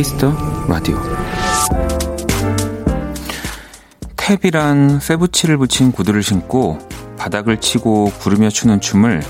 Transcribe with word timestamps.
키스 0.00 0.20
더 0.20 0.32
라디오 0.66 0.98
탭이란 4.16 4.98
쇠붙이를 4.98 5.58
붙인 5.58 5.92
구두를 5.92 6.22
신고 6.22 6.78
바닥을 7.18 7.60
치고 7.60 8.06
구르며 8.18 8.48
추는 8.48 8.80
춤을 8.80 9.22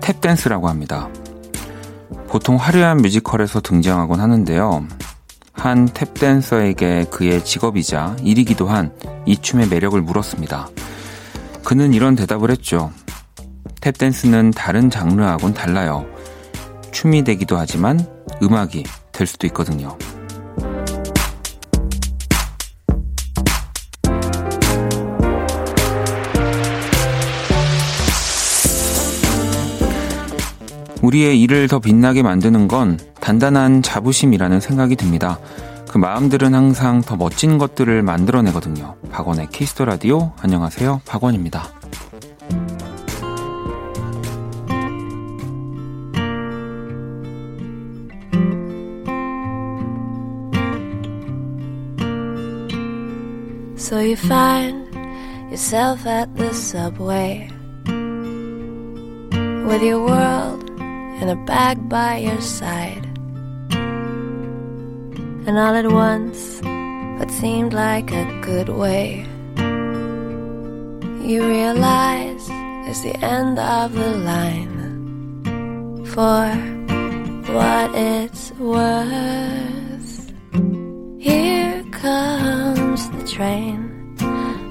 탭댄스라고 0.00 0.64
합니다. 0.64 1.08
보통 2.26 2.56
화려한 2.56 2.96
뮤지컬에서 2.96 3.60
등장하곤 3.60 4.18
하는데요. 4.18 4.88
한 5.52 5.86
탭댄서에게 5.86 7.08
그의 7.10 7.44
직업이자 7.44 8.16
일이기도 8.24 8.66
한 8.66 8.92
이 9.24 9.36
춤의 9.36 9.68
매력을 9.68 10.00
물었습니다. 10.02 10.68
그는 11.62 11.94
이런 11.94 12.16
대답을 12.16 12.50
했죠. 12.50 12.90
탭댄스는 13.80 14.52
다른 14.52 14.90
장르하고는 14.90 15.54
달라요. 15.54 16.06
춤이 16.90 17.22
되기도 17.22 17.56
하지만 17.56 18.04
음악이 18.42 18.82
될 19.12 19.26
수도 19.26 19.46
있거든요. 19.48 19.96
우리의 31.02 31.40
일을 31.42 31.68
더 31.68 31.80
빛나게 31.80 32.22
만드는 32.22 32.68
건 32.68 32.98
단단한 33.20 33.82
자부심이라는 33.82 34.60
생각이 34.60 34.96
듭니다. 34.96 35.38
그 35.88 35.98
마음들은 35.98 36.54
항상 36.54 37.02
더 37.02 37.16
멋진 37.16 37.58
것들을 37.58 38.02
만들어내거든요. 38.02 38.96
박원의 39.10 39.48
키스 39.50 39.71
더 39.71 39.84
라디오. 39.84 40.32
안녕하세요. 40.40 41.02
박원입니다. 41.04 41.81
'So 53.92 54.00
you 54.00 54.16
find 54.16 54.88
yourself 55.52 56.06
at 56.06 56.34
the 56.34 56.54
subway 56.54 57.50
with 59.68 59.82
your 59.84 60.00
world 60.00 60.64
in 61.20 61.28
a 61.28 61.36
bag 61.44 61.90
by 61.90 62.16
your 62.16 62.40
side. 62.40 63.04
And 65.44 65.58
all 65.58 65.76
at 65.76 65.92
once, 65.92 66.62
what 67.20 67.30
seemed 67.30 67.74
like 67.74 68.10
a 68.12 68.24
good 68.40 68.70
way, 68.70 69.26
you 71.28 71.44
realize 71.44 72.48
it's 72.88 73.02
the 73.02 73.16
end 73.20 73.58
of 73.58 73.92
the 73.92 74.12
line. 74.24 74.72
For 76.16 76.48
what 77.52 77.94
it's 77.94 78.52
worth, 78.52 80.32
here 81.20 81.81
comes 82.02 83.08
the 83.10 83.22
train 83.24 83.78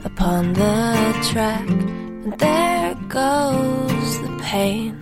upon 0.04 0.52
the 0.52 1.16
track, 1.32 1.66
and 1.70 2.38
there 2.38 2.94
goes 3.08 4.12
the 4.22 4.38
pain. 4.44 5.00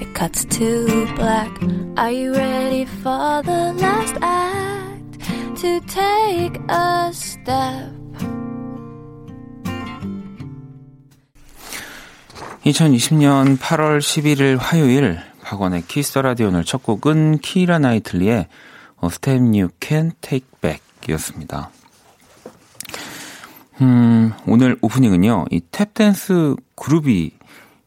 It 0.00 0.12
cuts 0.14 0.44
to 0.58 1.06
black. 1.14 1.52
Are 1.96 2.10
you 2.10 2.34
ready 2.34 2.86
for 2.86 3.42
the 3.46 3.72
last 3.78 4.16
act? 4.20 5.22
To 5.62 5.80
take 5.86 6.58
a 6.68 7.10
step. 7.12 7.94
2020년 12.64 13.58
8월 13.58 14.00
11일 14.00 14.58
화요일 14.58 15.18
박원의 15.42 15.84
키스 15.86 16.18
라디오 16.18 16.48
오늘 16.48 16.64
첫 16.64 16.82
곡은 16.82 17.38
키라 17.38 17.78
나이틀리의 17.78 18.46
A 19.02 19.08
Step 19.10 19.40
You 19.40 19.68
Can 19.80 20.12
Take 20.20 20.46
Back 20.60 20.87
이었습니다. 21.08 21.70
음, 23.80 24.32
오늘 24.46 24.76
오프닝은요, 24.82 25.46
이 25.50 25.60
탭댄스 25.70 26.60
그룹이 26.74 27.32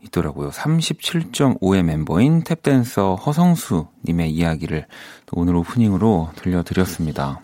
있더라고요. 0.05 0.49
37.5의 0.49 1.83
멤버인 1.83 2.43
탭댄서 2.43 3.23
허성수님의 3.25 4.31
이야기를 4.31 4.87
오늘 5.33 5.55
오프닝으로 5.55 6.31
들려드렸습니다. 6.35 7.41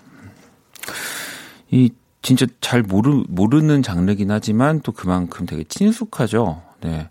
이, 1.72 1.92
진짜 2.22 2.46
잘 2.62 2.82
모르, 2.82 3.24
모르는 3.28 3.84
장르긴 3.84 4.32
하지만 4.32 4.82
또 4.82 4.92
그만큼 4.92 5.46
되게 5.46 5.64
친숙하죠. 5.64 6.62
네. 6.82 7.10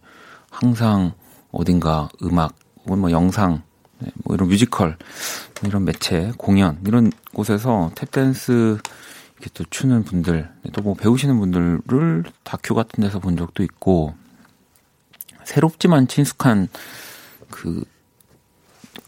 항상 0.50 1.12
어딘가 1.52 2.08
음악, 2.22 2.54
혹은 2.84 2.98
뭐 2.98 3.10
영상, 3.10 3.54
네, 3.54 3.65
뭐 4.24 4.34
이런 4.34 4.48
뮤지컬, 4.48 4.96
이런 5.64 5.84
매체, 5.84 6.32
공연, 6.36 6.78
이런 6.86 7.10
곳에서 7.32 7.90
탭댄스 7.94 8.78
이렇게 9.34 9.50
또 9.54 9.64
추는 9.70 10.04
분들, 10.04 10.48
또 10.72 10.82
뭐 10.82 10.94
배우시는 10.94 11.38
분들을 11.38 12.24
다큐 12.42 12.74
같은 12.74 13.02
데서 13.02 13.18
본 13.20 13.36
적도 13.36 13.62
있고, 13.62 14.14
새롭지만 15.44 16.08
친숙한 16.08 16.68
그, 17.50 17.84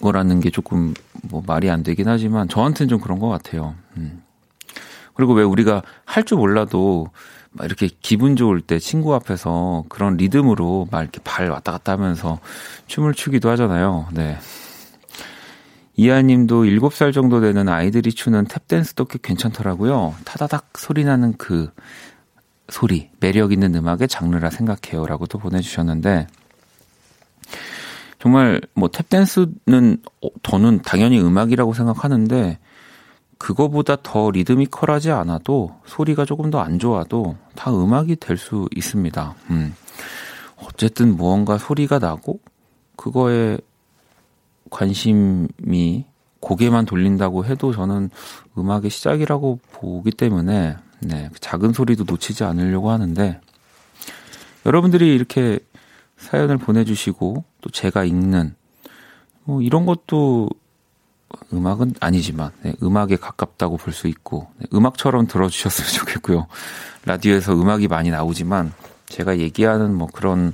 거라는 0.01 0.41
게 0.41 0.51
조금 0.51 0.95
뭐 1.23 1.43
말이 1.47 1.69
안 1.71 1.83
되긴 1.83 2.09
하지만 2.09 2.49
저한테는 2.49 2.89
좀 2.89 3.01
그런 3.01 3.19
것 3.19 3.29
같아요. 3.29 3.75
음. 3.97 4.23
그리고 5.15 5.33
왜 5.35 5.43
우리가 5.43 5.83
할 6.05 6.23
줄 6.25 6.39
몰라도 6.39 7.09
막 7.51 7.65
이렇게 7.65 7.89
기분 8.03 8.37
좋을 8.37 8.61
때 8.61 8.79
친구 8.79 9.15
앞에서 9.17 9.85
그런 9.89 10.17
리듬으로 10.17 10.87
막 10.93 11.03
이렇게 11.03 11.19
발 11.25 11.51
왔다 11.51 11.73
갔다 11.73 11.93
하면서 11.93 12.39
춤을 12.87 13.15
추기도 13.15 13.51
하잖아요. 13.51 14.07
네. 14.13 14.39
이하님도 15.99 16.63
7살 16.63 17.13
정도 17.13 17.41
되는 17.41 17.69
아이들이 17.69 18.13
추는 18.13 18.45
탭댄스도 18.45 19.09
꽤 19.09 19.19
괜찮더라고요. 19.21 20.15
타다닥 20.25 20.79
소리 20.79 21.03
나는 21.03 21.35
그 21.37 21.73
소리, 22.69 23.11
매력 23.19 23.51
있는 23.51 23.75
음악의 23.75 24.07
장르라 24.07 24.51
생각해요. 24.51 25.07
라고 25.07 25.27
또 25.27 25.39
보내주셨는데, 25.39 26.29
정말 28.21 28.61
뭐 28.75 28.89
탭댄스는 28.89 30.01
저는 30.45 30.83
당연히 30.83 31.21
음악이라고 31.21 31.75
생각하는데, 31.75 32.61
그거보다 33.39 33.97
더 34.01 34.31
리드미컬하지 34.31 35.11
않아도 35.11 35.81
소리가 35.85 36.25
조금 36.25 36.51
더 36.51 36.61
안 36.61 36.79
좋아도 36.79 37.37
다 37.57 37.73
음악이 37.73 38.17
될 38.17 38.37
수 38.37 38.69
있습니다. 38.77 39.35
음. 39.51 39.75
어쨌든 40.63 41.17
무언가 41.17 41.59
소리가 41.59 41.99
나고, 41.99 42.39
그거에 42.95 43.59
관심이 44.71 46.05
고개만 46.41 46.87
돌린다고 46.87 47.45
해도 47.45 47.73
저는 47.73 48.11
음악의 48.57 48.91
시작이라고 48.91 49.59
보기 49.73 50.11
때문에 50.11 50.77
네, 51.01 51.31
작은 51.41 51.73
소리도 51.73 52.05
놓치지 52.05 52.45
않으려고 52.45 52.91
하는데 52.91 53.41
여러분들이 54.67 55.15
이렇게 55.15 55.59
사연을 56.17 56.59
보내주시고 56.59 57.45
또 57.61 57.71
제가 57.71 58.05
읽는 58.05 58.55
뭐 59.45 59.63
이런 59.63 59.87
것도 59.87 60.49
음악은 61.53 61.95
아니지만 62.01 62.51
네, 62.63 62.75
음악에 62.83 63.17
가깝다고 63.17 63.77
볼 63.77 63.93
수 63.93 64.09
있고 64.09 64.49
네, 64.59 64.67
음악처럼 64.73 65.27
들어주셨으면 65.27 65.91
좋겠고요. 66.07 66.47
라디오에서 67.05 67.55
음악이 67.55 67.89
많이 67.89 68.11
나오지만 68.11 68.73
제가 69.07 69.39
얘기하는 69.39 69.95
뭐 69.95 70.09
그런 70.13 70.53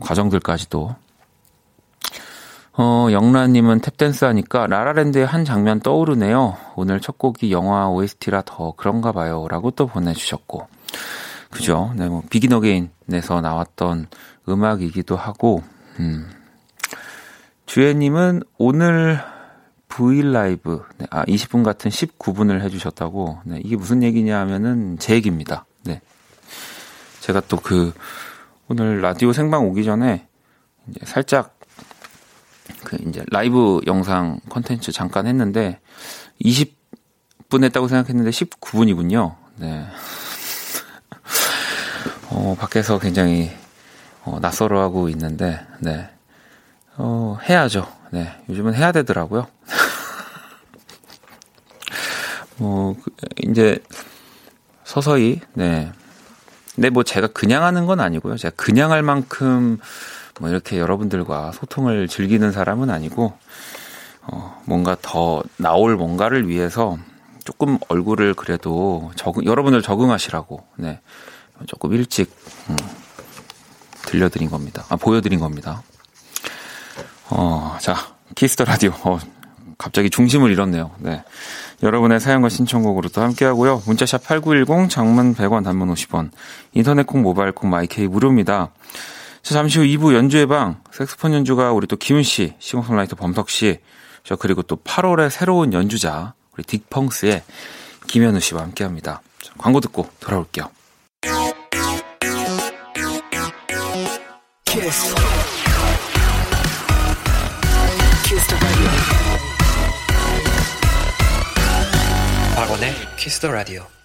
과정들까지도 0.00 0.94
어, 2.80 3.08
영란님은 3.10 3.80
탭댄스 3.80 4.24
하니까 4.24 4.68
La 4.68 4.80
La 4.80 4.91
Land의 4.91 5.26
한 5.26 5.44
장면 5.44 5.80
떠오르네요. 5.80 6.56
오늘 6.76 7.00
첫 7.00 7.18
곡이 7.18 7.50
영화 7.50 7.88
OST라 7.88 8.42
더 8.46 8.72
그런가 8.76 9.10
봐요. 9.10 9.48
라고 9.50 9.72
또 9.72 9.88
보내주셨고. 9.88 10.68
그죠? 11.50 11.92
네, 11.96 12.08
뭐, 12.08 12.22
Begin 12.30 12.52
Again에서 12.52 13.40
나왔던 13.40 14.06
음악이기도 14.48 15.16
하고, 15.16 15.64
음. 15.98 16.30
주혜님은 17.66 18.44
오늘 18.58 19.18
V 19.88 20.22
Live, 20.22 20.84
네, 20.98 21.06
아, 21.10 21.24
20분 21.24 21.64
같은 21.64 21.90
19분을 21.90 22.60
해주셨다고, 22.60 23.40
네, 23.42 23.60
이게 23.64 23.74
무슨 23.74 24.04
얘기냐 24.04 24.38
하면은 24.38 24.98
제 25.00 25.14
얘기입니다. 25.14 25.66
네. 25.82 26.00
제가 27.22 27.42
또 27.48 27.56
그, 27.56 27.92
오늘 28.68 29.00
라디오 29.00 29.32
생방 29.32 29.66
오기 29.66 29.82
전에, 29.82 30.28
이제 30.86 31.00
살짝 31.04 31.57
그 32.88 32.96
이제 33.06 33.22
라이브 33.30 33.82
영상 33.86 34.40
컨텐츠 34.48 34.92
잠깐 34.92 35.26
했는데 35.26 35.78
20분 36.42 37.64
했다고 37.64 37.86
생각했는데 37.86 38.30
19분이군요. 38.30 39.34
네. 39.56 39.86
어, 42.30 42.56
밖에서 42.58 42.98
굉장히 42.98 43.50
어, 44.24 44.38
낯설어하고 44.40 45.10
있는데, 45.10 45.60
네. 45.80 46.08
어, 46.96 47.38
해야죠. 47.46 47.86
네. 48.10 48.34
요즘은 48.48 48.74
해야 48.74 48.90
되더라고요. 48.92 49.46
뭐, 52.58 52.96
그, 53.02 53.10
이제, 53.42 53.78
서서히, 54.84 55.40
네. 55.54 55.92
근데 56.74 56.90
뭐 56.90 57.02
제가 57.02 57.28
그냥 57.28 57.64
하는 57.64 57.86
건 57.86 58.00
아니고요. 58.00 58.36
제가 58.36 58.54
그냥 58.56 58.92
할 58.92 59.02
만큼 59.02 59.78
뭐 60.38 60.48
이렇게 60.48 60.78
여러분들과 60.78 61.52
소통을 61.52 62.08
즐기는 62.08 62.50
사람은 62.52 62.90
아니고, 62.90 63.32
어, 64.22 64.62
뭔가 64.66 64.96
더 65.00 65.42
나올 65.56 65.96
뭔가를 65.96 66.48
위해서 66.48 66.98
조금 67.44 67.78
얼굴을 67.88 68.34
그래도 68.34 69.10
적응, 69.16 69.44
여러분들 69.44 69.82
적응하시라고, 69.82 70.64
네. 70.76 71.00
조금 71.66 71.92
일찍, 71.92 72.30
음, 72.70 72.76
들려드린 74.02 74.50
겁니다. 74.50 74.84
아, 74.88 74.96
보여드린 74.96 75.40
겁니다. 75.40 75.82
어, 77.30 77.76
자, 77.80 77.94
Kiss 78.34 78.51
the 78.51 78.64
Radio. 78.64 78.92
어, 79.04 79.18
갑자기 79.76 80.10
중심을 80.10 80.50
잃었네요. 80.50 80.90
네. 80.98 81.22
여러분의 81.82 82.18
사연과 82.18 82.48
신청곡으로 82.48 83.08
또 83.10 83.22
함께 83.22 83.44
하고요. 83.44 83.82
문자샵 83.86 84.24
8910, 84.24 84.90
장문 84.90 85.34
100원, 85.34 85.62
단문 85.62 85.92
50원, 85.94 86.30
인터넷 86.72 87.06
콩, 87.06 87.22
모바일 87.22 87.52
콩, 87.52 87.70
my 87.70 87.95
K 87.95 88.08
무료입니다. 88.08 88.70
자, 89.42 89.54
잠시 89.54 89.78
후 89.78 89.84
2부 89.84 90.14
연주의 90.14 90.46
방, 90.46 90.82
색소폰 90.92 91.32
연주가 91.32 91.72
우리 91.72 91.86
또 91.86 91.96
기훈 91.96 92.22
씨, 92.22 92.54
싱어송라이터 92.58 93.16
범석 93.16 93.50
씨, 93.50 93.78
저 94.24 94.36
그리고 94.36 94.62
또 94.62 94.76
8월의 94.76 95.30
새로운 95.30 95.72
연주자, 95.72 96.34
우리 96.52 96.64
딕펑스의 96.64 97.42
김현우 98.08 98.40
씨와 98.40 98.62
함께 98.62 98.84
합니다. 98.84 99.22
광고 99.56 99.80
듣고 99.80 100.08
돌아올게요. 100.20 100.70
키스. 104.64 105.14
박원의 112.54 112.92
키스 113.16 113.40
더 113.40 113.50
라디오. 113.50 113.97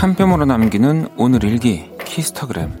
한 0.00 0.14
뼘으로 0.14 0.46
남기는 0.46 1.08
오늘 1.18 1.44
일기 1.44 1.90
키스터그램 2.06 2.72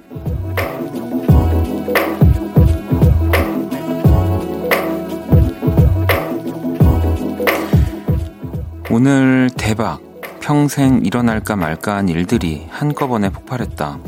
오늘 8.90 9.50
대박 9.54 10.00
평생 10.40 11.04
일어날까 11.04 11.56
말까한 11.56 12.08
일들이 12.08 12.66
한꺼번에 12.70 13.28
폭발했다. 13.28 13.98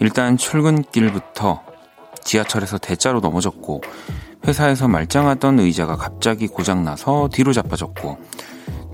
일단 0.00 0.36
출근길부터 0.36 1.62
지하철에서 2.22 2.76
대자로 2.76 3.20
넘어졌고 3.20 3.80
회사에서 4.46 4.88
말짱하던 4.88 5.58
의자가 5.58 5.96
갑자기 5.96 6.48
고장나서 6.48 7.30
뒤로 7.32 7.54
자빠졌고 7.54 8.18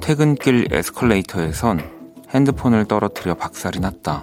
퇴근길 0.00 0.68
에스컬레이터에선 0.70 1.97
핸드폰을 2.30 2.86
떨어뜨려 2.86 3.34
박살이 3.34 3.80
났다. 3.80 4.22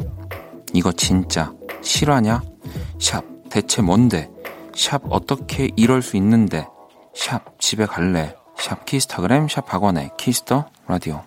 이거 0.74 0.92
진짜 0.92 1.54
실화냐? 1.82 2.42
샵 3.00 3.24
대체 3.50 3.82
뭔데? 3.82 4.30
샵 4.76 5.02
어떻게 5.10 5.70
이럴 5.76 6.02
수 6.02 6.18
있는데? 6.18 6.68
샵 7.14 7.60
집에 7.60 7.86
갈래? 7.86 8.36
샵 8.58 8.86
키스타그램 8.86 9.48
샵 9.48 9.66
박원의 9.66 10.12
Kiss 10.18 10.48
the 10.48 10.70
Radio 10.88 11.24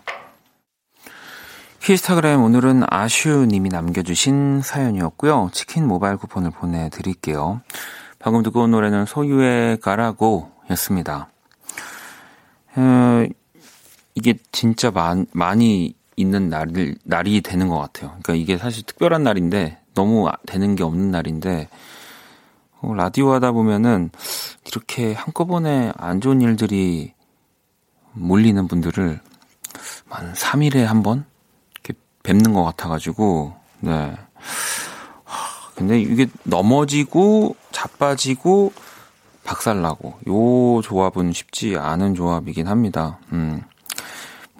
키스타그램 1.81 2.43
오늘은 2.43 2.83
아슈님이 2.89 3.71
남겨주신 3.71 4.61
사연이었고요. 4.63 5.51
치킨 5.53 5.87
모바일 5.87 6.17
쿠폰을 6.17 6.51
보내드릴게요. 6.51 7.63
방금 8.19 8.43
듣고 8.43 8.63
온 8.63 8.73
노래는 8.73 9.07
소유의 9.07 9.79
가라고 9.81 10.51
였습니다. 10.71 11.29
어, 12.77 13.25
이게 14.15 14.35
진짜 14.53 14.91
많, 14.91 15.27
많이 15.33 15.95
있는 16.19 16.49
날, 16.49 16.69
날이 17.05 17.41
되는 17.41 17.69
것 17.69 17.79
같아요. 17.79 18.09
그러니까 18.11 18.35
이게 18.35 18.59
사실 18.59 18.85
특별한 18.85 19.23
날인데 19.23 19.79
너무 19.95 20.29
되는 20.47 20.75
게 20.75 20.83
없는 20.83 21.11
날인데 21.11 21.69
어, 22.81 22.95
라디오 22.95 23.33
하다 23.33 23.53
보면은 23.53 24.11
이렇게 24.67 25.13
한꺼번에 25.13 25.93
안 25.97 26.21
좋은 26.21 26.41
일들이 26.41 27.13
몰리는 28.13 28.69
분들을 28.69 29.21
한 30.09 30.33
3일에 30.33 30.85
한 30.85 31.03
번? 31.03 31.25
이렇게 31.75 31.95
뵙는 32.23 32.53
것 32.53 32.65
같아가지고, 32.65 33.55
네. 33.81 34.17
근데 35.75 36.01
이게 36.01 36.27
넘어지고, 36.45 37.57
자빠지고, 37.71 38.73
박살나고, 39.45 40.19
요 40.29 40.83
조합은 40.83 41.33
쉽지 41.33 41.77
않은 41.77 42.15
조합이긴 42.15 42.67
합니다. 42.67 43.19
음. 43.33 43.63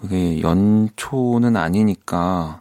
이게 0.03 0.41
연초는 0.41 1.57
아니니까, 1.57 2.61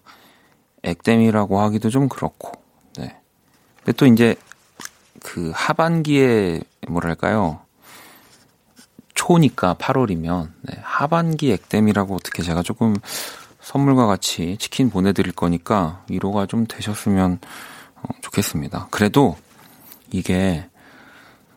액땜이라고 0.84 1.60
하기도 1.60 1.90
좀 1.90 2.10
그렇고, 2.10 2.52
네. 2.98 3.20
근데 3.78 3.92
또 3.94 4.06
이제, 4.06 4.36
그 5.22 5.52
하반기에, 5.54 6.62
뭐랄까요. 6.88 7.60
초니까 9.28 9.74
8월이면 9.74 10.52
네, 10.62 10.78
하반기 10.82 11.52
액땜이라고 11.52 12.16
어떻게 12.16 12.44
제가 12.44 12.62
조금 12.62 12.96
선물과 13.60 14.06
같이 14.06 14.56
치킨 14.58 14.90
보내드릴 14.90 15.34
거니까 15.34 16.04
위로가 16.10 16.46
좀 16.46 16.66
되셨으면 16.66 17.40
어, 17.96 18.08
좋겠습니다. 18.22 18.88
그래도 18.92 19.36
이게 20.12 20.70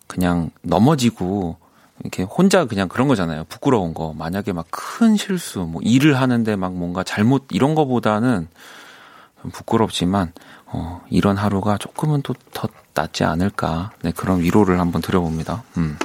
그냥 0.09 0.51
넘어지고 0.63 1.59
이렇게 2.01 2.23
혼자 2.23 2.65
그냥 2.65 2.89
그런 2.89 3.09
거잖아요. 3.09 3.45
부끄러운 3.49 3.95
거. 3.95 4.15
만약에 4.17 4.53
막 4.53 4.67
큰 4.71 5.17
실수, 5.17 5.61
뭐 5.61 5.81
일을 5.83 6.21
하는데 6.21 6.57
막 6.57 6.75
뭔가 6.75 7.03
잘못 7.03 7.47
이런 7.51 7.75
거보다는 7.75 8.49
부끄럽지만 9.53 10.33
어, 10.67 11.01
이런 11.11 11.37
하루가 11.37 11.79
조금은 11.79 12.23
또 12.23 12.35
더 12.53 12.69
낫지 12.95 13.25
않을까. 13.25 13.93
네, 14.03 14.13
그런 14.13 14.41
위로를 14.41 14.81
한번 14.81 15.01
드려봅니다. 15.01 15.63
음. 15.79 15.97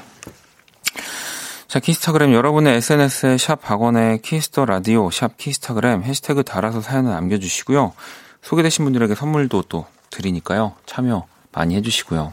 자, 1.67 1.79
키스타그램 1.79 2.31
여러분의 2.33 2.75
SNS에 2.77 3.37
샵 3.37 3.61
박원의 3.61 4.21
Kiss 4.21 4.46
the 4.46 4.65
Radio, 4.65 5.09
샵 5.11 5.35
키스타그램 5.37 6.03
해시태그 6.03 6.43
달아서 6.43 6.79
사연을 6.81 7.11
남겨주시고요. 7.11 7.93
소개되신 8.41 8.85
분들에게 8.85 9.15
선물도 9.15 9.63
또 9.67 9.85
드리니까요. 10.11 10.73
참여 10.85 11.25
많이 11.51 11.75
해주시고요. 11.75 12.31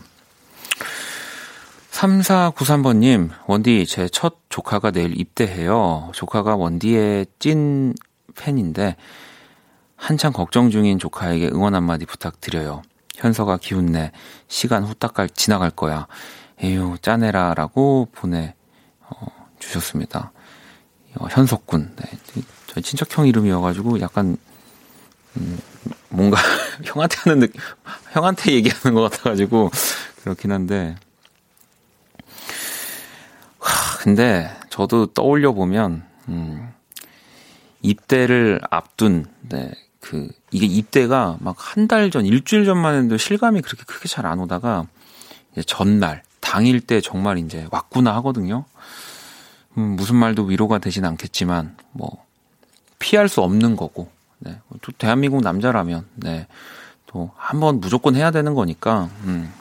3493번님, 2.03 3.31
원디, 3.47 3.87
제 3.87 4.09
첫 4.09 4.35
조카가 4.49 4.91
내일 4.91 5.19
입대해요. 5.21 6.11
조카가 6.13 6.57
원디의 6.57 7.27
찐 7.39 7.95
팬인데, 8.35 8.97
한창 9.95 10.33
걱정 10.33 10.71
중인 10.71 10.99
조카에게 10.99 11.51
응원 11.53 11.77
한마디 11.77 12.05
부탁드려요. 12.05 12.83
현서가 13.15 13.59
기운내, 13.59 14.11
시간 14.49 14.83
후딱 14.83 15.15
갈, 15.15 15.29
지나갈 15.29 15.71
거야. 15.71 16.09
에휴, 16.65 16.97
짜내라, 17.01 17.55
라고 17.55 18.09
보내 18.11 18.55
어, 19.09 19.27
주셨습니다. 19.61 20.33
어, 21.21 21.27
현석군. 21.31 21.95
네. 21.95 22.43
저희 22.67 22.83
친척형 22.83 23.29
이름이어가지고 23.29 24.01
약간, 24.01 24.37
음, 25.37 25.59
뭔가 26.09 26.41
형한테 26.83 27.17
하는 27.21 27.39
느낌, 27.41 27.61
형한테 28.11 28.53
얘기하는 28.55 28.95
것 28.97 29.09
같아가지고 29.09 29.71
그렇긴 30.23 30.51
한데. 30.51 30.97
하, 34.03 34.05
근데 34.05 34.51
저도 34.71 35.07
떠올려 35.07 35.53
보면, 35.53 36.03
음, 36.29 36.73
입대를 37.83 38.61
앞둔, 38.71 39.27
네, 39.49 39.73
그, 40.01 40.29
이게 40.51 40.67
입대가 40.67 41.37
막 41.41 41.57
한 41.59 41.87
달 41.89 42.11
전, 42.11 42.27
일주일 42.27 42.65
전만 42.65 43.05
해도 43.05 43.17
실감이 43.17 43.61
그렇게 43.63 43.85
크게 43.85 44.09
잘 44.09 44.27
안 44.27 44.41
오다가, 44.41 44.87
전날, 45.67 46.23
당일 46.41 46.81
때 46.81 47.01
정말 47.01 47.39
이제 47.39 47.67
왔구나 47.71 48.15
하거든요. 48.17 48.65
음, 49.79 49.97
무슨 49.97 50.17
말도 50.17 50.45
위로가 50.45 50.79
되진 50.79 51.05
않겠지만 51.05 51.77
뭐 51.93 52.25
피할 52.99 53.29
수 53.29 53.41
없는 53.43 53.77
거고 53.77 54.11
네. 54.39 54.59
또 54.83 54.93
대한민국 54.93 55.43
남자라면 55.43 56.07
네. 56.15 56.47
또 57.07 57.31
한번 57.37 57.81
무조건 57.81 58.17
해야 58.17 58.31
되는 58.31 58.55
거니까 58.55 59.09
음. 59.25 59.53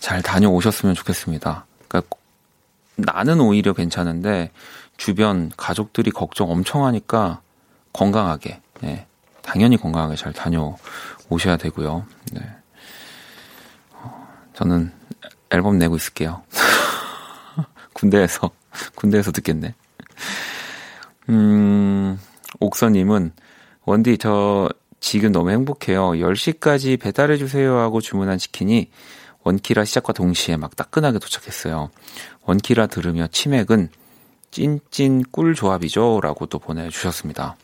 잘 0.00 0.20
다녀오셨으면 0.22 0.94
좋겠습니다. 0.94 1.64
그러니까 1.88 2.16
나는 2.96 3.40
오히려 3.40 3.72
괜찮은데 3.72 4.50
주변 4.96 5.50
가족들이 5.56 6.10
걱정 6.10 6.50
엄청 6.50 6.84
하니까 6.86 7.40
건강하게 7.92 8.60
네. 8.80 9.06
당연히 9.42 9.76
건강하게 9.76 10.16
잘 10.16 10.32
다녀오셔야 10.32 11.56
되고요. 11.58 12.04
네. 12.32 12.40
어, 13.92 14.28
저는 14.54 14.92
앨범 15.50 15.78
내고 15.78 15.96
있을게요. 15.96 16.42
군대에서 17.92 18.50
군대에서 18.96 19.32
듣겠네. 19.32 19.74
음, 21.28 22.18
옥서님은, 22.60 23.32
원디, 23.84 24.18
저 24.18 24.68
지금 25.00 25.32
너무 25.32 25.50
행복해요. 25.50 26.10
10시까지 26.10 26.98
배달해주세요 27.00 27.78
하고 27.78 28.00
주문한 28.00 28.38
치킨이 28.38 28.90
원키라 29.46 29.84
시작과 29.84 30.12
동시에 30.12 30.56
막 30.56 30.74
따끈하게 30.74 31.20
도착했어요. 31.20 31.90
원키라 32.46 32.88
들으며 32.88 33.28
치맥은 33.28 33.90
찐찐 34.50 35.22
꿀 35.30 35.54
조합이죠. 35.54 36.18
라고 36.20 36.46
또 36.46 36.58
보내주셨습니다. 36.58 37.56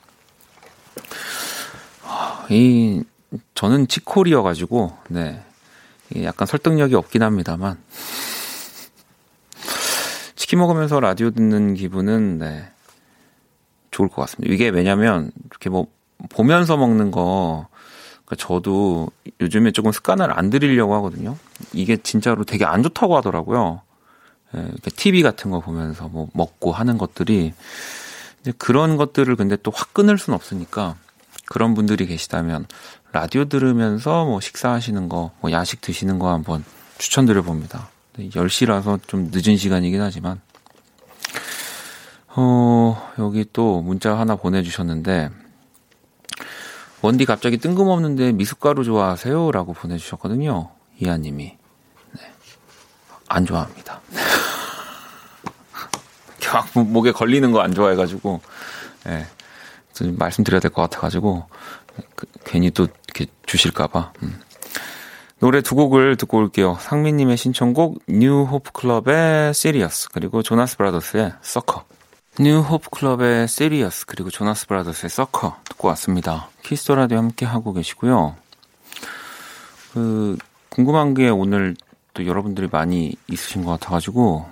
이, 2.50 3.02
저는 3.54 3.88
치콜이어가지고, 3.88 4.96
네. 5.08 5.42
약간 6.22 6.46
설득력이 6.46 6.94
없긴 6.94 7.24
합니다만. 7.24 7.82
치킨 10.36 10.60
먹으면서 10.60 11.00
라디오 11.00 11.30
듣는 11.30 11.74
기분은, 11.74 12.38
네. 12.38 12.70
좋을 13.90 14.08
것 14.08 14.22
같습니다. 14.22 14.54
이게 14.54 14.68
왜냐면, 14.68 15.32
이렇게 15.50 15.68
뭐, 15.68 15.88
보면서 16.28 16.76
먹는 16.76 17.10
거, 17.10 17.66
그러니까 18.32 18.36
저도 18.36 19.10
요즘에 19.40 19.72
조금 19.72 19.92
습관을 19.92 20.36
안 20.36 20.50
들이려고 20.50 20.94
하거든요. 20.96 21.36
이게 21.72 21.96
진짜로 21.98 22.44
되게 22.44 22.64
안 22.64 22.82
좋다고 22.82 23.16
하더라고요. 23.16 23.82
예, 24.54 24.68
TV 24.96 25.22
같은 25.22 25.50
거 25.50 25.60
보면서 25.60 26.08
뭐 26.08 26.28
먹고 26.32 26.72
하는 26.72 26.98
것들이 26.98 27.52
이제 28.40 28.52
그런 28.58 28.96
것들을 28.96 29.36
근데 29.36 29.56
또 29.56 29.70
확 29.74 29.92
끊을 29.94 30.18
수는 30.18 30.34
없으니까 30.34 30.96
그런 31.46 31.74
분들이 31.74 32.06
계시다면 32.06 32.66
라디오 33.12 33.44
들으면서 33.44 34.24
뭐 34.24 34.40
식사하시는 34.40 35.08
거, 35.08 35.32
뭐 35.40 35.52
야식 35.52 35.80
드시는 35.82 36.18
거 36.18 36.30
한번 36.30 36.64
추천드려 36.98 37.42
봅니다. 37.42 37.88
10시라서 38.18 39.00
좀 39.06 39.30
늦은 39.32 39.56
시간이긴 39.56 40.00
하지만 40.00 40.40
어, 42.28 43.12
여기 43.18 43.44
또 43.52 43.82
문자 43.82 44.18
하나 44.18 44.36
보내주셨는데 44.36 45.41
원디 47.02 47.24
갑자기 47.24 47.58
뜬금없는데 47.58 48.32
미숫가루 48.32 48.84
좋아하세요? 48.84 49.50
라고 49.50 49.72
보내주셨거든요. 49.72 50.70
이하님이. 51.00 51.56
네. 52.12 52.20
안 53.28 53.44
좋아합니다. 53.44 54.00
막 56.52 56.66
목에 56.88 57.12
걸리는 57.12 57.50
거 57.50 57.60
안 57.60 57.74
좋아해가지고, 57.74 58.40
예. 59.06 59.10
네. 59.10 59.26
말씀드려야 60.16 60.60
될 60.60 60.70
것 60.70 60.82
같아가지고, 60.82 61.46
그, 62.14 62.26
괜히 62.44 62.70
또 62.70 62.86
이렇게 63.06 63.26
주실까봐. 63.46 64.12
음. 64.22 64.40
노래 65.38 65.60
두 65.60 65.74
곡을 65.74 66.16
듣고 66.16 66.38
올게요. 66.38 66.76
상민님의 66.80 67.36
신청곡, 67.36 68.02
New 68.06 68.42
Hope 68.44 68.70
Club의 68.72 69.54
Serious, 69.54 70.10
그리고 70.12 70.42
Jonas 70.42 70.76
Brothers의 70.76 71.32
Sucker. 71.42 71.84
New 72.40 72.60
Hope 72.60 72.90
Club의 72.90 73.46
Serious 73.46 74.06
그리고 74.06 74.30
Jonas 74.30 74.66
Brothers의 74.66 75.10
Sucker 75.10 75.56
듣고 75.64 75.88
왔습니다. 75.88 76.48
Kiss 76.62 76.81
the 76.81 76.94
Radio 76.94 77.18
함께 77.18 77.44
하고 77.44 77.72
계시고요. 77.72 78.36
그 79.92 80.38
궁금한 80.70 81.14
게 81.14 81.28
오늘 81.28 81.76
또 82.14 82.26
여러분들이 82.26 82.68
많이 82.70 83.14
있으신 83.30 83.64
것 83.64 83.72
같아가지고 83.72 84.46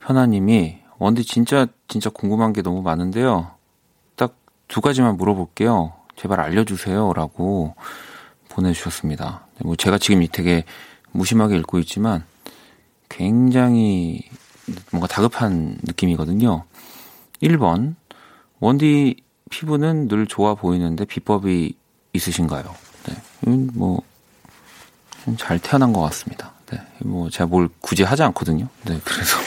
현아님이 0.00 0.78
원디 0.98 1.24
진짜 1.24 1.66
진짜 1.88 2.10
궁금한 2.10 2.52
게 2.52 2.62
너무 2.62 2.82
많은데요. 2.82 3.50
딱 4.16 4.34
두 4.70 4.80
가지만 4.80 5.16
물어볼게요. 5.16 5.92
제발 6.14 6.40
알려주세요라고 6.40 7.74
보내주셨습니다. 8.48 9.46
뭐 9.64 9.74
제가 9.74 9.98
지금 9.98 10.24
되게 10.30 10.64
무심하게 11.10 11.56
읽고 11.56 11.80
있지만 11.80 12.24
굉장히 13.08 14.22
뭔가 14.90 15.06
다급한 15.06 15.78
느낌이거든요. 15.82 16.64
1번, 17.42 17.94
원디 18.58 19.16
피부는 19.50 20.08
늘 20.08 20.26
좋아 20.26 20.54
보이는데 20.54 21.04
비법이 21.04 21.74
있으신가요? 22.12 22.74
네. 23.08 23.14
뭐, 23.74 24.02
잘 25.38 25.58
태어난 25.58 25.92
것 25.92 26.00
같습니다. 26.02 26.52
네. 26.70 26.80
뭐, 27.00 27.30
제가 27.30 27.46
뭘 27.46 27.68
굳이 27.80 28.02
하지 28.02 28.22
않거든요. 28.22 28.68
네, 28.84 29.00
그래서. 29.04 29.38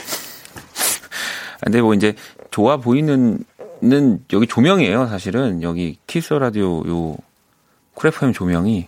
근데 1.61 1.81
뭐 1.81 1.93
이제 1.93 2.15
좋아 2.51 2.77
보이는, 2.77 3.43
는 3.81 4.23
여기 4.31 4.47
조명이에요, 4.47 5.07
사실은. 5.07 5.61
여기 5.61 5.97
Kiss 6.07 6.33
Radio 6.33 6.83
요 6.87 7.17
Cool 7.95 8.19
FM 8.19 8.31
조명이. 8.31 8.87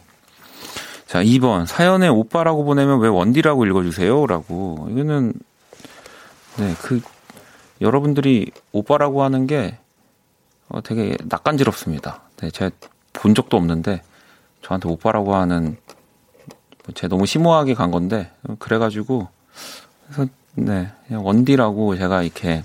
자, 1.06 1.22
2번. 1.22 1.65
사연에 1.65 2.08
오빠라고 2.08 2.63
보내면 2.63 3.00
왜 3.00 3.10
원디라고 3.10 3.65
읽어주세요? 3.65 4.25
라고. 4.25 4.88
이거는 4.89 5.34
네, 6.57 6.74
그 6.81 7.01
여러분들이 7.81 8.51
오빠라고 8.71 9.24
하는 9.24 9.47
게 9.47 9.77
어, 10.69 10.81
되게 10.81 11.17
낯간지럽습니다. 11.25 12.21
네, 12.38 12.50
제가 12.50 12.71
본 13.13 13.35
적도 13.35 13.57
없는데 13.57 14.01
저한테 14.62 14.88
오빠라고 14.89 15.35
하는 15.35 15.77
뭐 16.85 16.93
제가 16.93 17.09
너무 17.09 17.25
심오하게 17.25 17.74
간 17.74 17.91
건데 17.91 18.31
그래가지고 18.59 19.27
그래서 20.05 20.29
네 20.53 20.91
그냥 21.07 21.25
원디라고 21.25 21.97
제가 21.97 22.24
이렇게 22.24 22.63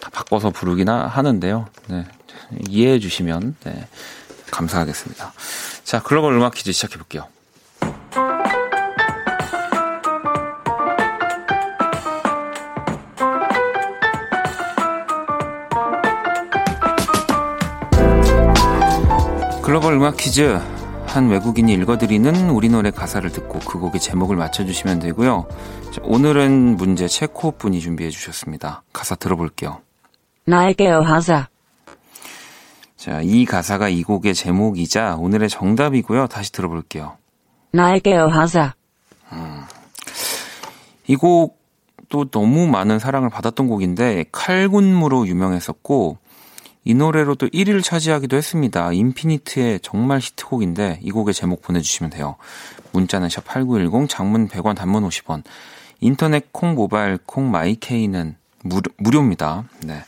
다 0.00 0.10
바꿔서 0.10 0.50
부르기나 0.50 1.06
하는데요. 1.06 1.66
네, 1.88 2.06
이해해 2.68 3.00
주시면 3.00 3.56
네, 3.64 3.88
감사하겠습니다. 4.50 5.32
자 5.84 6.02
글로벌 6.02 6.34
음악 6.34 6.54
퀴즈 6.54 6.72
시작해 6.72 6.96
볼게요. 6.96 7.26
글로벌 19.70 19.92
음악 19.92 20.16
퀴즈 20.16 20.60
한 21.06 21.28
외국인이 21.28 21.72
읽어드리는 21.74 22.50
우리 22.50 22.68
노래 22.68 22.90
가사를 22.90 23.30
듣고 23.30 23.60
그 23.60 23.78
곡의 23.78 24.00
제목을 24.00 24.34
맞춰주시면 24.34 24.98
되고요. 24.98 25.46
자, 25.92 26.00
오늘은 26.02 26.76
문제 26.76 27.06
체코 27.06 27.52
분이 27.52 27.78
준비해 27.78 28.10
주셨습니다. 28.10 28.82
가사 28.92 29.14
들어볼게요. 29.14 29.78
나에게요 30.44 31.02
하자. 31.02 31.48
자, 32.96 33.20
이 33.22 33.44
가사가 33.44 33.88
이 33.90 34.02
곡의 34.02 34.34
제목이자 34.34 35.14
오늘의 35.14 35.48
정답이고요. 35.48 36.26
다시 36.26 36.50
들어볼게요. 36.50 37.16
나에게요 37.70 38.26
하자. 38.26 38.74
음, 39.30 39.62
이 41.06 41.14
곡도 41.14 42.30
너무 42.32 42.66
많은 42.66 42.98
사랑을 42.98 43.30
받았던 43.30 43.68
곡인데 43.68 44.24
칼군무로 44.32 45.28
유명했었고 45.28 46.18
이 46.84 46.94
노래로 46.94 47.34
도 47.34 47.46
1위를 47.48 47.82
차지하기도 47.82 48.36
했습니다. 48.36 48.92
인피니트의 48.92 49.80
정말 49.80 50.18
히트곡인데 50.18 51.00
이 51.02 51.10
곡의 51.10 51.34
제목 51.34 51.62
보내주시면 51.62 52.10
돼요. 52.10 52.36
문자는 52.92 53.28
샵 53.28 53.44
8910, 53.44 54.08
장문 54.08 54.48
100원, 54.48 54.76
단문 54.76 55.06
50원. 55.06 55.42
인터넷 56.00 56.52
콩, 56.52 56.74
모바일 56.74 57.18
콩, 57.24 57.50
my 57.50 57.75
K는 57.75 58.36
무료, 58.62 58.90
무료입니다. 58.96 59.64
네. 59.84 60.02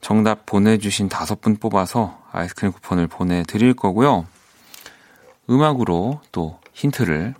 정답 0.00 0.46
보내주신 0.46 1.08
다섯 1.08 1.40
분 1.40 1.56
뽑아서 1.56 2.18
아이스크림 2.32 2.72
쿠폰을 2.72 3.06
보내드릴 3.06 3.74
거고요. 3.74 4.26
음악으로 5.48 6.20
또 6.32 6.58
힌트를 6.72 7.34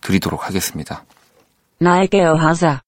드리도록 0.00 0.46
하겠습니다. 0.46 1.04
나에게요 1.78 2.34
하자. 2.34 2.80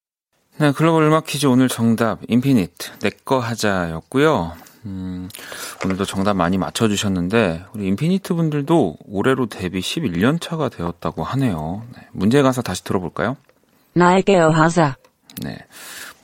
네, 0.61 0.73
글로벌 0.73 1.05
음악 1.05 1.25
퀴즈 1.25 1.47
오늘 1.47 1.69
정답 1.69 2.19
인피니트 2.29 2.90
내꺼 3.00 3.38
하자였고요. 3.38 4.52
음, 4.87 5.29
오늘도 5.85 6.05
정답 6.05 6.35
많이 6.35 6.59
맞춰주셨는데 6.59 7.64
우리 7.73 7.87
인피니트 7.87 8.35
분들도 8.35 8.97
올해로 9.07 9.47
데뷔 9.47 9.81
11년 9.81 10.38
차가 10.40 10.69
되었다고 10.69 11.25
하네요. 11.25 11.83
네, 11.97 12.07
문제 12.12 12.43
가사 12.43 12.61
다시 12.61 12.85
들어볼까요? 12.85 13.37
나에게요 13.95 14.50
하자. 14.50 14.97
네, 15.43 15.59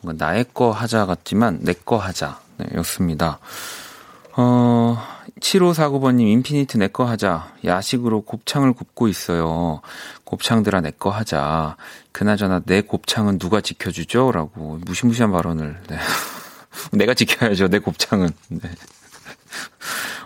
뭔가 0.03 0.27
나의 0.27 0.45
거 0.53 0.71
하자 0.71 1.07
같지만 1.07 1.61
내 1.63 1.73
거 1.73 1.97
하자 1.97 2.39
네, 2.59 2.67
였습니다. 2.77 3.39
어, 4.39 4.99
7549번님, 5.41 6.29
인피니트 6.29 6.77
내거 6.77 7.05
하자. 7.05 7.55
야식으로 7.65 8.23
곱창을 8.23 8.75
굽고 8.75 9.09
있어요. 9.09 9.81
곱창들아 10.25 10.83
내거 10.83 11.11
하자. 11.11 11.77
그나저나 12.13 12.61
내 12.67 12.83
곱창은 12.83 13.39
누가 13.39 13.63
지켜주죠? 13.63 14.33
라고 14.33 14.79
무시무시한 14.85 15.33
발언을. 15.33 15.81
네. 15.89 15.97
내가 16.93 17.15
지켜야죠, 17.15 17.69
내 17.69 17.79
곱창은. 17.79 18.29
네. 18.49 18.71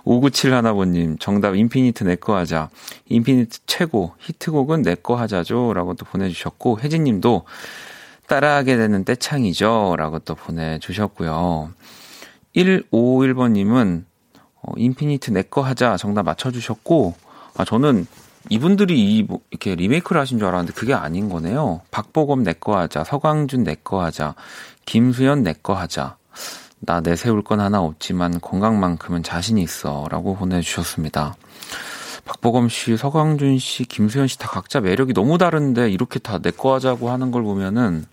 597 0.05 0.55
하나번님, 0.55 1.17
정답 1.19 1.55
인피니트 1.55 2.03
내거 2.03 2.37
하자. 2.37 2.69
인피니트 3.07 3.61
최고, 3.67 4.15
히트곡은 4.19 4.83
내거 4.83 5.15
하자죠. 5.15 5.73
라고 5.73 5.95
또 5.95 6.05
보내주셨고, 6.05 6.81
혜진님도 6.81 7.45
따라하게 8.27 8.77
되는 8.77 9.05
떼창이죠. 9.05 9.97
라고 9.99 10.21
또 10.21 10.35
보내주셨고요. 10.35 11.73
151번님은 12.57 14.05
어, 14.63 14.73
인피니트 14.77 15.31
내 15.31 15.43
거 15.43 15.63
하자 15.63 15.97
정답 15.97 16.25
맞춰주셨고, 16.25 17.15
아, 17.57 17.65
저는 17.65 18.07
이분들이 18.51 19.17
이, 19.19 19.23
뭐, 19.23 19.41
이렇게 19.51 19.75
리메이크를 19.75 20.21
하신 20.21 20.39
줄 20.39 20.49
알았는데 20.49 20.73
그게 20.75 20.93
아닌 20.95 21.29
거네요. 21.29 21.81
박보검 21.91 22.43
내 22.43 22.53
거 22.55 22.77
하자, 22.79 23.05
서강준 23.05 23.65
내 23.65 23.77
거 23.83 24.03
하자, 24.03 24.35
김수현 24.87 25.43
내 25.43 25.55
거 25.63 25.75
하자. 25.75 26.17
나 26.81 27.01
내세울 27.01 27.43
건 27.43 27.61
하나 27.61 27.81
없지만 27.83 28.41
건강만큼은 28.41 29.23
자신 29.23 29.59
있어. 29.59 30.07
라고 30.11 30.35
보내주셨습니다. 30.37 31.35
박보검 32.25 32.69
씨, 32.69 32.97
서강준 32.97 33.59
씨, 33.59 33.85
김수현 33.85 34.27
씨 34.29 34.39
다 34.39 34.49
각자 34.49 34.81
매력이 34.81 35.13
너무 35.15 35.37
다른데 35.39 35.91
이렇게 35.91 36.19
다 36.19 36.39
내 36.39 36.51
거 36.51 36.75
하자고 36.75 37.11
하는 37.11 37.31
걸 37.31 37.43
보면은 37.43 38.05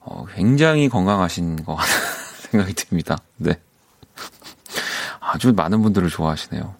어, 0.00 0.24
굉장히 0.34 0.88
건강하신 0.88 1.64
것 1.64 1.74
같은 1.74 1.92
생각이 2.50 2.74
듭니다. 2.74 3.18
네. 3.36 3.60
아주 5.20 5.52
많은 5.52 5.82
분들을 5.82 6.08
좋아하시네요. 6.08 6.74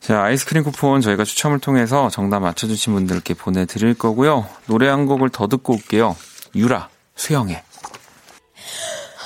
자, 0.00 0.22
아이스크림 0.22 0.64
쿠폰 0.64 1.02
저희가 1.02 1.24
추첨을 1.24 1.58
통해서 1.58 2.08
정답 2.08 2.40
맞춰주신 2.40 2.94
분들께 2.94 3.34
보내드릴 3.34 3.94
거고요. 3.94 4.48
노래 4.66 4.88
한 4.88 5.04
곡을 5.06 5.28
더 5.28 5.48
듣고 5.48 5.74
올게요. 5.74 6.16
유라, 6.54 6.88
수영해. 7.14 7.62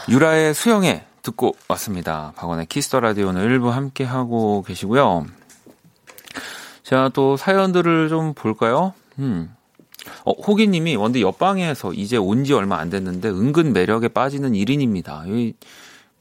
유라의 0.09 0.55
수영해 0.55 1.05
듣고 1.23 1.55
왔습니다. 1.69 2.33
박원의 2.35 2.67
Kiss 2.67 2.85
the 2.85 2.99
Radio는 2.99 3.41
일부 3.45 3.71
함께 3.71 4.03
하고 4.03 4.65
계시고요. 4.67 5.27
자, 6.83 7.11
또 7.15 7.37
사연들을 7.37 8.09
좀 8.09 8.35
볼까요? 8.35 8.93
음. 9.21 9.55
어, 10.25 10.33
호기님이 10.33 10.97
원데 10.97 11.21
옆방에서 11.21 11.93
이제 11.95 12.17
온 12.17 12.45
지 12.45 12.53
얼마 12.55 12.79
안 12.79 12.91
됐는데 12.91 13.29
은근 13.29 13.73
매력에 13.73 14.09
빠지는 14.09 14.53
1인입니다. 14.53 15.27
이 15.29 15.55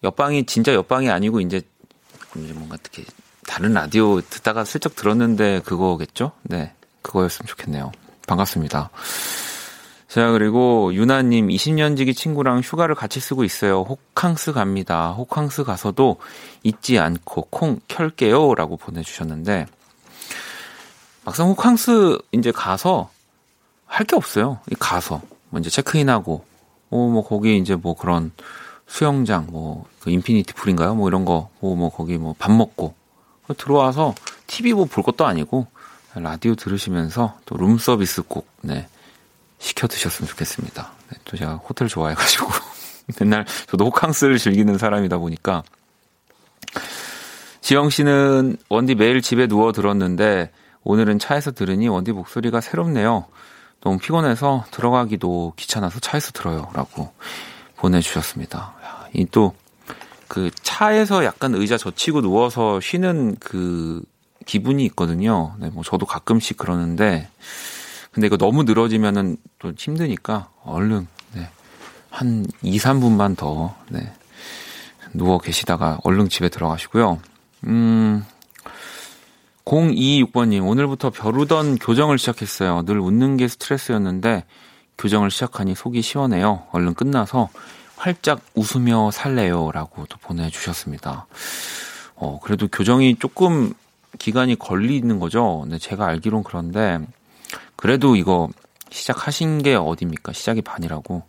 옆방이 0.03 0.45
진짜 0.45 0.73
옆방이 0.73 1.09
아니고 1.09 1.39
이제 1.41 1.61
뭔가 2.33 2.75
어떻게 2.75 3.03
다른 3.47 3.73
라디오 3.73 4.21
듣다가 4.21 4.63
슬쩍 4.65 4.95
들었는데 4.95 5.61
그거겠죠? 5.65 6.31
네. 6.43 6.73
그거였으면 7.01 7.47
좋겠네요. 7.47 7.91
반갑습니다. 8.27 8.91
자, 10.07 10.31
그리고 10.31 10.93
유나님 10.93 11.47
20년 11.47 11.95
지기 11.97 12.13
친구랑 12.13 12.59
휴가를 12.59 12.95
같이 12.95 13.19
쓰고 13.19 13.43
있어요. 13.43 13.81
호캉스 13.83 14.51
갑니다. 14.53 15.11
호캉스 15.11 15.63
가서도 15.63 16.17
잊지 16.63 16.99
않고 16.99 17.47
콩 17.49 17.79
켤게요. 17.87 18.53
라고 18.55 18.75
보내주셨는데, 18.77 19.67
막상 21.23 21.47
호캉스 21.49 22.17
이제 22.33 22.51
가서 22.51 23.09
할 23.91 24.05
게 24.05 24.15
없어요. 24.15 24.59
가서. 24.79 25.21
뭐 25.49 25.59
이제 25.59 25.69
체크인하고, 25.69 26.45
어, 26.89 26.95
뭐 26.97 27.23
거기 27.27 27.57
이제 27.57 27.75
뭐 27.75 27.93
그런 27.95 28.31
수영장, 28.87 29.47
뭐, 29.49 29.85
그 29.99 30.09
infinity 30.09 30.53
pool인가요? 30.53 30.95
뭐 30.95 31.07
이런 31.09 31.25
거, 31.25 31.49
뭐, 31.59 31.75
뭐 31.75 31.89
거기 31.89 32.17
뭐 32.17 32.33
밥 32.39 32.51
먹고, 32.51 32.95
들어와서 33.57 34.15
TV 34.47 34.73
뭐 34.73 34.85
볼 34.85 35.03
것도 35.03 35.25
아니고, 35.25 35.67
라디오 36.15 36.55
들으시면서 36.55 37.37
또 37.45 37.57
룸 37.57 37.77
서비스 37.77 38.21
꼭, 38.23 38.47
네, 38.61 38.87
시켜 39.59 39.87
드셨으면 39.87 40.27
좋겠습니다. 40.29 40.91
네, 41.09 41.17
또 41.25 41.35
제가 41.37 41.55
호텔 41.55 41.87
좋아해가지고, 41.89 42.47
맨날 43.19 43.45
저도 43.67 43.85
호캉스를 43.85 44.37
즐기는 44.37 44.77
사람이다 44.77 45.17
보니까, 45.17 45.63
지영 47.59 47.89
씨는 47.89 48.57
원디 48.69 48.95
매일 48.95 49.21
집에 49.21 49.47
누워 49.47 49.71
들었는데, 49.73 50.51
오늘은 50.83 51.19
차에서 51.19 51.51
들으니 51.51 51.87
원디 51.89 52.11
목소리가 52.11 52.59
새롭네요. 52.61 53.25
너무 53.81 53.97
피곤해서 53.97 54.65
들어가기도 54.71 55.53
귀찮아서 55.57 55.99
차에서 55.99 56.31
들어요. 56.31 56.69
라고 56.73 57.11
보내주셨습니다. 57.77 58.73
이 59.13 59.25
또, 59.25 59.53
그 60.27 60.49
차에서 60.61 61.25
약간 61.25 61.53
의자 61.55 61.77
젖히고 61.77 62.21
누워서 62.21 62.79
쉬는 62.79 63.35
그 63.39 64.01
기분이 64.45 64.85
있거든요. 64.85 65.55
네, 65.59 65.69
뭐 65.69 65.83
저도 65.83 66.05
가끔씩 66.05 66.57
그러는데, 66.57 67.27
근데 68.11 68.27
이거 68.27 68.37
너무 68.37 68.63
늘어지면은 68.63 69.37
또 69.59 69.73
힘드니까 69.75 70.49
얼른, 70.63 71.07
네, 71.33 71.49
한 72.09 72.45
2, 72.61 72.77
3분만 72.77 73.35
더, 73.35 73.75
네, 73.89 74.13
누워 75.13 75.39
계시다가 75.39 75.99
얼른 76.03 76.29
집에 76.29 76.49
들어가시고요. 76.49 77.19
음, 77.65 78.25
026번님, 79.71 80.67
오늘부터 80.67 81.11
벼루던 81.11 81.77
교정을 81.77 82.17
시작했어요. 82.17 82.83
늘 82.83 82.99
웃는 82.99 83.37
게 83.37 83.47
스트레스였는데, 83.47 84.43
교정을 84.97 85.31
시작하니 85.31 85.75
속이 85.75 86.01
시원해요. 86.01 86.63
얼른 86.73 86.93
끝나서 86.93 87.47
활짝 87.95 88.41
웃으며 88.53 89.11
살래요. 89.11 89.71
라고 89.71 90.05
또 90.07 90.17
보내주셨습니다. 90.17 91.25
어, 92.15 92.39
그래도 92.43 92.67
교정이 92.67 93.15
조금 93.15 93.73
기간이 94.19 94.59
걸리는 94.59 95.19
거죠. 95.19 95.65
네, 95.69 95.77
제가 95.77 96.05
알기론 96.05 96.43
그런데, 96.43 96.99
그래도 97.77 98.17
이거 98.17 98.49
시작하신 98.89 99.63
게 99.63 99.75
어딥니까? 99.75 100.33
시작이 100.33 100.61
반이라고. 100.61 101.23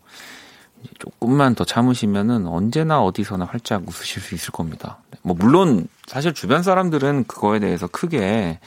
조금만 0.99 1.55
더 1.55 1.65
참으시면은 1.65 2.47
언제나 2.47 3.03
어디서나 3.03 3.45
활짝 3.45 3.83
웃으실 3.87 4.23
수 4.23 4.35
있을 4.35 4.51
겁니다. 4.53 4.99
뭐 5.23 5.37
물론 5.39 5.89
사실 6.07 6.35
주변 6.35 6.63
사람들은 6.63 7.25
그거에 7.25 7.59
대해서 7.59 7.87
크게 7.87 8.59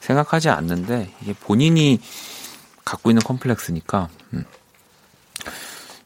생각하지 0.00 0.48
않는데 0.48 1.10
이게 1.22 1.34
본인이 1.34 2.00
갖고 2.84 3.10
있는 3.10 3.22
컴플렉스니까. 3.22 4.08
음. 4.34 4.44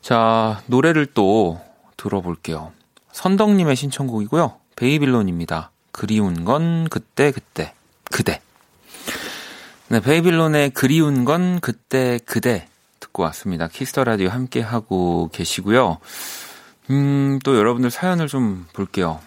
자 0.03 0.62
노래를 0.67 1.07
또 1.14 1.61
들어볼게요. 1.97 2.73
선덕님의 3.12 3.77
신청곡이고요. 3.77 4.57
베이빌론입니다. 4.77 5.71
그리운 5.93 6.45
건 6.45 6.88
그때 6.90 7.31
그때 7.31 7.73
그대. 8.11 8.40
네, 9.88 10.01
베이빌론의 10.01 10.71
그리운 10.71 11.25
건 11.25 11.61
그때 11.61 12.19
그대 12.27 12.67
듣고 13.14 13.22
왔습니다. 13.22 13.68
Kiss 13.68 13.89
the 13.89 14.05
Radio 14.05 14.29
함께 14.29 14.61
하고 14.61 15.31
계시고요. 15.33 15.98
음, 16.90 17.38
또 17.44 17.57
여러분들 17.57 17.90
사연을 17.90 18.27
좀 18.27 18.66
볼게요. 18.74 19.20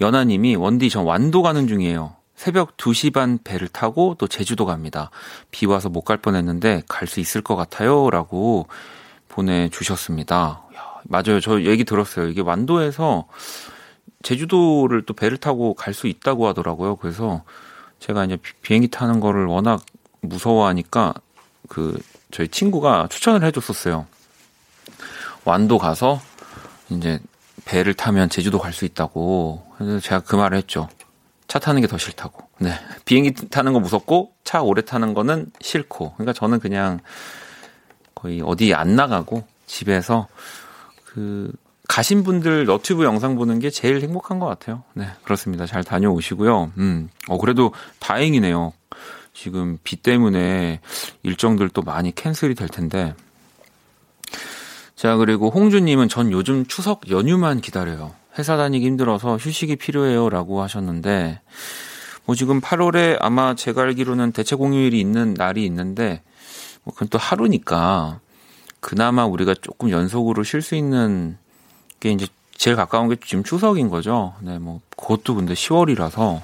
연하님이 0.00 0.54
원디 0.54 0.90
전 0.90 1.04
완도 1.04 1.42
가는 1.42 1.66
중이에요. 1.66 2.14
새벽 2.36 2.76
2시 2.76 3.12
반 3.12 3.38
배를 3.42 3.66
타고 3.66 4.14
또 4.16 4.28
제주도 4.28 4.64
갑니다. 4.66 5.10
비 5.50 5.66
와서 5.66 5.88
못 5.88 6.02
갈 6.02 6.18
뻔했는데 6.18 6.82
갈 6.88 7.08
수 7.08 7.18
있을 7.18 7.40
것 7.42 7.56
같아요. 7.56 8.10
라고 8.10 8.68
보내주셨습니다. 9.28 10.62
맞아요. 11.04 11.40
저 11.40 11.62
얘기 11.62 11.84
들었어요. 11.84 12.28
이게 12.28 12.42
완도에서 12.42 13.26
제주도를 14.22 15.02
또 15.06 15.14
배를 15.14 15.38
타고 15.38 15.74
갈 15.74 15.94
수 15.94 16.06
있다고 16.06 16.46
하더라고요. 16.46 16.96
그래서 16.96 17.42
제가 17.98 18.26
이제 18.26 18.38
비행기 18.62 18.88
타는 18.88 19.18
거를 19.20 19.46
워낙 19.46 19.82
무서워하니까 20.20 21.14
그 21.68 21.98
저희 22.30 22.48
친구가 22.48 23.08
추천을 23.10 23.42
해줬었어요. 23.46 24.06
완도 25.44 25.78
가서 25.78 26.20
이제 26.90 27.18
배를 27.64 27.94
타면 27.94 28.28
제주도 28.28 28.58
갈 28.58 28.72
수 28.72 28.84
있다고. 28.84 29.64
그래서 29.76 30.00
제가 30.00 30.20
그 30.20 30.36
말을 30.36 30.58
했죠. 30.58 30.88
차 31.48 31.58
타는 31.58 31.80
게 31.80 31.86
더 31.86 31.96
싫다고. 31.98 32.46
네. 32.58 32.72
비행기 33.06 33.48
타는 33.48 33.72
거 33.72 33.80
무섭고 33.80 34.32
차 34.44 34.62
오래 34.62 34.82
타는 34.82 35.14
거는 35.14 35.50
싫고. 35.60 36.14
그러니까 36.14 36.32
저는 36.32 36.60
그냥 36.60 37.00
거의 38.14 38.42
어디 38.44 38.74
안 38.74 38.96
나가고 38.96 39.44
집에서 39.66 40.28
그 41.04 41.50
가신 41.88 42.22
분들 42.22 42.66
너튜브 42.66 43.04
영상 43.04 43.36
보는 43.36 43.60
게 43.60 43.70
제일 43.70 44.02
행복한 44.02 44.38
것 44.38 44.46
같아요. 44.46 44.82
네, 44.92 45.08
그렇습니다. 45.22 45.64
잘 45.64 45.82
다녀오시고요. 45.84 46.72
음, 46.76 47.08
어, 47.28 47.38
그래도 47.38 47.72
다행이네요. 47.98 48.74
지금 49.40 49.78
비 49.84 49.94
때문에 49.94 50.80
일정들도 51.22 51.82
많이 51.82 52.12
캔슬이 52.12 52.56
될 52.56 52.68
텐데. 52.68 53.14
자, 54.96 55.16
그리고 55.16 55.48
홍주님은 55.50 56.08
전 56.08 56.32
요즘 56.32 56.66
추석 56.66 57.08
연휴만 57.08 57.60
기다려요. 57.60 58.14
회사 58.36 58.56
다니기 58.56 58.84
힘들어서 58.84 59.36
휴식이 59.36 59.76
필요해요. 59.76 60.28
라고 60.28 60.60
하셨는데, 60.60 61.40
뭐 62.24 62.34
지금 62.34 62.60
8월에 62.60 63.16
아마 63.20 63.54
제가 63.54 63.82
알기로는 63.82 64.32
대체 64.32 64.56
공휴일이 64.56 64.98
있는 64.98 65.34
날이 65.34 65.64
있는데, 65.66 66.20
뭐 66.82 66.92
그건 66.92 67.06
또 67.06 67.18
하루니까, 67.18 68.18
그나마 68.80 69.24
우리가 69.24 69.54
조금 69.62 69.90
연속으로 69.90 70.42
쉴 70.42 70.62
수 70.62 70.74
있는 70.74 71.38
게 72.00 72.10
이제 72.10 72.26
제일 72.56 72.74
가까운 72.74 73.08
게 73.08 73.14
지금 73.24 73.44
추석인 73.44 73.88
거죠. 73.88 74.34
네, 74.40 74.58
뭐, 74.58 74.80
그것도 74.96 75.36
근데 75.36 75.54
10월이라서, 75.54 76.42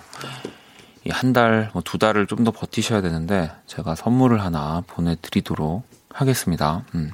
한 1.10 1.32
달, 1.32 1.70
뭐 1.72 1.82
두 1.82 1.98
달을 1.98 2.26
좀 2.26 2.44
더 2.44 2.50
버티셔야 2.50 3.00
되는데, 3.00 3.50
제가 3.66 3.94
선물을 3.94 4.40
하나 4.42 4.82
보내드리도록 4.86 5.84
하겠습니다. 6.10 6.84
음. 6.94 7.12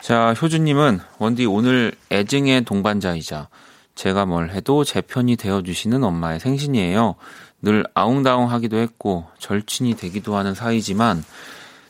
자, 0.00 0.32
효주님은 0.40 1.00
원디 1.18 1.44
오늘 1.44 1.92
애증의 2.10 2.64
동반자이자 2.64 3.48
제가 3.94 4.26
뭘 4.26 4.50
해도 4.50 4.84
제 4.84 5.00
편이 5.00 5.36
되어주시는 5.36 6.04
엄마의 6.04 6.38
생신이에요. 6.40 7.16
늘 7.60 7.84
아웅다웅 7.94 8.50
하기도 8.50 8.78
했고 8.78 9.26
절친이 9.38 9.96
되기도 9.96 10.36
하는 10.36 10.54
사이지만 10.54 11.24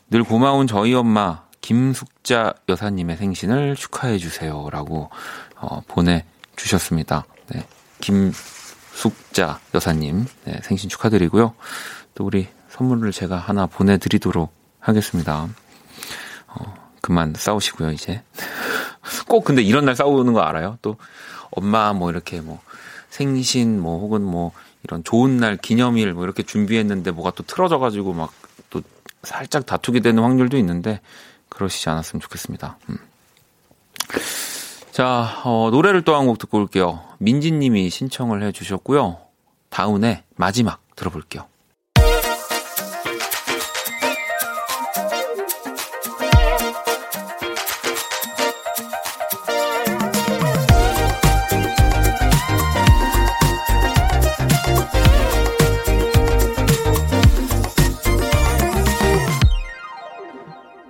늘 0.09 0.23
고마운 0.23 0.65
저희 0.65 0.95
엄마 0.95 1.43
김숙자 1.61 2.55
여사님의 2.67 3.17
생신을 3.17 3.75
축하해 3.75 4.17
주세요라고 4.17 5.11
어, 5.57 5.81
보내 5.87 6.25
주셨습니다. 6.55 7.25
네, 7.49 7.63
김 8.01 8.33
숙자 8.99 9.59
여사님 9.73 10.25
네, 10.45 10.59
생신 10.63 10.89
축하드리고요. 10.89 11.53
또 12.15 12.25
우리 12.25 12.47
선물을 12.69 13.11
제가 13.11 13.37
하나 13.37 13.65
보내드리도록 13.65 14.53
하겠습니다. 14.79 15.47
어, 16.47 16.89
그만 17.01 17.33
싸우시고요, 17.35 17.91
이제. 17.91 18.21
꼭 19.27 19.43
근데 19.43 19.61
이런 19.61 19.85
날 19.85 19.95
싸우는 19.95 20.33
거 20.33 20.41
알아요? 20.41 20.77
또 20.81 20.97
엄마 21.51 21.93
뭐 21.93 22.09
이렇게 22.09 22.41
뭐 22.41 22.61
생신 23.09 23.79
뭐 23.79 23.99
혹은 23.99 24.23
뭐 24.23 24.51
이런 24.83 25.03
좋은 25.03 25.37
날 25.37 25.57
기념일 25.57 26.13
뭐 26.13 26.23
이렇게 26.23 26.43
준비했는데 26.43 27.11
뭐가 27.11 27.31
또 27.31 27.43
틀어져가지고 27.43 28.13
막 28.13 28.31
또 28.69 28.81
살짝 29.23 29.65
다투게 29.65 29.99
되는 29.99 30.23
확률도 30.23 30.57
있는데 30.57 31.01
그러시지 31.49 31.89
않았으면 31.89 32.21
좋겠습니다. 32.21 32.77
음. 32.89 32.97
자, 34.99 35.41
어, 35.45 35.69
노래를 35.71 36.01
또 36.01 36.13
한 36.13 36.27
곡 36.27 36.39
듣고 36.39 36.57
올게요. 36.57 36.99
민지님이 37.19 37.89
신청을 37.89 38.43
해 38.43 38.51
주셨고요. 38.51 39.17
다운의 39.69 40.23
마지막 40.35 40.81
들어볼게요. 40.97 41.45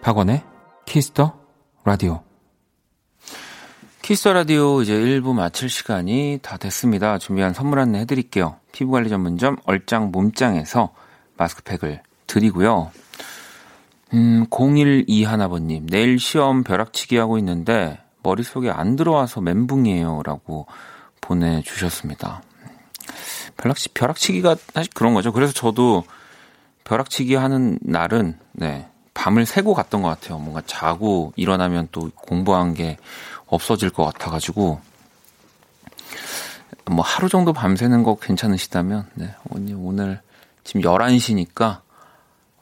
박원의 0.02 0.44
Kiss 0.86 1.16
the 1.16 1.38
Radio. 1.84 2.29
Kiss 4.10 4.24
the 4.24 4.34
Radio 4.34 4.82
이제 4.82 4.96
1부 4.96 5.36
마칠 5.36 5.70
시간이 5.70 6.40
다 6.42 6.58
됐습니다. 6.58 7.20
준비한 7.20 7.54
선물 7.54 7.78
안내 7.78 8.00
해드릴게요. 8.00 8.56
피부관리 8.72 9.08
전문점 9.08 9.58
얼짱 9.66 10.10
몸짱에서 10.10 10.96
마스크팩을 11.38 12.02
드리고요. 12.26 12.90
음, 14.16 14.48
0121번님, 14.50 15.92
내일 15.92 16.18
시험 16.18 16.64
벼락치기 16.64 17.18
하고 17.18 17.38
있는데 17.38 18.00
머릿속에 18.24 18.72
안 18.72 18.96
들어와서 18.96 19.42
멘붕이에요. 19.42 20.24
라고 20.26 20.66
보내주셨습니다. 21.22 22.42
벼락치, 23.58 23.90
벼락치기가 23.90 24.56
사실 24.74 24.92
그런 24.96 25.14
거죠. 25.14 25.32
그래서 25.32 25.54
저도 25.54 26.04
벼락치기 26.84 27.36
하는 27.36 27.78
날은, 27.84 28.40
네, 28.54 28.90
밤을 29.14 29.46
새고 29.46 29.74
갔던 29.74 30.02
것 30.02 30.08
같아요. 30.08 30.40
뭔가 30.40 30.64
자고 30.66 31.34
일어나면 31.36 31.90
또 31.92 32.10
공부한 32.16 32.74
게 32.74 32.98
없어질 33.50 33.90
것 33.90 34.06
같아가지고 34.06 34.80
뭐 36.86 37.04
하루 37.04 37.30
정도 37.30 37.54
밤새는 37.54 38.04
거 38.04 38.16
괜찮으시다면 38.16 39.08
네, 39.16 39.36
언니 39.50 39.74
오늘 39.74 40.22
지금 40.64 40.82
11시니까 40.82 41.82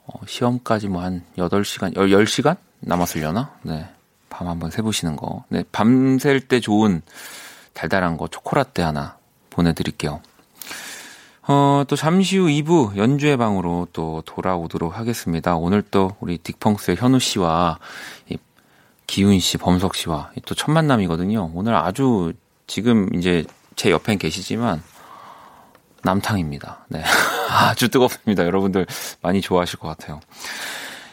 어, 0.06 0.20
시험까지 0.26 0.88
뭐 0.88 1.02
한 1.02 1.24
8시간, 1.38 1.94
10시간 1.96 2.58
남았으려나? 2.80 3.52
네. 3.64 3.90
밤 4.30 4.48
한번 4.48 4.72
새보시는 4.72 5.16
거. 5.16 5.44
네, 5.50 5.64
밤샐 5.72 6.48
때 6.48 6.60
좋은 6.60 7.02
달달한 7.74 8.18
거 8.18 8.28
초코라떼 8.28 8.82
하나 8.82 9.18
보내드릴게요. 9.50 10.22
어, 11.48 11.84
또 11.88 11.96
잠시 11.96 12.38
후 12.38 12.48
2부 12.48 12.98
연주의 12.98 13.38
방으로 13.38 13.88
또 13.94 14.22
돌아오도록 14.26 14.98
하겠습니다. 14.98 15.56
오늘 15.56 15.82
또 15.82 16.16
우리 16.20 16.38
딕펑스의 16.38 16.98
현우 16.98 17.20
씨와 17.20 17.80
기훈 19.08 19.40
씨, 19.40 19.58
범석 19.58 19.96
씨와 19.96 20.32
또 20.46 20.56
첫 20.56 20.72
만남이거든요. 20.72 21.52
오늘 21.54 21.76
아주 21.76 22.34
지금 22.68 23.10
이제 23.16 23.44
제 23.76 23.92
옆엔 23.92 24.18
계시지만 24.20 24.82
남탕입니다. 26.04 26.86
네. 26.90 27.04
아주 27.50 27.90
뜨겁습니다. 27.90 28.46
여러분들 28.46 28.86
많이 29.22 29.42
좋아하실 29.42 29.80
것 29.80 29.88
같아요. 29.88 30.20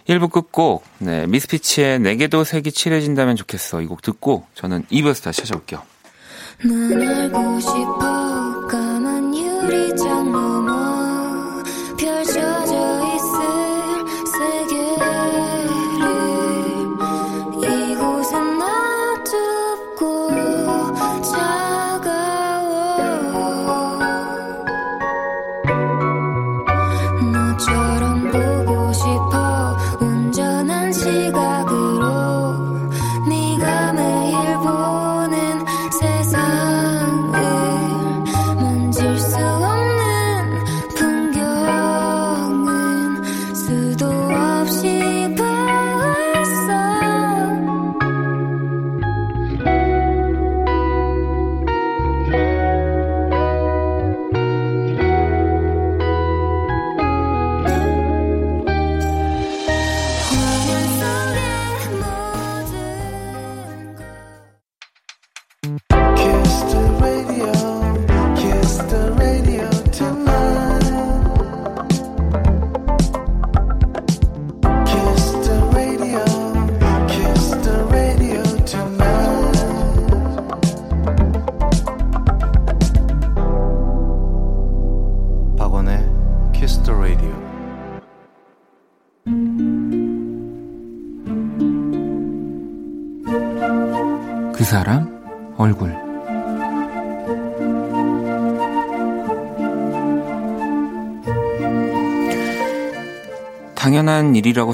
1부 0.08 0.30
끝곡, 0.30 0.84
네, 0.98 1.26
미스피치의 1.26 1.98
내게도 2.00 2.44
색이 2.44 2.72
칠해진다면 2.72 3.36
좋겠어. 3.36 3.80
이 3.80 3.86
곡 3.86 4.02
듣고 4.02 4.44
저는 4.54 4.84
2부에서 4.90 5.22
다시 5.24 5.40
찾아올게요. 5.42 5.82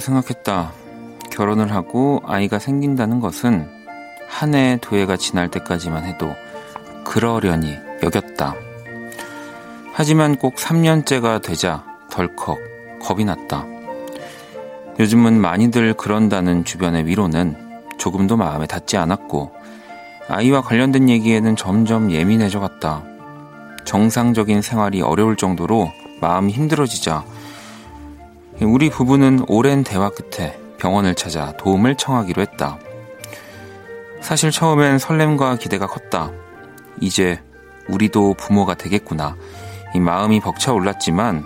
생각했다. 0.01 0.73
결혼을 1.31 1.73
하고 1.73 2.23
아이가 2.27 2.59
생긴다는 2.59 3.21
것은 3.21 3.69
한해두 4.29 4.97
해가 4.97 5.17
지날 5.17 5.49
때까지만 5.49 6.05
해도 6.05 6.35
그러려니 7.05 7.77
여겼다. 8.03 8.55
하지만 9.93 10.37
꼭 10.37 10.57
3년째가 10.57 11.43
되자 11.43 11.85
덜컥 12.11 12.59
겁이 13.03 13.25
났다. 13.25 13.67
요즘은 14.99 15.41
많이들 15.41 15.95
그런다는 15.95 16.65
주변의 16.65 17.07
위로는 17.07 17.57
조금도 17.99 18.37
마음에 18.37 18.67
닿지 18.67 18.97
않았고 18.97 19.53
아이와 20.29 20.63
관련된 20.63 21.09
얘기에는 21.09 21.57
점점 21.57 22.11
예민해져 22.11 22.61
갔다. 22.61 23.03
정상적인 23.85 24.63
생활이 24.63 25.03
어려울 25.03 25.37
정도로 25.37 25.91
마음이 26.21 26.53
힘들어지자 26.53 27.25
우리 28.63 28.91
부부는 28.91 29.45
오랜 29.49 29.83
대화 29.85 30.11
끝에 30.11 30.59
병원을 30.79 31.15
찾아 31.15 31.53
도움을 31.57 31.97
청하기로 31.97 32.43
했다. 32.43 32.79
사실 34.21 34.51
처음엔 34.51 34.99
설렘과 34.99 35.57
기대가 35.57 35.87
컸다. 35.87 36.31
이제 37.01 37.41
우리도 37.89 38.35
부모가 38.35 38.75
되겠구나. 38.75 39.37
이 39.95 40.01
마음이 40.01 40.41
벅차올랐지만 40.41 41.45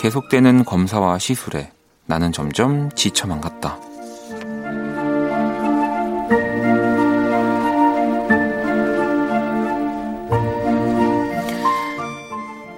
계속되는 0.00 0.64
검사와 0.64 1.18
시술에 1.18 1.72
나는 2.06 2.32
점점 2.32 2.90
지쳐만 2.94 3.40
갔다. 3.40 3.78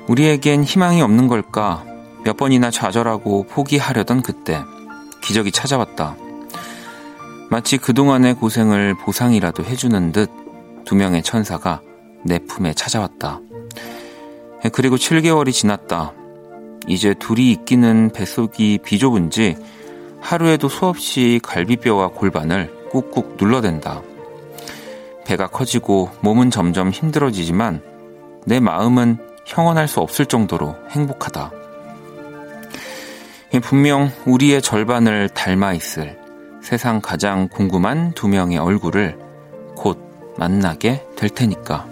우리에겐 0.08 0.64
희망이 0.64 1.02
없는 1.02 1.28
걸까? 1.28 1.84
몇 2.24 2.36
번이나 2.36 2.70
좌절하고 2.70 3.44
포기하려던 3.44 4.22
그때 4.22 4.62
기적이 5.22 5.52
찾아왔다. 5.52 6.16
마치 7.50 7.78
그동안의 7.78 8.34
고생을 8.34 8.94
보상이라도 8.94 9.64
해주는 9.64 10.12
듯 10.12 10.40
두 10.90 10.96
명의 10.96 11.22
천사가 11.22 11.80
내 12.24 12.40
품에 12.40 12.74
찾아왔다. 12.74 13.40
그리고 14.72 14.96
7개월이 14.96 15.52
지났다. 15.52 16.12
이제 16.88 17.14
둘이 17.14 17.52
있기는 17.52 18.10
뱃속이 18.12 18.80
비좁은지 18.84 19.56
하루에도 20.20 20.68
수없이 20.68 21.38
갈비뼈와 21.44 22.08
골반을 22.08 22.88
꾹꾹 22.90 23.36
눌러댄다. 23.38 24.02
배가 25.24 25.46
커지고 25.46 26.10
몸은 26.22 26.50
점점 26.50 26.90
힘들어지지만 26.90 27.82
내 28.46 28.58
마음은 28.58 29.18
형언할 29.46 29.86
수 29.86 30.00
없을 30.00 30.26
정도로 30.26 30.74
행복하다. 30.90 31.52
분명 33.58 34.12
우리의 34.26 34.62
절반을 34.62 35.30
닮아 35.30 35.72
있을 35.72 36.16
세상 36.62 37.00
가장 37.00 37.48
궁금한 37.48 38.12
두 38.12 38.28
명의 38.28 38.58
얼굴을 38.58 39.18
곧 39.74 39.98
만나게 40.38 41.04
될 41.16 41.30
테니까. 41.30 41.86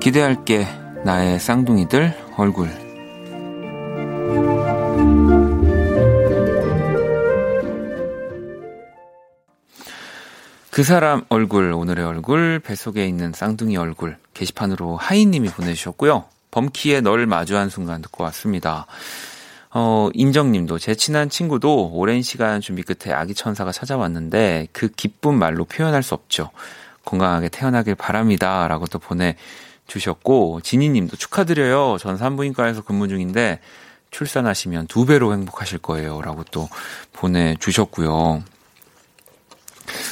기대할게, 0.00 0.66
나의 1.04 1.38
쌍둥이들 1.38 2.12
얼굴. 2.36 2.68
그 10.72 10.82
사람 10.82 11.22
얼굴, 11.28 11.72
오늘의 11.72 12.04
얼굴, 12.04 12.58
뱃속에 12.58 13.06
있는 13.06 13.32
쌍둥이 13.32 13.76
얼굴, 13.76 14.16
게시판으로 14.34 14.96
하이님이 14.96 15.48
보내주셨고요. 15.48 16.24
범키의 16.50 17.02
널 17.02 17.26
마주한 17.26 17.70
순간 17.70 18.02
듣고 18.02 18.24
왔습니다. 18.24 18.86
어, 19.70 20.10
인정님도 20.12 20.78
제 20.78 20.94
친한 20.94 21.30
친구도 21.30 21.92
오랜 21.92 22.22
시간 22.22 22.60
준비 22.60 22.82
끝에 22.82 23.14
아기 23.14 23.34
천사가 23.34 23.72
찾아왔는데 23.72 24.68
그 24.72 24.88
기쁜 24.88 25.34
말로 25.38 25.64
표현할 25.64 26.02
수 26.02 26.14
없죠. 26.14 26.50
건강하게 27.04 27.48
태어나길 27.48 27.94
바랍니다. 27.94 28.68
라고 28.68 28.86
또 28.86 28.98
보내주셨고, 28.98 30.60
지니님도 30.62 31.16
축하드려요. 31.16 31.96
전 31.98 32.16
산부인과에서 32.16 32.82
근무 32.82 33.08
중인데 33.08 33.60
출산하시면 34.10 34.86
두 34.86 35.06
배로 35.06 35.32
행복하실 35.32 35.78
거예요. 35.78 36.20
라고 36.20 36.44
또 36.50 36.68
보내주셨고요. 37.12 38.42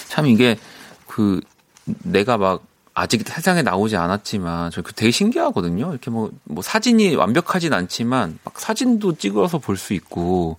참 0.09 0.27
이게 0.27 0.59
그 1.07 1.41
내가 1.85 2.39
막 2.39 2.63
아직 2.93 3.27
세상에 3.27 3.63
나오지 3.63 3.97
않았지만 3.97 4.71
저그 4.73 4.93
되게 4.95 5.11
신기하거든요. 5.11 5.91
이렇게 5.91 6.11
뭐, 6.11 6.31
뭐 6.45 6.63
사진이 6.63 7.15
완벽하진 7.15 7.73
않지만 7.73 8.39
막 8.45 8.59
사진도 8.59 9.17
찍어서 9.17 9.59
볼 9.59 9.77
수 9.77 9.95
있고 9.95 10.59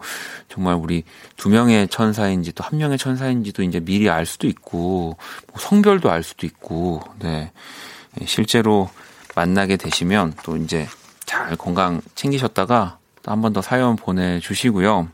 정말 0.49 0.75
우리 0.75 1.03
두 1.37 1.49
명의 1.49 1.87
천사인지 1.87 2.53
또 2.53 2.63
한 2.63 2.79
명의 2.79 2.97
천사인지도 2.97 3.63
이제 3.63 3.79
미리 3.79 4.09
알 4.09 4.25
수도 4.25 4.47
있고 4.47 5.17
뭐 5.47 5.59
성별도 5.59 6.09
알 6.09 6.23
수도 6.23 6.45
있고 6.45 7.01
네. 7.19 7.51
실제로 8.25 8.89
만나게 9.35 9.77
되시면 9.77 10.33
또 10.43 10.57
이제 10.57 10.87
잘 11.25 11.55
건강 11.55 12.01
챙기셨다가 12.15 12.97
또 13.23 13.31
한 13.31 13.41
번 13.41 13.53
더 13.53 13.61
사연 13.61 13.95
보내주시고요. 13.97 15.09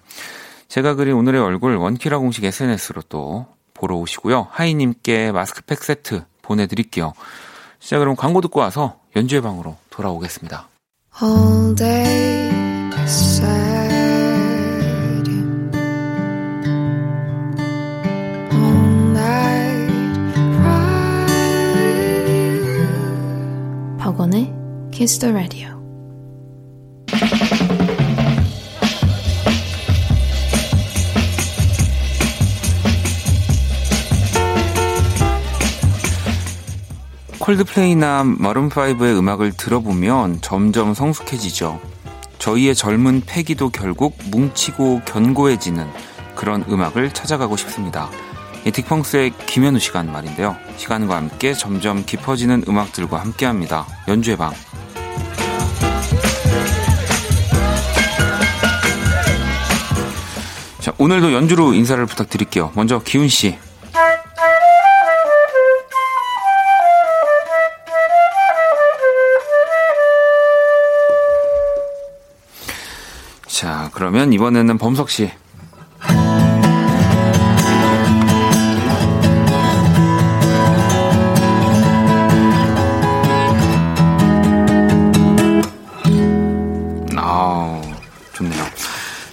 제가 0.69 0.95
그린 0.95 1.15
오늘의 1.15 1.41
얼굴 1.41 1.75
원키라 1.75 2.19
공식 2.19 2.43
SNS로 2.45 3.01
또 3.09 3.47
보러 3.73 3.95
오시고요. 3.97 4.47
하이님께 4.51 5.31
마스크팩 5.31 5.83
세트 5.83 6.23
보내드릴게요. 6.47 7.13
자, 7.79 7.99
그럼 7.99 8.15
광고 8.15 8.41
듣고 8.41 8.59
와서 8.61 8.97
연주회 9.15 9.41
방으로 9.41 9.77
돌아오겠습니다. 9.89 10.67
All 11.21 11.75
day 11.75 12.47
sad. 13.07 13.47
All 18.51 19.11
night 19.11 20.33
cry. 20.57 21.27
박원의 23.97 24.53
Kiss 24.91 25.19
the 25.19 25.33
Radio. 25.33 25.77
콜드플레이나 37.47 38.23
마룬5의 38.23 39.17
음악을 39.17 39.53
들어보면 39.53 40.41
점점 40.41 40.93
성숙해지죠. 40.93 41.79
저희의 42.39 42.75
젊은 42.75 43.21
패기도 43.25 43.69
결국 43.69 44.17
뭉치고 44.31 45.03
견고해지는 45.05 45.87
그런 46.35 46.65
음악을 46.67 47.13
찾아가고 47.13 47.55
싶습니다. 47.55 48.09
이 48.65 48.71
딕펑스의 48.71 49.31
김현우 49.45 49.79
시간 49.79 50.11
말인데요. 50.11 50.57
시간과 50.75 51.15
함께 51.15 51.53
점점 51.53 52.03
깊어지는 52.05 52.65
음악들과 52.67 53.21
함께합니다. 53.21 53.87
연주의 54.09 54.35
방. 54.35 54.51
자, 60.81 60.93
오늘도 60.97 61.31
연주로 61.31 61.73
인사를 61.73 62.05
부탁드릴게요. 62.07 62.73
먼저 62.75 62.99
기훈 62.99 63.29
씨. 63.29 63.57
그러면 73.97 74.31
이번에는 74.31 74.77
범석 74.77 75.09
씨. 75.09 75.31
아, 87.15 87.81
좋네요. 88.33 88.63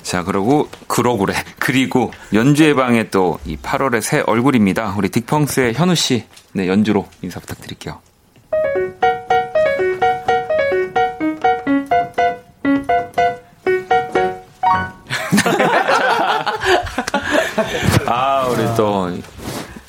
자, 0.03 0.23
그러고 0.23 0.69
그러고래. 0.87 1.35
그리고 1.59 2.11
연주의 2.33 2.75
방에 2.75 3.11
또 3.11 3.39
이 3.45 3.57
8월의 3.57 4.01
새 4.01 4.23
얼굴입니다. 4.27 4.95
우리 4.97 5.09
딕펑스의 5.11 5.75
현우 5.75 5.95
씨. 5.95 6.25
네, 6.53 6.69
연주로 6.69 7.07
인사 7.21 7.39
부탁드릴게요. 7.41 8.01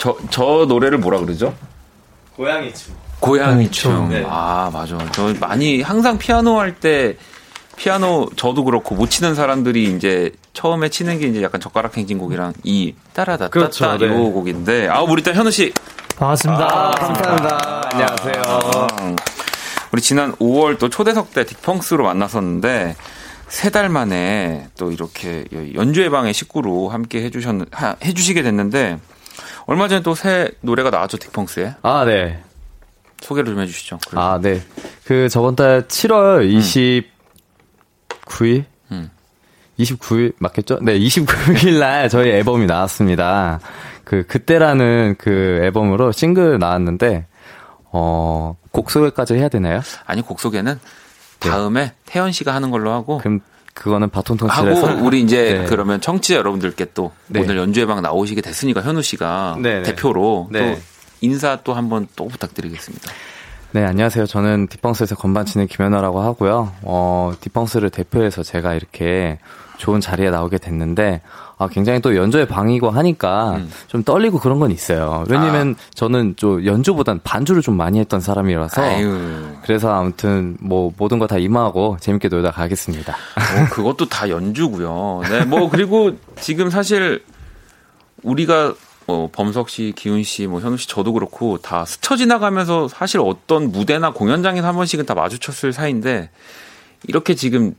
저, 0.05 0.15
저 0.29 0.65
노래를 0.67 0.99
뭐라 0.99 1.19
그러죠? 1.19 1.51
고양이 2.35 2.71
춤. 2.75 2.93
고양이 3.19 3.71
춤. 3.71 4.09
네. 4.09 4.23
아, 4.29 4.69
맞아. 4.71 4.97
저 5.11 5.33
많이 5.39 5.81
항상 5.81 6.19
피아노 6.19 6.59
할 6.59 6.75
때, 6.75 7.17
피아노 7.75 8.29
저도 8.35 8.63
그렇고 8.65 8.93
못 8.93 9.09
치는 9.09 9.33
사람들이 9.33 9.95
이제 9.95 10.31
처음에 10.53 10.89
치는 10.89 11.19
게 11.19 11.25
이제 11.27 11.41
약간 11.41 11.59
젓가락 11.59 11.97
행진곡이랑 11.97 12.53
이 12.63 12.93
따라다 13.13 13.47
그렇죠, 13.49 13.83
따따 13.83 13.97
네. 14.05 14.07
요 14.07 14.31
곡인데 14.31 14.87
아 14.87 15.01
우리 15.01 15.15
일단 15.21 15.33
현우 15.35 15.49
씨 15.51 15.73
반갑습니다. 16.17 16.67
감사합니다. 16.91 17.89
안녕하세요. 17.91 18.41
아, 18.45 19.15
우리 19.91 20.01
지난 20.01 20.31
5월 20.35 20.77
또 20.79 20.87
초대석 20.89 21.33
때 21.33 21.43
딕펑스로 21.43 22.03
만났었는데 22.03 22.95
세 23.49 23.69
달 23.71 23.89
만에 23.89 24.67
또 24.77 24.91
이렇게 24.93 25.43
연주회 25.73 26.09
방의 26.09 26.33
식구로 26.33 26.87
함께 26.89 27.23
해주셨 27.23 27.55
하- 27.71 27.95
해주시게 28.03 28.41
됐는데 28.41 28.99
얼마 29.67 29.87
전에 29.87 30.01
또 30.01 30.13
새 30.15 30.51
노래가 30.61 30.89
나왔죠 30.89 31.17
딕펑스에 31.17 31.75
아, 31.81 32.05
네. 32.05 32.41
소개를 33.21 33.53
좀 33.53 33.61
해주시죠. 33.61 33.99
그래도. 34.07 34.21
아, 34.21 34.39
네. 34.39 34.61
그 35.05 35.29
저번 35.29 35.55
달 35.55 35.87
7월 35.87 36.47
29일? 38.29 38.65
음. 38.91 39.09
29일 39.79 40.33
맞겠죠? 40.39 40.79
네, 40.81 40.97
29일 40.99 41.79
날 41.79 42.09
저희 42.09 42.29
앨범이 42.29 42.65
나왔습니다. 42.65 43.59
그 44.03 44.25
그때라는 44.27 45.15
그 45.17 45.59
앨범으로 45.63 46.11
싱글 46.11 46.59
나왔는데 46.59 47.25
어, 47.91 48.55
곡 48.71 48.91
소개까지 48.91 49.33
해야 49.35 49.49
되나요? 49.49 49.81
아니 50.05 50.21
곡 50.21 50.39
소개는 50.39 50.79
다음에 51.39 51.93
태연 52.05 52.31
씨가 52.31 52.53
하는 52.53 52.69
걸로 52.71 52.91
하고 52.91 53.17
그럼 53.19 53.39
그거는 53.75 54.09
바통 54.09 54.37
하고 54.41 55.05
우리 55.05 55.21
이제 55.21 55.59
네. 55.59 55.65
그러면 55.67 56.01
청취자 56.01 56.35
여러분들께 56.39 56.87
또 56.95 57.11
네. 57.27 57.41
오늘 57.41 57.57
연주회 57.57 57.85
방 57.85 58.01
나오시게 58.01 58.41
됐으니까 58.41 58.81
현우 58.81 59.03
씨가 59.03 59.57
네, 59.61 59.81
네. 59.81 59.83
대표로 59.83 60.47
네. 60.49 60.75
또 60.75 60.81
인사 61.21 61.57
또 61.57 61.73
한번 61.73 62.07
또 62.15 62.27
부탁드리겠습니다. 62.27 63.11
네, 63.71 63.83
안녕하세요. 63.83 64.25
저는 64.25 64.67
디펑스에서 64.67 65.15
건반 65.15 65.45
치는 65.45 65.67
김연아라고 65.67 66.21
하고요. 66.21 66.71
어, 66.83 67.33
디펑스를 67.41 67.89
대표해서 67.89 68.41
제가 68.41 68.73
이렇게 68.73 69.37
좋은 69.77 69.99
자리에 69.99 70.29
나오게 70.29 70.59
됐는데, 70.59 71.21
아, 71.57 71.67
굉장히 71.67 72.01
또 72.01 72.15
연주의 72.17 72.45
방이고 72.47 72.89
하니까 72.89 73.55
음. 73.55 73.71
좀 73.87 74.03
떨리고 74.03 74.39
그런 74.39 74.59
건 74.59 74.71
있어요. 74.71 75.23
왜냐면 75.29 75.75
저는 75.93 76.35
좀 76.35 76.65
연주보단 76.65 77.21
반주를 77.23 77.61
좀 77.61 77.77
많이 77.77 77.99
했던 77.99 78.19
사람이라서. 78.19 78.81
아유, 78.81 79.55
그래서 79.63 79.93
아무튼 79.93 80.57
뭐 80.59 80.91
모든 80.97 81.17
거 81.19 81.25
다 81.27 81.37
임하고 81.37 81.97
재밌게 82.01 82.27
놀다 82.27 82.51
가겠습니다. 82.51 83.15
뭐 83.57 83.65
그것도 83.71 84.09
다 84.09 84.29
연주고요. 84.29 85.21
네, 85.29 85.45
뭐 85.45 85.69
그리고 85.69 86.11
지금 86.39 86.69
사실 86.69 87.23
우리가 88.21 88.73
뭐 89.07 89.29
범석 89.31 89.69
씨, 89.69 89.93
기훈 89.95 90.23
씨, 90.23 90.47
뭐 90.47 90.59
현우 90.59 90.77
씨, 90.77 90.87
저도 90.87 91.13
그렇고 91.13 91.57
다 91.59 91.85
스쳐 91.85 92.15
지나가면서 92.15 92.87
사실 92.87 93.19
어떤 93.21 93.71
무대나 93.71 94.11
공연장에서 94.11 94.67
한 94.67 94.75
번씩은 94.75 95.05
다 95.05 95.13
마주쳤을 95.13 95.73
사이인데 95.73 96.29
이렇게 97.07 97.35
지금 97.35 97.75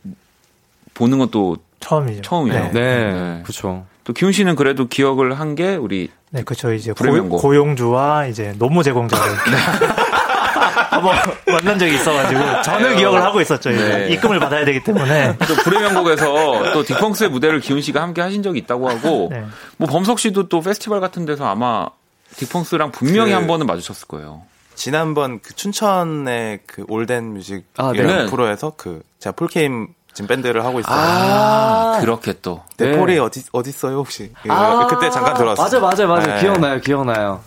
보는 0.95 1.19
것도 1.19 1.57
처음이죠. 1.87 2.23
처음이에요. 2.23 2.63
네. 2.65 2.71
네, 2.73 3.13
네. 3.13 3.41
그렇죠. 3.43 3.87
또 4.05 4.13
기훈 4.13 4.33
씨는 4.33 4.57
그래도 4.57 4.89
기억을 4.89 5.39
한 5.39 5.55
게 5.55 5.75
우리 5.77 6.11
네, 6.31 6.43
그렇죠. 6.43 6.73
이제 6.73 6.93
불의 6.93 7.13
고, 7.13 7.17
명곡. 7.19 7.41
고 7.43 7.55
용주와 7.55 8.27
이제 8.27 8.55
노무 8.59 8.83
제공자를 8.83 9.25
한번 10.91 11.15
만난 11.47 11.79
적이 11.79 11.95
있어가지고 11.95 12.63
저는 12.63 12.97
기억을 12.97 13.23
하고 13.23 13.41
있었죠. 13.41 13.71
이제 13.71 13.89
네. 14.09 14.09
입금을 14.15 14.39
받아야 14.41 14.65
되기 14.65 14.83
때문에. 14.83 15.37
또 15.47 15.55
불후의 15.63 15.81
명곡에서 15.83 16.73
또 16.73 16.83
딕펑스의 16.83 17.29
무대를 17.29 17.61
기훈 17.61 17.81
씨가 17.81 18.03
함께 18.03 18.21
하신 18.23 18.43
적이 18.43 18.59
있다고 18.61 18.89
하고 18.89 19.29
네. 19.33 19.45
뭐 19.77 19.89
범석 19.89 20.19
씨도 20.19 20.49
또 20.49 20.61
페스티벌 20.61 21.01
같은 21.01 21.25
데서 21.27 21.47
아마 21.47 21.87
딕펑스랑 22.35 22.93
분명히 22.93 23.31
그- 23.31 23.37
한 23.37 23.47
번은 23.47 23.67
마주쳤을 23.67 24.09
거예요. 24.09 24.43
지난번 24.75 25.41
그 25.41 25.55
춘천의 25.55 26.61
그 26.67 26.85
All 26.89 27.08
That 27.08 27.33
Music 27.35 27.65
아, 27.79 27.93
네. 27.95 28.03
네. 28.03 28.27
프로에서 28.27 28.73
그 28.77 29.03
제가 29.21 29.35
폴킴 29.35 29.89
지금 30.17 30.29
밴드를 30.29 30.65
하고 30.65 30.81
있어요. 30.81 30.97
아, 30.99 31.99
그렇게 32.01 32.33
또. 32.41 32.63
네. 32.79 32.91
네. 32.91 32.97
폴이 32.97 33.19
어디 33.19 33.43
어디 33.53 33.69
있어요 33.71 33.99
혹시? 33.99 34.33
예, 34.47 34.51
아, 34.51 34.87
그때 34.87 35.11
잠깐 35.11 35.35
들어왔어요. 35.35 35.63
맞아, 35.65 35.79
맞아, 35.79 36.07
맞아. 36.07 36.35
네. 36.37 36.41
기억나요, 36.41 36.81
기억나요. 36.81 37.43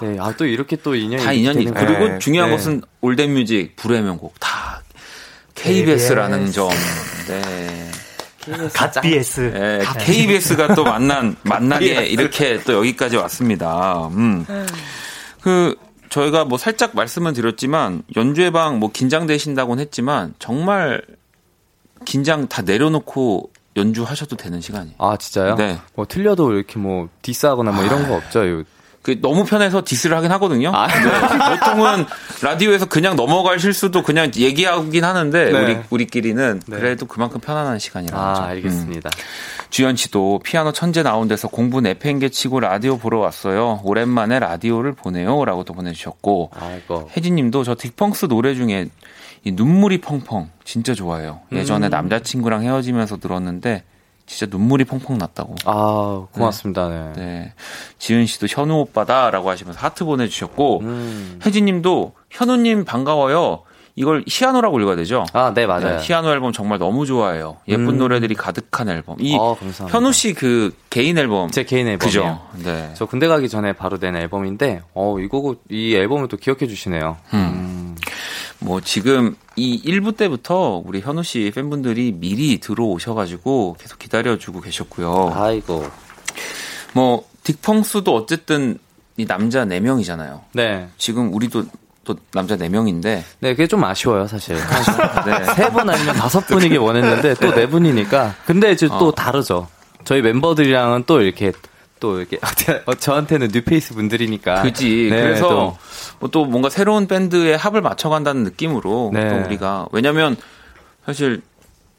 네, 0.00 0.16
아, 0.20 0.32
또 0.36 0.46
이렇게 0.46 0.76
또 0.76 0.94
인연이. 0.94 1.22
다 1.24 1.32
인연이 1.32 1.64
그리고 1.64 2.08
네, 2.08 2.18
중요한 2.20 2.50
네. 2.50 2.56
것은 2.56 2.82
올덴 3.00 3.34
뮤직 3.34 3.74
불의 3.76 4.02
명곡 4.02 4.38
다 4.38 4.80
KBS라는 5.56 6.52
점. 6.52 6.68
네. 7.26 7.90
갓 8.74 9.00
BS. 9.00 9.40
네, 9.52 9.80
KBS가 10.04 10.74
또 10.74 10.84
만난 10.84 11.34
만나게 11.42 12.06
이렇게 12.06 12.60
또 12.62 12.74
여기까지 12.74 13.16
왔습니다. 13.16 14.06
음. 14.12 14.46
그 15.40 15.74
저희가 16.10 16.44
뭐 16.44 16.58
살짝 16.58 16.90
말씀은 16.94 17.32
드렸지만 17.32 18.02
연주회 18.16 18.50
방 18.50 18.78
뭐 18.78 18.90
긴장되신다고는 18.92 19.82
했지만 19.82 20.34
정말 20.38 21.02
긴장 22.04 22.48
다 22.48 22.62
내려놓고 22.62 23.50
연주하셔도 23.76 24.36
되는 24.36 24.60
시간이에요. 24.60 24.94
아, 24.98 25.16
진짜요? 25.16 25.56
네. 25.56 25.78
뭐, 25.94 26.06
틀려도 26.06 26.52
이렇게 26.52 26.78
뭐, 26.78 27.08
diss하거나 27.22 27.72
뭐 27.72 27.84
이런 27.84 28.06
거 28.08 28.14
없죠? 28.16 28.48
요- 28.48 28.62
그 29.02 29.20
너무 29.20 29.44
편해서 29.44 29.82
diss를 29.84 30.16
하긴 30.16 30.30
하거든요. 30.32 30.72
아. 30.74 30.86
네. 30.86 31.58
보통은 31.58 32.06
라디오에서 32.40 32.86
그냥 32.86 33.16
넘어갈 33.16 33.58
실수도 33.58 34.02
그냥 34.02 34.30
얘기하긴 34.34 35.04
하는데 35.04 35.52
네. 35.52 35.58
우리 35.60 35.76
우리끼리는 35.90 36.62
네. 36.66 36.76
그래도 36.78 37.04
그만큼 37.04 37.38
편안한 37.38 37.78
시간이라. 37.78 38.18
아, 38.18 38.44
알겠습니다. 38.46 39.10
주현 39.68 39.96
씨도 39.96 40.40
피아노 40.42 40.72
천재 40.72 41.02
나온 41.02 41.28
데서 41.28 41.48
공부 41.48 41.82
내팽개 41.82 42.30
치고 42.30 42.60
라디오 42.60 42.96
보러 42.96 43.18
왔어요. 43.18 43.80
오랜만에 43.84 44.38
라디오를 44.38 44.92
보내요라고 44.94 45.64
또 45.64 45.74
보내주셨고 45.74 46.52
아이고. 46.58 47.10
혜진 47.14 47.34
님도 47.34 47.62
저 47.64 47.74
딕펑스 47.74 48.28
노래 48.28 48.54
중에 48.54 48.88
이 49.44 49.52
눈물이 49.52 50.00
펑펑 50.00 50.50
진짜 50.64 50.94
좋아해요. 50.94 51.40
음. 51.52 51.58
예전에 51.58 51.88
남자친구랑 51.88 52.62
헤어지면서 52.62 53.18
들었는데 53.18 53.84
진짜 54.26 54.46
눈물이 54.50 54.84
펑펑 54.84 55.18
났다고. 55.18 55.54
아, 55.66 56.26
고맙습니다. 56.32 56.88
네. 56.88 57.12
네. 57.14 57.52
지은 57.98 58.24
씨도 58.24 58.46
현우 58.48 58.74
오빠다라고 58.80 59.50
하시면서 59.50 59.78
하트 59.78 60.06
보내주셨고, 60.06 60.80
음. 60.80 61.40
혜진 61.44 61.66
님도 61.66 62.14
현우님 62.30 62.86
반가워요. 62.86 63.64
이걸 63.96 64.24
희아노라고 64.26 64.80
읽어야 64.80 64.96
되죠? 64.96 65.24
아, 65.34 65.52
네, 65.54 65.66
맞아요. 65.66 65.98
네, 65.98 66.02
희아노 66.02 66.30
앨범 66.30 66.52
정말 66.52 66.78
너무 66.78 67.06
좋아해요. 67.06 67.58
예쁜 67.68 67.90
음. 67.90 67.98
노래들이 67.98 68.34
가득한 68.34 68.88
앨범. 68.88 69.16
이 69.20 69.36
아, 69.36 69.54
감사합니다. 69.60 69.88
현우 69.88 70.12
씨 70.12 70.32
그 70.32 70.74
개인 70.90 71.16
앨범. 71.18 71.50
제 71.50 71.62
개인 71.62 71.86
앨범이요. 71.86 71.98
그죠? 71.98 72.40
네. 72.64 72.92
저 72.94 73.04
군대 73.06 73.28
가기 73.28 73.48
전에 73.50 73.72
바로 73.74 73.98
낸 73.98 74.16
앨범인데, 74.16 74.82
어, 74.94 75.18
이거, 75.20 75.54
이 75.68 75.94
앨범을 75.94 76.26
또 76.28 76.36
기억해 76.38 76.66
주시네요. 76.66 77.18
음. 77.34 77.73
뭐 78.64 78.80
지금 78.80 79.36
이 79.56 79.82
1부 79.84 80.16
때부터 80.16 80.82
우리 80.84 81.00
현우 81.00 81.22
씨 81.22 81.52
팬분들이 81.54 82.12
미리 82.12 82.58
들어오셔가지고 82.58 83.76
계속 83.78 83.98
기다려주고 83.98 84.62
계셨고요. 84.62 85.32
아이고. 85.34 85.84
뭐 86.94 87.28
딕펑스도 87.44 88.08
어쨌든 88.14 88.78
이 89.16 89.26
남자 89.26 89.64
4명이잖아요. 89.64 90.40
네. 90.52 90.88
지금 90.96 91.32
우리도 91.34 91.64
또 92.04 92.16
남자 92.32 92.56
4명인데 92.56 93.22
네, 93.40 93.54
그게 93.54 93.66
좀 93.66 93.84
아쉬워요, 93.84 94.26
사실. 94.26 94.56
네. 94.56 95.54
세분 95.54 95.88
아니면 95.88 96.14
다섯 96.14 96.40
분이길 96.46 96.78
원했는데, 96.78 97.34
또네 97.34 97.68
분이니까. 97.68 98.34
근데 98.46 98.72
이제 98.72 98.88
또 98.88 99.08
어. 99.08 99.14
다르죠. 99.14 99.68
저희 100.04 100.20
멤버들이랑은 100.20 101.04
또 101.06 101.22
이렇게, 101.22 101.52
또 102.04 102.18
이렇게, 102.20 102.38
어, 102.84 102.94
저한테는 102.94 103.48
뉴페이스 103.50 103.94
분들이니까. 103.94 104.60
그지. 104.62 105.08
네, 105.10 105.22
그래서 105.22 105.48
또. 105.48 105.76
뭐 106.20 106.30
또 106.30 106.44
뭔가 106.44 106.68
새로운 106.70 107.06
밴드의 107.06 107.56
합을 107.56 107.80
맞춰간다는 107.82 108.44
느낌으로 108.44 109.10
네. 109.12 109.28
또 109.30 109.46
우리가 109.46 109.86
왜냐면 109.92 110.36
사실 111.06 111.40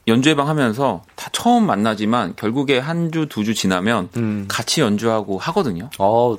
연주회방 0.07 0.47
하면서 0.47 1.03
다 1.15 1.29
처음 1.31 1.65
만나지만 1.65 2.33
결국에 2.35 2.77
한 2.79 3.09
주 3.11 3.25
두 3.27 3.43
주 3.43 3.53
지나면 3.55 4.09
음. 4.17 4.45
같이 4.47 4.81
연주하고 4.81 5.37
하거든요. 5.39 5.89
어, 5.99 6.37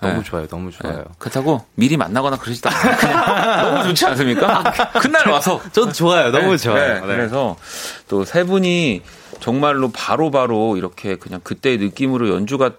너무 0.00 0.14
네. 0.18 0.22
좋아요, 0.24 0.46
너무 0.48 0.70
좋아요. 0.72 0.98
네. 0.98 1.04
그렇다고 1.18 1.64
미리 1.74 1.96
만나거나 1.96 2.36
그러지도 2.38 2.68
않아요. 2.70 3.62
너무 3.70 3.88
좋지 3.88 4.06
않습니까? 4.06 4.62
그날 5.00 5.28
와서 5.28 5.60
전 5.72 5.92
좋아요, 5.92 6.30
너무 6.32 6.50
네, 6.52 6.56
좋아요. 6.58 6.94
네, 6.94 7.00
그래서 7.06 7.56
또 8.08 8.24
세 8.24 8.44
분이 8.44 9.02
정말로 9.40 9.90
바로 9.90 10.30
바로 10.30 10.76
이렇게 10.76 11.16
그냥 11.16 11.40
그때의 11.42 11.78
느낌으로 11.78 12.28
연주가 12.30 12.72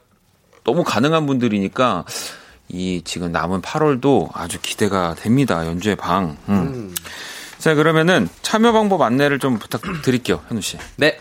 너무 0.67 0.83
가능한 0.83 1.25
분들이니까 1.25 2.03
이 2.67 3.01
지금 3.05 3.31
남은 3.31 3.61
8월도 3.61 4.29
아주 4.33 4.59
기대가 4.61 5.15
됩니다. 5.15 5.65
연주의 5.65 5.95
방. 5.95 6.35
음. 6.49 6.53
음. 6.53 6.95
자, 7.57 7.73
그러면은 7.73 8.27
참여 8.41 8.73
방법 8.73 9.01
안내를 9.01 9.39
좀 9.39 9.57
부탁드릴게요. 9.59 10.41
현우 10.49 10.61
씨. 10.61 10.77
네. 10.97 11.19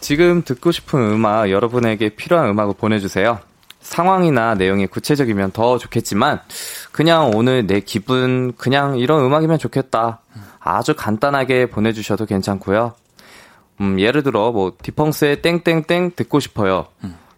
지금 0.00 0.42
듣고 0.42 0.72
싶은 0.72 1.00
음악, 1.00 1.50
여러분에게 1.50 2.10
필요한 2.10 2.48
음악을 2.48 2.74
보내주세요. 2.76 3.38
상황이나 3.80 4.54
내용이 4.54 4.88
구체적이면 4.88 5.52
더 5.52 5.78
좋겠지만, 5.78 6.40
그냥 6.90 7.30
오늘 7.32 7.66
내 7.66 7.80
기분, 7.80 8.54
그냥 8.56 8.98
이런 8.98 9.24
음악이면 9.24 9.58
좋겠다. 9.58 10.20
아주 10.58 10.94
간단하게 10.94 11.66
보내주셔도 11.66 12.26
괜찮고요. 12.26 12.94
음, 13.80 14.00
예를 14.00 14.22
들어, 14.22 14.50
뭐, 14.52 14.72
디펑스의 14.82 15.42
땡땡땡 15.42 16.12
듣고 16.16 16.40
싶어요. 16.40 16.88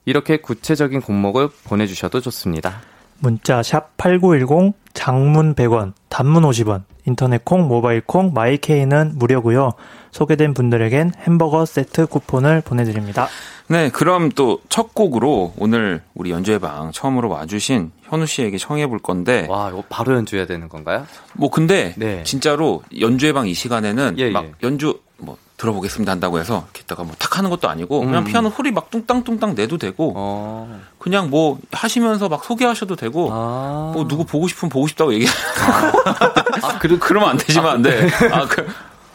이렇게 0.06 0.38
구체적인 0.38 1.02
곡목을 1.02 1.48
보내주셔도 1.64 2.20
좋습니다. 2.22 2.80
문자 3.18 3.60
샵8910 3.60 4.72
장문 4.94 5.54
100원, 5.54 5.92
단문 6.08 6.42
50원, 6.42 6.82
인터넷 7.06 7.44
콩, 7.44 7.66
모바일 7.66 8.00
콩, 8.02 8.32
마이케이는 8.34 9.12
무료고요. 9.16 9.72
소개된 10.12 10.54
분들에겐 10.54 11.12
햄버거 11.26 11.64
세트 11.64 12.06
쿠폰을 12.06 12.62
보내드립니다. 12.62 13.28
네, 13.68 13.90
그럼 13.90 14.30
또 14.30 14.60
첫 14.68 14.94
곡으로 14.94 15.54
오늘 15.58 16.02
우리 16.14 16.30
연주회 16.30 16.58
방 16.58 16.92
처음으로 16.92 17.28
와주신 17.30 17.90
현우 18.04 18.26
씨에게 18.26 18.58
청해 18.58 18.86
볼 18.86 18.98
건데, 18.98 19.46
와, 19.48 19.70
이거 19.70 19.82
바로 19.88 20.14
연주해야 20.14 20.46
되는 20.46 20.68
건가요? 20.68 21.06
뭐 21.32 21.50
근데 21.50 21.94
네. 21.96 22.22
진짜로 22.22 22.82
연주회 23.00 23.32
방 23.32 23.46
이 23.48 23.54
시간에는 23.54 24.14
예, 24.18 24.30
막 24.30 24.44
예. 24.44 24.52
연주 24.62 25.00
뭐 25.18 25.36
들어보겠습니다 25.56 26.12
한다고 26.12 26.38
해서 26.38 26.64
이렇게 26.66 26.82
있다가 26.82 27.02
뭐 27.02 27.14
탁 27.18 27.38
하는 27.38 27.50
것도 27.50 27.68
아니고 27.68 28.00
그냥 28.00 28.22
음. 28.22 28.24
피아노 28.24 28.50
소리 28.50 28.70
막 28.70 28.90
뚱땅뚱땅 28.90 29.54
내도 29.54 29.78
되고 29.78 30.12
어. 30.16 30.80
그냥 30.98 31.30
뭐 31.30 31.58
하시면서 31.72 32.28
막 32.28 32.44
소개하셔도 32.44 32.96
되고 32.96 33.30
아. 33.32 33.92
뭐 33.94 34.06
누구 34.06 34.24
보고 34.24 34.48
싶으면 34.48 34.70
보고 34.70 34.86
싶다고 34.86 35.14
얘기 35.14 35.26
아, 36.62 36.78
그래, 36.78 36.96
그러면 36.98 37.30
안 37.30 37.36
되지만 37.36 37.66
안 37.66 37.82
돼. 37.82 38.08
아, 38.30 38.46
그, 38.46 38.66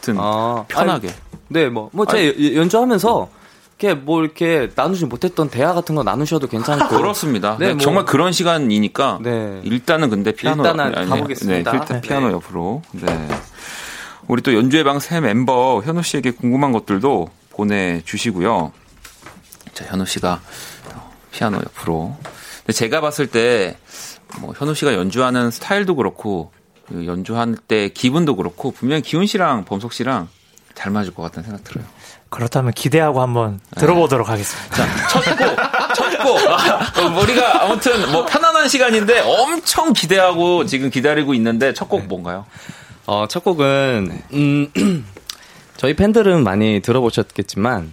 아무튼 0.02 0.18
아, 0.18 0.66
편하게. 0.68 1.14
네, 1.48 1.70
뭐, 1.70 1.90
뭐, 1.94 2.06
제 2.06 2.56
연주하면서, 2.56 3.30
이렇게 3.80 4.00
뭐, 4.00 4.24
이렇게 4.24 4.70
나누지 4.74 5.06
못했던 5.06 5.50
대화 5.50 5.74
같은 5.74 5.96
거 5.96 6.04
나누셔도 6.04 6.48
괜찮고. 6.48 6.96
그렇습니다. 6.98 7.58
네, 7.60 7.68
네, 7.68 7.74
뭐. 7.74 7.82
정말 7.82 8.06
그런 8.06 8.32
시간이니까 8.32 9.20
네. 9.22 9.62
일단은 9.64 10.10
근데 10.10 10.32
피아노 10.32 10.64
일단은 10.64 10.96
아니, 10.98 11.10
가보겠습니다. 11.10 11.72
네, 11.72 11.78
일단 11.78 12.02
네. 12.02 12.02
피아노 12.02 12.32
옆으로. 12.32 12.82
네. 12.92 13.28
우리 14.28 14.42
또 14.42 14.54
연주회 14.54 14.84
방새 14.84 15.20
멤버 15.20 15.82
현우 15.84 16.04
씨에게 16.04 16.32
궁금한 16.32 16.72
것들도 16.72 17.30
보내주시고요. 17.52 18.72
자, 19.74 19.86
현우 19.86 20.06
씨가 20.06 20.42
피아노 21.32 21.58
옆으로. 21.58 22.16
근데 22.60 22.74
제가 22.74 23.02
봤을 23.02 23.28
때, 23.28 23.78
뭐, 24.40 24.54
현우 24.58 24.74
씨가 24.76 24.94
연주하는 24.94 25.52
스타일도 25.52 25.96
그렇고, 25.96 26.52
그 26.88 27.06
연주할 27.06 27.56
때 27.56 27.90
기분도 27.90 28.36
그렇고, 28.36 28.72
분명히 28.72 29.02
기훈 29.02 29.26
씨랑 29.26 29.66
범석 29.66 29.94
씨랑 29.94 30.30
잘 30.76 30.92
맞을 30.92 31.14
것 31.14 31.24
같다는 31.24 31.50
생각 31.50 31.64
들어요. 31.64 31.86
그렇다면 32.30 32.72
기대하고 32.74 33.22
한번 33.22 33.60
들어보도록 33.78 34.30
하겠습니다. 34.30 34.86
첫 35.10 35.38
곡, 35.38 35.96
첫 35.96 36.24
곡. 36.24 36.38
아, 36.50 37.02
어, 37.02 37.22
우리가 37.22 37.64
아무튼 37.66 38.10
뭐 38.14 38.26
편안한 38.26 38.70
시간인데 38.70 39.20
엄청 39.20 39.92
기대하고 39.92 40.66
지금 40.66 40.90
기다리고 40.90 41.34
있는데 41.34 41.74
첫 41.74 41.90
곡 41.90 42.06
뭔가요? 42.06 42.46
어, 43.06 43.26
첫 43.28 43.44
곡은, 43.44 44.22
음, 44.34 44.68
저희 45.78 45.96
팬들은 45.96 46.44
많이 46.44 46.82
들어보셨겠지만, 46.82 47.92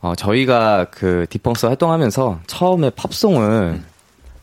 어, 0.00 0.14
저희가 0.14 0.86
그 0.90 1.26
디펑스 1.30 1.66
활동하면서 1.66 2.40
처음에 2.46 2.90
팝송을 2.90 3.82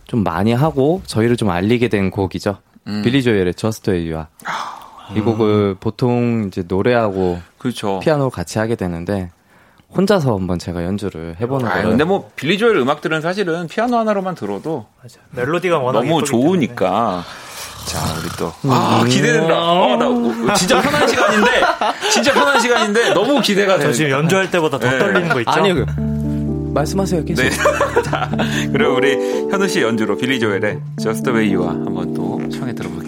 좀 0.07 0.23
많이 0.23 0.51
하고 0.51 1.01
저희를 1.05 1.37
좀 1.37 1.49
알리게 1.49 1.87
된 1.87 2.09
곡이죠. 2.11 2.57
빌리 2.85 3.23
조엘의 3.23 3.53
Just 3.53 3.89
Where 3.89 4.13
You 4.13 4.25
Are. 4.25 5.17
이 5.17 5.21
곡을 5.21 5.75
보통 5.79 6.45
이제 6.47 6.63
노래하고 6.67 7.39
그렇죠. 7.57 7.99
피아노를 7.99 8.31
같이 8.31 8.57
하게 8.59 8.75
되는데, 8.75 9.29
혼자서 9.95 10.35
한번 10.35 10.57
제가 10.57 10.83
연주를 10.83 11.35
해보는 11.39 11.67
아, 11.67 11.73
거예요. 11.73 11.89
근데 11.89 12.03
뭐 12.03 12.31
빌리 12.35 12.57
조엘 12.57 12.75
음악들은 12.77 13.21
사실은 13.21 13.67
피아노 13.67 13.97
하나로만 13.97 14.33
들어도 14.35 14.87
맞아. 15.01 15.19
멜로디가 15.31 15.77
워낙 15.77 16.03
너무 16.03 16.23
좋으니까. 16.23 17.23
자, 17.85 17.99
우리 18.19 18.29
또. 18.37 18.53
아, 18.69 19.03
기대된다. 19.07 19.59
어, 19.71 19.95
나 19.97 20.07
어, 20.07 20.53
진짜 20.55 20.81
편한 20.81 21.07
시간인데, 21.07 21.49
진짜 22.11 22.33
편한 22.33 22.59
시간인데, 22.59 23.13
너무 23.13 23.41
기대가 23.41 23.73
때문에. 23.77 23.77
저 23.77 23.83
되네. 23.83 23.93
지금 23.93 24.09
연주할 24.11 24.49
때보다 24.51 24.79
더 24.79 24.89
네. 24.89 24.99
떨리는 24.99 25.29
거 25.29 25.39
있죠? 25.41 25.51
아니요. 25.51 25.75
그, 25.85 25.85
말씀하세요, 26.73 27.23
계속. 27.25 27.43
네. 27.43 27.49
자, 28.03 28.29
그리고 28.71 28.95
우리 28.95 29.15
현우 29.51 29.67
씨 29.67 29.81
연주로 29.81 30.17
빌리 30.17 30.39
조엘의 30.39 30.79
Just 31.01 31.23
the 31.23 31.37
Way 31.37 31.55
You와 31.55 31.69
한번 31.71 32.13
또 32.13 32.41
청해 32.49 32.73
들어볼게요. 32.73 33.02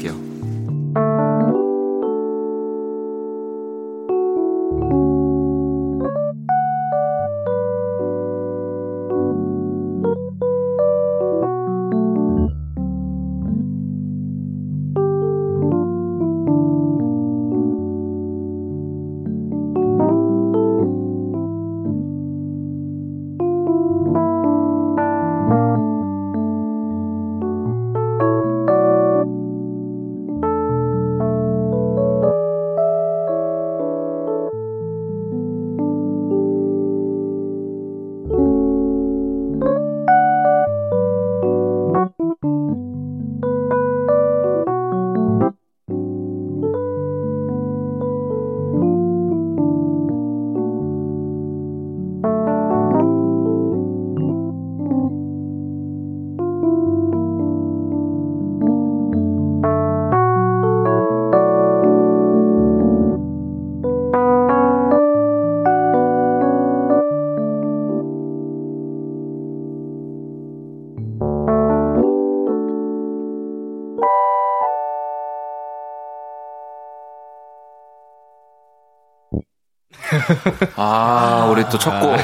아, 80.76 81.48
우리 81.52 81.64
또 81.70 81.78
첫 81.78 82.00
곡. 82.00 82.16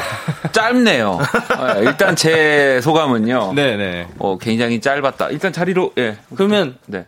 짧네요. 0.51 1.19
아, 1.57 1.73
일단 1.75 2.15
제 2.15 2.79
소감은요. 2.81 3.53
네네. 3.55 4.07
어, 4.19 4.37
굉장히 4.39 4.79
짧았다. 4.81 5.29
일단 5.29 5.51
자리로, 5.53 5.91
예. 5.97 6.17
그러면, 6.35 6.75
네. 6.87 7.05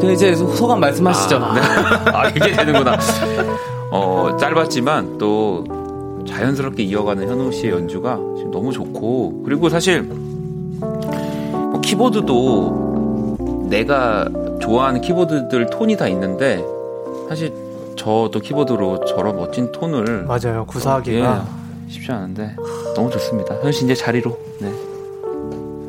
그 0.00 0.12
이제 0.12 0.34
소감 0.34 0.80
말씀하시죠. 0.80 1.36
아, 1.36 1.54
네. 1.54 1.60
아, 2.10 2.28
이게 2.28 2.52
되는구나. 2.52 2.98
어, 3.90 4.36
짧았지만 4.38 5.16
또 5.18 5.64
자연스럽게 6.28 6.82
이어가는 6.82 7.28
현우 7.28 7.52
씨의 7.52 7.72
연주가 7.72 8.16
지금 8.36 8.50
너무 8.50 8.72
좋고, 8.72 9.42
그리고 9.44 9.68
사실 9.68 10.02
뭐 10.02 11.80
키보드도 11.82 13.66
내가 13.70 14.28
좋아하는 14.60 15.00
키보드들 15.00 15.66
톤이 15.70 15.96
다 15.96 16.08
있는데, 16.08 16.62
사실 17.28 17.52
저도 18.06 18.38
키보드로 18.38 19.04
저런 19.04 19.34
멋진 19.34 19.72
톤을 19.72 20.26
맞아요. 20.26 20.64
구사하기가. 20.66 21.18
예, 21.18 21.40
쉽지 21.92 22.12
않은데 22.12 22.54
너무 22.94 23.10
좋습니다. 23.10 23.56
현우 23.56 23.72
씨 23.72 23.84
이제 23.84 23.96
자리로. 23.96 24.38
네. 24.60 24.72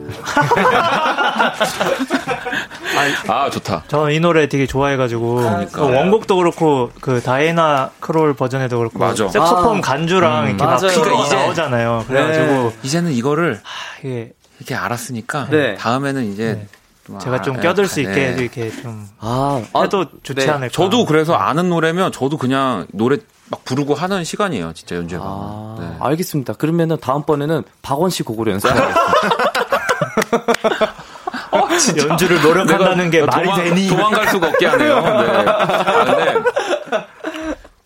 아 3.28 3.52
좋다. 3.52 3.84
저는 3.88 4.14
이 4.14 4.20
노래 4.20 4.50
되게 4.50 4.66
좋아해가지고 4.66 5.68
그 5.72 5.82
원곡도 5.82 6.38
그렇고 6.38 6.90
그 7.02 7.22
다이애나 7.22 7.92
크롤 8.00 8.34
버전에도 8.34 8.80
그렇고 8.80 8.98
맞아. 8.98 9.28
색소폰 9.28 9.78
아. 9.78 9.82
간주랑 9.82 10.48
이렇게 10.48 10.64
막 10.64 10.72
맞아요. 10.72 10.80
그러니까 10.80 11.04
그러니까 11.04 11.26
이제 11.28 11.36
나오잖아요. 11.36 12.06
그래가지고 12.08 12.74
이제는 12.82 13.12
이거를 13.12 13.60
아, 13.64 14.00
이게 14.00 14.32
이렇게 14.58 14.74
알았으니까 14.74 15.50
네. 15.52 15.76
다음에는 15.76 16.34
이제 16.34 16.54
네. 16.54 16.68
좀 17.08 17.20
제가 17.20 17.42
좀 17.42 17.58
아, 17.58 17.62
껴들 17.62 17.88
수 17.88 17.96
네. 17.96 18.02
있게 18.04 18.36
이렇게 18.38 18.70
좀 18.70 19.08
아, 19.20 19.64
해도 19.82 20.06
좋지 20.24 20.46
네. 20.46 20.52
않을까. 20.52 20.74
저도 20.74 21.06
그래서 21.06 21.36
아는 21.36 21.70
노래면 21.70 22.12
저도 22.12 22.38
그냥 22.38 22.86
노래 22.92 23.18
막 23.50 23.64
부르고 23.64 23.96
하는 23.96 24.26
시간이에요. 24.26 24.74
진짜 24.74 24.98
연주회 24.98 25.20
가면. 25.20 25.34
아, 25.34 25.76
네. 25.80 25.88
알겠습니다. 26.02 26.54
그러면은 26.54 26.98
다음번에는 27.00 27.64
박원 27.82 28.10
씨 28.10 28.24
곡으로 28.24 28.52
연습하겠습니다. 28.52 29.02
연주를 32.10 32.42
노력한다는 32.42 33.10
게 33.10 33.22
말이 33.24 33.48
도망, 33.50 33.64
되니. 33.64 33.88
도망갈 33.88 34.28
수가 34.28 34.48
없게 34.50 34.66
하네요. 34.66 35.00
네. 35.00 35.46
아, 35.48 36.04
근데 36.04 36.36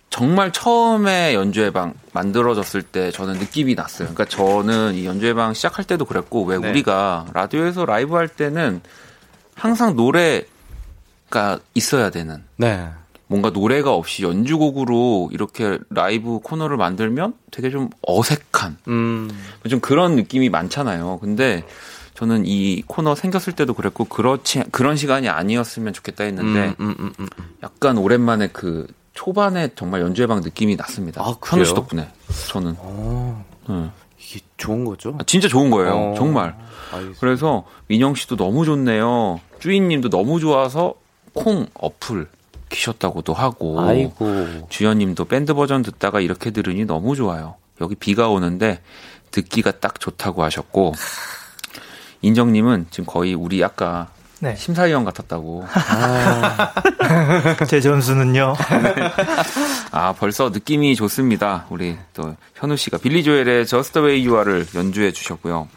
정말 0.10 0.52
처음에 0.52 1.36
연주회방 1.36 1.94
만들어졌을 2.12 2.82
때 2.82 3.12
저는 3.12 3.36
느낌이 3.36 3.76
났어요. 3.76 4.10
그러니까 4.14 4.26
저는 4.26 4.96
이 4.96 5.06
연주회방 5.06 5.54
시작할 5.54 5.86
때도 5.86 6.06
그랬고 6.06 6.44
왜 6.44 6.58
네. 6.58 6.70
우리가 6.70 7.26
라디오에서 7.34 7.86
라이브 7.86 8.16
할 8.16 8.28
때는 8.28 8.82
항상 9.62 9.96
노래가 9.96 11.60
있어야 11.76 12.10
되는 12.10 12.44
네. 12.58 12.90
뭔가 13.28 13.52
노래가 13.52 13.94
없이 13.94 14.24
연주곡으로 14.24 15.30
이렇게 15.32 15.78
라이브 15.92 16.40
코너를 16.40 16.78
만들면 16.78 17.36
되게 17.52 17.70
좀 17.70 17.92
어색한 18.02 18.78
음, 18.88 19.30
좀 19.70 19.80
그런 19.80 20.16
느낌이 20.16 20.50
많잖아요. 20.50 21.20
근데 21.22 21.64
저는 22.16 22.48
이 22.48 22.82
코너 22.88 23.14
생겼을 23.14 23.54
때도 23.54 23.76
그랬고 23.76 24.06
그렇지 24.06 24.64
그런 24.72 24.96
시간이 24.98 25.30
아니었으면 25.30 25.94
좋겠다 25.94 26.24
했는데 26.24 26.76
음, 26.80 26.90
음, 26.90 26.96
음, 27.00 27.14
음. 27.20 27.28
약간 27.62 28.00
오랜만에 28.00 28.48
그 28.52 28.88
초반에 29.14 29.70
정말 29.76 30.02
연주회 30.02 30.26
방 30.26 30.42
느낌이 30.42 30.76
났습니다. 30.76 31.22
아, 31.22 31.36
현우 31.46 31.66
씨? 31.66 31.76
덕분에 31.76 32.12
저는 32.50 32.76
어, 32.80 33.46
네. 33.70 33.92
이게 34.18 34.40
좋은 34.58 34.86
거죠? 34.86 35.16
아, 35.20 35.24
진짜 35.28 35.48
좋은 35.48 35.70
거예요. 35.70 35.94
어. 35.94 36.14
정말. 36.18 36.56
알겠습니다. 36.92 37.20
그래서 37.20 37.66
민영 37.88 38.16
씨도 38.16 38.36
너무 38.36 38.66
좋네요. 38.66 39.40
쭈이님도 39.60 40.10
너무 40.10 40.40
좋아서 40.40 40.96
콩 41.34 41.68
어플 41.74 42.28
키셨다고도 42.70 43.34
하고 43.34 43.82
아이고. 43.82 44.68
주연님도 44.70 45.26
밴드 45.26 45.54
버전 45.54 45.82
듣다가 45.82 46.22
이렇게 46.22 46.52
들으니 46.52 46.86
너무 46.86 47.16
좋아요. 47.16 47.56
여기 47.82 47.96
비가 47.96 48.30
오는데 48.30 48.82
듣기가 49.32 49.72
딱 49.80 50.00
좋다고 50.00 50.44
하셨고 50.44 50.94
인정님은 52.22 52.88
지금 52.92 53.06
거의 53.06 53.34
우리 53.34 53.64
아까 53.64 54.10
네. 54.40 54.56
심사위원 54.56 55.06
같았다고. 55.06 55.66
제 57.68 57.80
점수는요. 57.80 58.56
아 59.92 60.14
벌써 60.14 60.50
느낌이 60.50 60.96
좋습니다. 60.96 61.68
우리 61.70 61.96
또 62.14 62.36
현우 62.56 62.76
씨가 62.76 62.98
빌리 62.98 63.24
조엘의 63.24 63.68
Just 63.68 63.94
the 63.94 64.08
Way 64.08 64.28
You 64.28 64.40
Are를 64.40 64.68
연주해 64.74 65.12
주셨고요. 65.12 65.68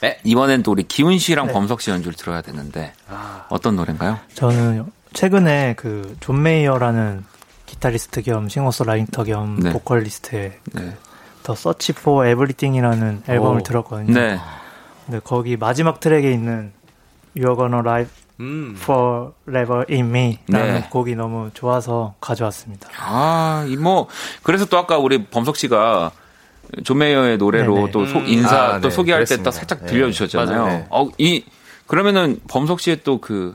네. 0.00 0.18
이번엔 0.24 0.62
또 0.62 0.70
우리 0.72 0.84
기훈 0.84 1.18
씨랑 1.18 1.48
네. 1.48 1.52
범석 1.52 1.80
씨 1.80 1.90
연주를 1.90 2.14
들어야 2.16 2.40
되는데 2.42 2.92
어떤 3.48 3.76
노래인가요? 3.76 4.18
저는 4.34 4.86
최근에 5.12 5.74
그 5.76 6.14
존 6.20 6.42
메이어라는 6.42 7.24
기타리스트 7.66 8.22
겸 8.22 8.48
싱어송라이터 8.48 9.24
겸 9.24 9.58
네. 9.60 9.72
보컬리스트의 9.72 10.58
네. 10.72 10.96
The 11.42 11.54
Search 11.54 11.92
for 11.92 12.24
Everything이라는 12.24 13.22
앨범을 13.26 13.60
오. 13.60 13.62
들었거든요. 13.62 14.12
네. 14.12 14.38
근데 15.06 15.20
거기 15.24 15.56
마지막 15.56 16.00
트랙에 16.00 16.30
있는 16.30 16.72
You're 17.36 17.56
Gonna 17.56 17.80
Live 17.80 18.10
음. 18.40 18.76
Forever 18.80 19.84
in 19.90 20.06
Me 20.06 20.38
라는 20.48 20.74
네. 20.82 20.88
곡이 20.90 21.14
너무 21.16 21.50
좋아서 21.54 22.14
가져왔습니다. 22.20 22.88
아, 22.98 23.64
이 23.68 23.76
뭐 23.76 24.08
그래서 24.42 24.64
또 24.66 24.78
아까 24.78 24.98
우리 24.98 25.24
범석 25.26 25.56
씨가 25.56 26.12
존 26.84 26.98
메이어의 26.98 27.38
노래로 27.38 27.74
네네. 27.74 27.90
또 27.90 28.06
소- 28.06 28.18
음. 28.18 28.26
인사 28.26 28.56
아, 28.56 28.80
또 28.80 28.88
네, 28.88 28.94
소개할 28.94 29.20
때또 29.24 29.42
그랬습니다. 29.42 29.50
살짝 29.50 29.80
네. 29.80 29.86
들려주셨잖아요. 29.86 30.66
네. 30.66 30.86
어, 30.90 31.08
이 31.18 31.44
그러면은 31.86 32.40
범석 32.48 32.80
씨의 32.80 33.02
또 33.04 33.18
그 33.20 33.54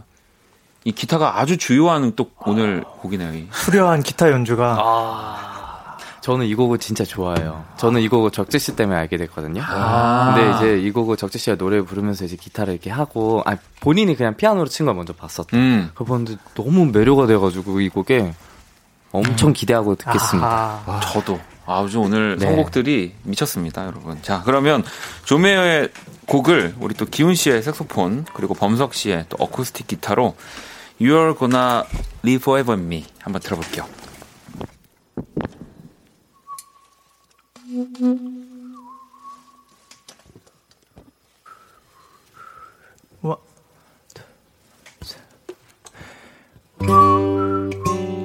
이 0.86 0.92
기타가 0.92 1.40
아주 1.40 1.56
주요한 1.56 2.12
또 2.18 2.30
오늘 2.46 2.84
곡이네요. 3.00 3.34
이. 3.36 3.48
수려한 3.54 4.04
기타 4.04 4.30
연주가 4.32 4.76
아, 4.78 5.98
저는 6.20 6.46
이 6.46 6.56
곡을 6.56 6.78
진짜 6.78 7.06
좋아해요. 7.06 7.64
저는 7.78 8.02
이 8.02 8.10
곡을 8.10 8.32
적재 8.32 8.60
씨 8.60 8.76
때문에 8.76 9.00
알게 9.00 9.16
됐거든요. 9.16 9.62
아. 9.66 10.34
근데 10.36 10.58
이제 10.58 10.86
이 10.86 10.92
곡을 10.92 11.16
적재 11.16 11.40
씨가 11.40 11.56
노래 11.56 11.80
부르면서 11.80 12.26
이제 12.26 12.36
기타를 12.36 12.74
이렇게 12.74 12.90
하고, 12.90 13.42
아 13.46 13.56
본인이 13.80 14.14
그냥 14.14 14.36
피아노로 14.36 14.68
친 14.68 14.86
걸 14.86 14.96
먼저 14.96 15.14
봤었다. 15.14 15.56
음. 15.56 15.90
그걸 15.94 16.08
보는데 16.08 16.36
너무 16.54 16.86
매료가 16.88 17.28
돼가지고 17.28 17.80
이 17.80 17.88
곡에 17.88 18.34
엄청 19.14 19.54
기대하고 19.54 19.96
듣겠습니다. 19.96 20.82
아하. 20.86 21.00
저도 21.00 21.40
아주 21.66 22.00
오늘 22.00 22.38
네. 22.38 22.46
선곡들이 22.46 23.16
미쳤습니다, 23.24 23.86
여러분. 23.86 24.22
자, 24.22 24.42
그러면 24.46 24.84
조메어의 25.26 25.90
곡을 26.28 26.76
우리 26.80 26.94
또 26.96 27.06
기훈 27.06 27.36
씨의 27.36 27.64
색소폰 27.64 28.26
그리고 28.34 28.54
범석 28.54 28.94
씨의 28.94 29.26
또 29.30 29.38
어쿠스틱 29.40 29.88
기타로 29.88 30.36
You're 31.00 31.38
Gonna 31.38 31.84
Live 32.24 32.42
Forever 32.44 32.80
in 32.80 32.86
Me 32.86 33.06
한번 33.20 33.42
들어볼게요. 33.42 33.88
와. 43.22 43.38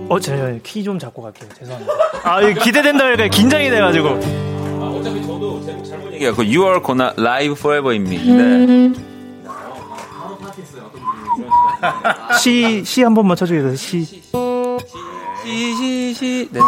어, 0.08 0.18
제가 0.20 0.58
키 0.62 0.82
좀 0.82 0.98
잡고 0.98 1.22
갈게요. 1.22 1.48
죄송합니다. 1.58 1.92
아, 2.24 2.40
이거 2.42 2.60
기대된다 2.62 3.04
보니까 3.04 3.28
긴장이 3.28 3.70
돼가지고. 3.70 4.08
어차피 4.08 5.22
저도 5.22 5.62
제목 5.64 5.84
잘못 5.84 6.12
얘기해요. 6.14 6.34
그 6.34 6.42
You 6.42 6.64
Are 6.64 6.80
Gonna 6.82 7.12
Live 7.18 7.52
Forever 7.58 7.92
in 7.92 8.06
Me. 8.06 8.18
네. 8.18 8.92
시, 12.40 12.82
시 12.84 13.02
한 13.02 13.14
번만 13.14 13.36
쳐주세요. 13.36 13.74
시. 13.76 14.02
시 14.04 14.22
시 15.74 16.14
시. 16.14 16.48
네. 16.52 16.60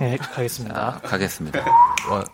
네, 0.00 0.16
가겠습니다. 0.16 0.78
아, 0.78 0.98
가겠습니다. 1.06 1.60
아, 2.08 2.24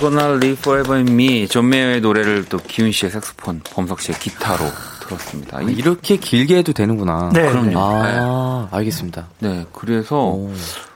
Gonna 0.00 0.34
Live 0.36 0.58
Forever 0.60 0.96
in 0.98 1.08
Me. 1.08 1.48
존 1.48 1.68
메이어의 1.68 2.00
노래를 2.00 2.44
또 2.46 2.58
기훈 2.58 2.92
씨의 2.92 3.10
색소폰, 3.10 3.62
범석 3.72 4.00
씨의 4.00 4.18
기타로 4.18 4.64
들었습니다. 5.00 5.58
아, 5.58 5.62
이- 5.62 5.72
이렇게 5.72 6.16
길게 6.16 6.58
해도 6.58 6.72
되는구나. 6.72 7.30
네. 7.32 7.48
그럼요. 7.48 7.72
아, 7.78 8.68
알겠습니다. 8.70 9.26
네, 9.40 9.66
그래서 9.72 10.16
오. 10.26 10.52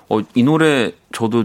어, 0.09 0.21
이 0.35 0.43
노래 0.43 0.93
저도 1.13 1.45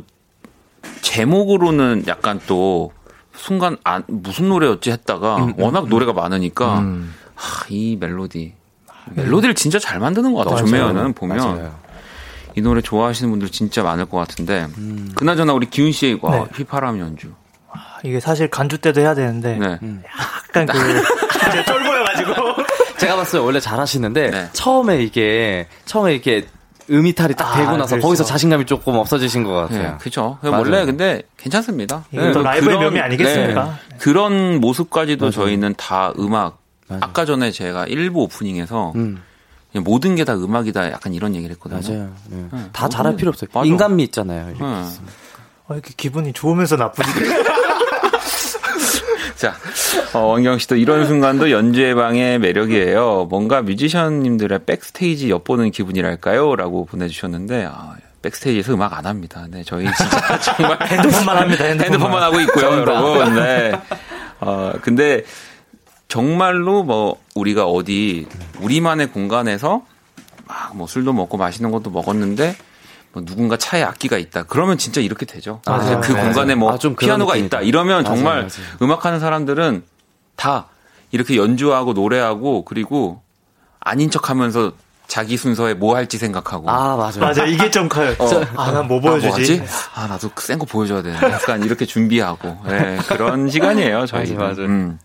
제목으로는 1.01 2.03
약간 2.07 2.39
또 2.47 2.91
순간 3.35 3.77
안, 3.83 4.03
무슨 4.07 4.49
노래였지 4.49 4.91
했다가 4.91 5.53
워낙 5.57 5.87
노래가 5.87 6.13
많으니까 6.13 6.83
하, 7.35 7.65
이 7.69 7.95
멜로디 7.99 8.53
멜로디를 9.15 9.55
진짜 9.55 9.79
잘 9.79 9.99
만드는 9.99 10.33
것 10.33 10.43
같아요. 10.43 10.65
존 10.65 10.77
메이어는 10.77 11.13
보면 11.13 11.37
맞아요. 11.37 11.75
이 12.55 12.61
노래 12.61 12.81
좋아하시는 12.81 13.29
분들 13.29 13.49
진짜 13.49 13.83
많을 13.83 14.05
것 14.05 14.17
같은데 14.17 14.67
그나저나 15.15 15.53
우리 15.53 15.69
기훈 15.69 15.91
씨의 15.91 16.19
와, 16.21 16.31
네. 16.39 16.45
휘파람 16.55 16.99
연주 16.99 17.31
이게 18.03 18.19
사실 18.19 18.47
간주 18.49 18.77
때도 18.79 19.01
해야 19.01 19.13
되는데 19.15 19.57
네. 19.57 19.79
약간 20.49 20.65
그 20.65 20.77
이제 21.49 21.63
쫄보여가지고 21.65 22.33
제가 22.97 23.15
봤어요. 23.15 23.43
원래 23.43 23.59
잘하시는데 23.59 24.29
네. 24.31 24.49
처음에 24.53 25.01
이게 25.03 25.67
처음에 25.85 26.13
이렇게 26.13 26.47
음이탈이 26.89 27.33
딱 27.35 27.53
아, 27.53 27.57
되고 27.57 27.71
나서 27.71 27.91
그렇죠. 27.95 28.01
거기서 28.07 28.23
자신감이 28.23 28.65
조금 28.65 28.95
없어지신 28.95 29.43
것 29.43 29.51
같아요. 29.53 29.91
네, 29.91 29.97
그죠. 29.99 30.37
맞아요. 30.41 30.57
원래 30.59 30.85
근데 30.85 31.21
괜찮습니다. 31.37 32.05
또 32.13 32.21
네, 32.21 32.31
라이브의 32.43 32.77
묘미 32.77 32.99
아니겠습니까? 33.01 33.77
네, 33.91 33.97
그런 33.99 34.59
모습까지도 34.61 35.29
저희는 35.31 35.75
다 35.77 36.13
음악. 36.17 36.59
아까 37.01 37.25
전에 37.25 37.51
제가 37.51 37.85
일부 37.87 38.21
오프닝에서 38.21 38.93
음. 38.95 39.21
그냥 39.73 39.83
모든 39.83 40.15
게 40.15 40.23
다 40.23 40.33
음악이다 40.35 40.91
약간 40.93 41.13
이런 41.13 41.35
얘기를 41.35 41.53
했거든요. 41.55 41.81
맞아요. 41.85 42.09
네. 42.29 42.45
응. 42.53 42.69
다 42.71 42.87
잘할 42.87 43.11
모든- 43.11 43.17
필요 43.17 43.29
없어요. 43.29 43.49
맞아. 43.53 43.65
인간미 43.67 44.03
있잖아요. 44.03 44.47
이렇게. 44.51 44.63
응. 44.63 44.89
어, 45.67 45.73
이렇게 45.73 45.93
기분이 45.97 46.31
좋으면서 46.31 46.77
나쁘지. 46.77 47.09
자, 49.37 49.55
어, 50.13 50.19
원경 50.19 50.57
씨도 50.57 50.75
이런 50.77 51.05
순간도 51.05 51.51
연주의 51.51 51.93
방의 51.93 52.39
매력이에요. 52.39 53.27
뭔가 53.29 53.61
뮤지션님들의 53.61 54.65
백스테이지 54.65 55.29
엿보는 55.29 55.71
기분이랄까요? 55.71 56.55
라고 56.55 56.85
보내주셨는데, 56.85 57.65
아, 57.71 57.95
백스테이지에서 58.23 58.73
음악 58.73 58.97
안 58.97 59.05
합니다. 59.05 59.45
네, 59.49 59.63
저희 59.63 59.85
진짜 59.85 60.39
정말 60.41 60.79
핸드폰만 60.87 61.37
합니다. 61.37 61.63
핸드폰만, 61.65 61.85
핸드폰만 61.93 62.23
하고 62.23 62.39
있고요, 62.41 62.65
여러분. 62.79 63.35
네. 63.35 63.71
어, 64.39 64.73
근데 64.81 65.23
정말로 66.07 66.83
뭐 66.83 67.17
우리가 67.35 67.65
어디 67.65 68.27
우리만의 68.59 69.11
공간에서 69.11 69.83
막 70.47 70.73
뭐 70.73 70.87
술도 70.87 71.13
먹고 71.13 71.37
맛있는 71.37 71.71
것도 71.71 71.89
먹었는데 71.89 72.55
뭐 73.13 73.23
누군가 73.25 73.57
차에 73.57 73.83
악기가 73.83 74.17
있다. 74.17 74.43
그러면 74.43 74.77
진짜 74.77 75.01
이렇게 75.01 75.25
되죠. 75.25 75.61
맞아요. 75.65 75.79
그래서 75.81 76.01
그 76.01 76.11
맞아요. 76.13 76.23
공간에 76.25 76.55
뭐 76.55 76.73
아, 76.73 76.77
피아노가. 76.97 77.35
있다. 77.35 77.61
이러면 77.61 78.03
맞아요, 78.03 78.15
정말 78.15 78.35
맞아요. 78.37 78.49
음악하는 78.81 79.19
사람들은 79.19 79.83
다 80.35 80.65
이렇게 81.11 81.35
연주하고 81.37 81.93
노래하고 81.93 82.65
그리고 82.65 83.21
아닌 83.79 84.11
척하면서 84.11 84.73
자기 85.07 85.37
순서에 85.37 85.73
뭐 85.73 85.95
할지 85.95 86.17
생각하고 86.17 86.69
아, 86.69 86.97
맞아요. 86.97 87.19
맞아, 87.21 87.45
이게 87.45 87.71
좀 87.71 87.87
커요. 87.87 88.13
아, 88.57 88.71
난뭐 88.71 88.79
아, 88.79 88.83
뭐 88.83 88.99
보여주지? 88.99 89.63
아, 89.95 90.05
나도 90.07 90.29
센 90.37 90.59
거 90.59 90.65
보여줘야 90.65 91.01
되는데. 91.01 91.31
약간 91.31 91.63
이렇게 91.63 91.85
준비하고. 91.85 92.57
네, 92.67 92.97
그런 93.07 93.49
시간이에요, 93.49 94.05
저희. 94.05 94.33
맞아요, 94.33 94.53
맞아요. 94.55 94.67
음. 94.67 94.99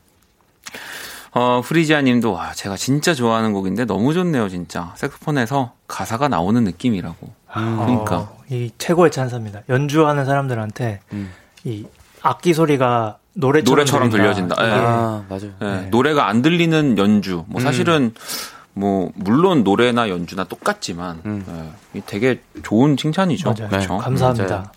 어, 1.35 1.63
프리지아 1.65 2.03
님도, 2.03 2.33
와, 2.33 2.53
제가 2.53 2.77
진짜 2.77 3.15
좋아하는 3.15 3.53
곡인데 3.53 3.87
너무 3.87 4.13
좋네요, 4.13 4.49
진짜. 4.49 4.93
색소폰에서 4.97 5.73
가사가 5.89 6.29
나오는 6.29 6.63
느낌이라고. 6.65 7.33
그러니까. 7.53 8.19
어, 8.19 8.37
이 8.51 8.71
최고의 8.79 9.11
찬사입니다. 9.11 9.63
연주하는 9.69 10.25
사람들한테 10.27 11.01
음. 11.13 11.33
이 11.65 11.87
악기 12.23 12.53
소리가 12.53 13.19
노래처럼, 13.35 13.75
노래처럼. 13.75 14.11
들려진다. 14.11 14.57
예. 14.61 14.67
이게 14.67 14.77
아, 14.77 15.25
맞아요. 15.29 15.51
네, 15.59 15.81
네. 15.83 15.89
노래가 15.91 16.29
안 16.29 16.43
들리는 16.43 16.99
연주. 16.99 17.45
뭐 17.47 17.61
사실은 17.63 18.13
뭐 18.75 19.11
물론 19.15 19.65
노래나 19.65 20.09
연주나 20.11 20.45
똑같지만 20.45 21.21
음. 21.25 21.73
예, 21.97 22.03
되게 22.05 22.43
좋은 22.63 22.97
칭찬이죠. 22.99 23.51
맞아요. 23.53 23.69
그렇죠? 23.71 23.97
감사합니다. 23.99 24.49
맞아요. 24.57 24.71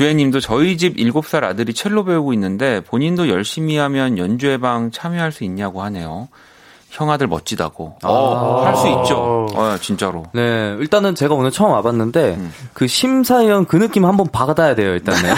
주혜님도 0.00 0.40
저희 0.40 0.76
집 0.76 0.96
7살 0.98 1.42
아들이 1.42 1.72
첼로 1.72 2.04
배우고 2.04 2.34
있는데 2.34 2.80
본인도 2.82 3.30
열심히 3.30 3.78
하면 3.78 4.18
연주회 4.18 4.58
방 4.58 4.90
참여할 4.90 5.32
수 5.32 5.42
있냐고 5.44 5.82
하네요. 5.84 6.28
형아들 6.90 7.26
멋지다고. 7.28 7.96
어, 8.04 8.62
할수 8.66 8.88
있죠. 8.88 9.46
어, 9.54 9.76
진짜로. 9.80 10.26
네, 10.34 10.76
일단은 10.80 11.14
제가 11.14 11.34
오늘 11.34 11.50
처음 11.50 11.70
와봤는데 11.70 12.34
음. 12.34 12.52
그 12.74 12.86
심사위원 12.86 13.64
그 13.64 13.76
느낌 13.78 14.04
한번 14.04 14.28
받아야 14.30 14.74
돼요, 14.74 14.92
일단은. 14.92 15.22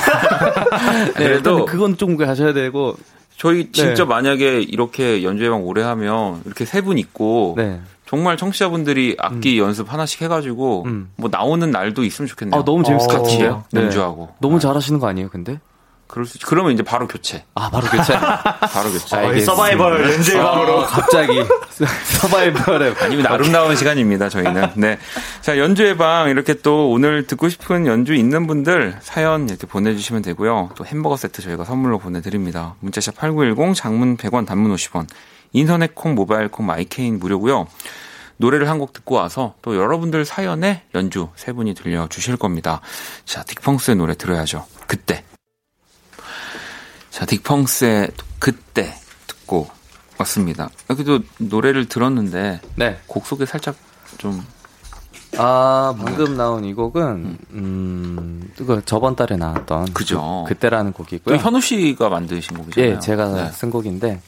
네, 1.07 1.13
그래도- 1.15 1.35
일단은 1.37 1.65
그건 1.67 1.97
좀 1.97 2.17
가셔야 2.17 2.53
되고. 2.53 2.97
저희 3.37 3.71
진짜 3.71 4.03
네. 4.03 4.05
만약에 4.09 4.61
이렇게 4.63 5.23
연주회 5.23 5.49
방 5.51 5.63
오래 5.65 5.83
하면 5.85 6.43
이렇게 6.45 6.65
세 6.65 6.81
분 6.81 6.99
있고 6.99 7.55
네. 7.57 7.81
정말 8.09 8.39
청취자분들이 8.39 9.17
악기 9.19 9.59
연습 9.59 9.93
하나씩 9.93 10.23
해가지고 10.23 10.85
음. 10.87 11.11
뭐 11.17 11.29
나오는 11.31 11.71
날도 11.71 12.05
있으면 12.05 12.27
좋겠네요. 12.27 12.59
아, 12.61 12.65
너무 12.65 12.83
재밌을 12.83 13.07
것 13.07 13.17
같이 13.19 13.33
같은데요? 13.37 13.65
네. 13.71 13.83
연주하고. 13.83 14.31
너무 14.41 14.59
잘하시는 14.59 14.99
거 14.99 15.07
아니에요, 15.09 15.29
근데? 15.29 15.61
그럴 16.07 16.25
수 16.25 16.39
있- 16.39 16.41
그러면 16.47 16.73
이제 16.73 16.83
바로 16.83 17.07
교체. 17.07 17.45
아, 17.55 17.69
바로 17.69 17.87
교체. 17.87 18.15
바로 18.73 18.91
교체. 18.91 19.15
어, 19.15 19.21
이 19.21 19.27
알겠습니다. 19.27 19.53
서바이벌 19.55 20.11
연주의 20.15 20.43
방으로 20.43 20.81
갑자기 20.87 21.43
서바이벌에 22.21 22.95
아니면 23.01 23.27
아름다운 23.27 23.77
시간입니다, 23.77 24.31
저희는. 24.31 24.71
네. 24.77 24.99
자, 25.43 25.59
연주의 25.59 25.99
방, 25.99 26.31
이렇게 26.31 26.55
또 26.55 26.91
오늘 26.91 27.27
듣고 27.27 27.51
싶은 27.51 27.87
연주 27.87 28.15
있는 28.15 28.47
분들 28.47 28.97
사연 29.03 29.51
이렇게 29.51 29.67
보내 29.67 29.95
주시면 29.95 30.23
되고요. 30.23 30.71
또 30.77 30.87
햄버거 30.87 31.17
세트 31.19 31.43
저희가 31.43 31.65
선물로 31.65 31.99
보내 31.99 32.23
드립니다. 32.23 32.75
문자샵 32.81 33.17
8910, 33.17 33.75
장문 33.75 34.17
100원, 34.17 34.47
단문 34.47 34.75
50원, 34.75 35.07
인터넷 35.53 35.95
콩, 35.95 36.15
모바일 36.15 36.49
콩, 36.49 36.67
my 36.67 36.82
K는 36.82 37.19
무료고요. 37.19 37.67
노래를 38.37 38.69
한 38.69 38.79
곡 38.79 38.93
듣고 38.93 39.17
와서 39.17 39.55
또 39.63 39.77
여러분들 39.77 40.25
사연에 40.25 40.85
연주 40.95 41.29
세 41.35 41.53
분이 41.53 41.75
들려주실 41.75 42.37
겁니다. 42.37 42.81
자, 43.25 43.43
딕펑스의 43.43 43.97
노래 43.97 44.15
들어야죠. 44.15 44.65
그때. 44.87 45.25
자, 47.11 47.27
딕펑스의 47.27 48.13
그때 48.39 48.95
듣고 49.27 49.69
왔습니다. 50.19 50.71
여기도 50.91 51.21
노래를 51.39 51.87
들었는데 51.89 52.61
네. 52.77 53.01
곡 53.07 53.27
소개 53.27 53.45
살짝 53.47 53.75
좀 54.19 54.45
아, 55.37 55.95
방금 55.99 56.37
나온 56.39 56.65
이 56.65 56.73
곡은, 56.73 57.39
음, 57.51 58.51
그 58.57 58.83
저번 58.87 59.15
달에 59.15 59.37
나왔던. 59.37 59.93
그죠. 59.93 60.45
그, 60.49 60.55
때라는 60.55 60.93
또 60.93 61.05
곡이고요. 61.05 61.37
현우 61.37 61.61
씨가 61.61 62.09
만드신 62.09 62.57
곡이잖아요. 62.57 62.95
예, 62.95 62.99
제가 62.99 63.29
네. 63.35 63.51
쓴 63.53 63.71
곡인데, 63.71 64.21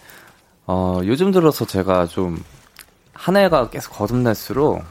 어, 0.66 1.00
요즘 1.04 1.30
들어서 1.30 1.64
제가 1.64 2.06
좀, 2.06 2.42
한 3.12 3.36
해가 3.36 3.70
계속 3.70 3.92
거듭날수록, 3.92 4.82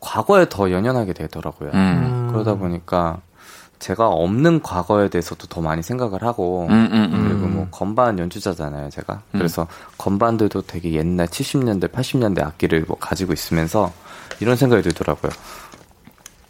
과거에 0.00 0.48
더 0.48 0.70
연연하게 0.70 1.12
되더라고요. 1.12 1.70
음. 1.74 2.28
그러다 2.30 2.54
보니까, 2.54 3.20
제가 3.78 4.08
없는 4.08 4.62
과거에 4.62 5.08
대해서도 5.08 5.46
더 5.48 5.60
많이 5.60 5.82
생각을 5.82 6.22
하고, 6.22 6.66
음, 6.70 6.88
음, 6.92 7.10
음. 7.12 7.28
그리고 7.28 7.46
뭐 7.46 7.68
건반 7.70 8.18
연주자잖아요, 8.18 8.90
제가. 8.90 9.22
그래서 9.32 9.66
건반들도 9.98 10.62
되게 10.62 10.92
옛날 10.94 11.26
70년대, 11.26 11.92
80년대 11.92 12.42
악기를 12.42 12.84
뭐 12.88 12.96
가지고 12.98 13.32
있으면서 13.32 13.92
이런 14.40 14.56
생각이 14.56 14.82
들더라고요. 14.82 15.30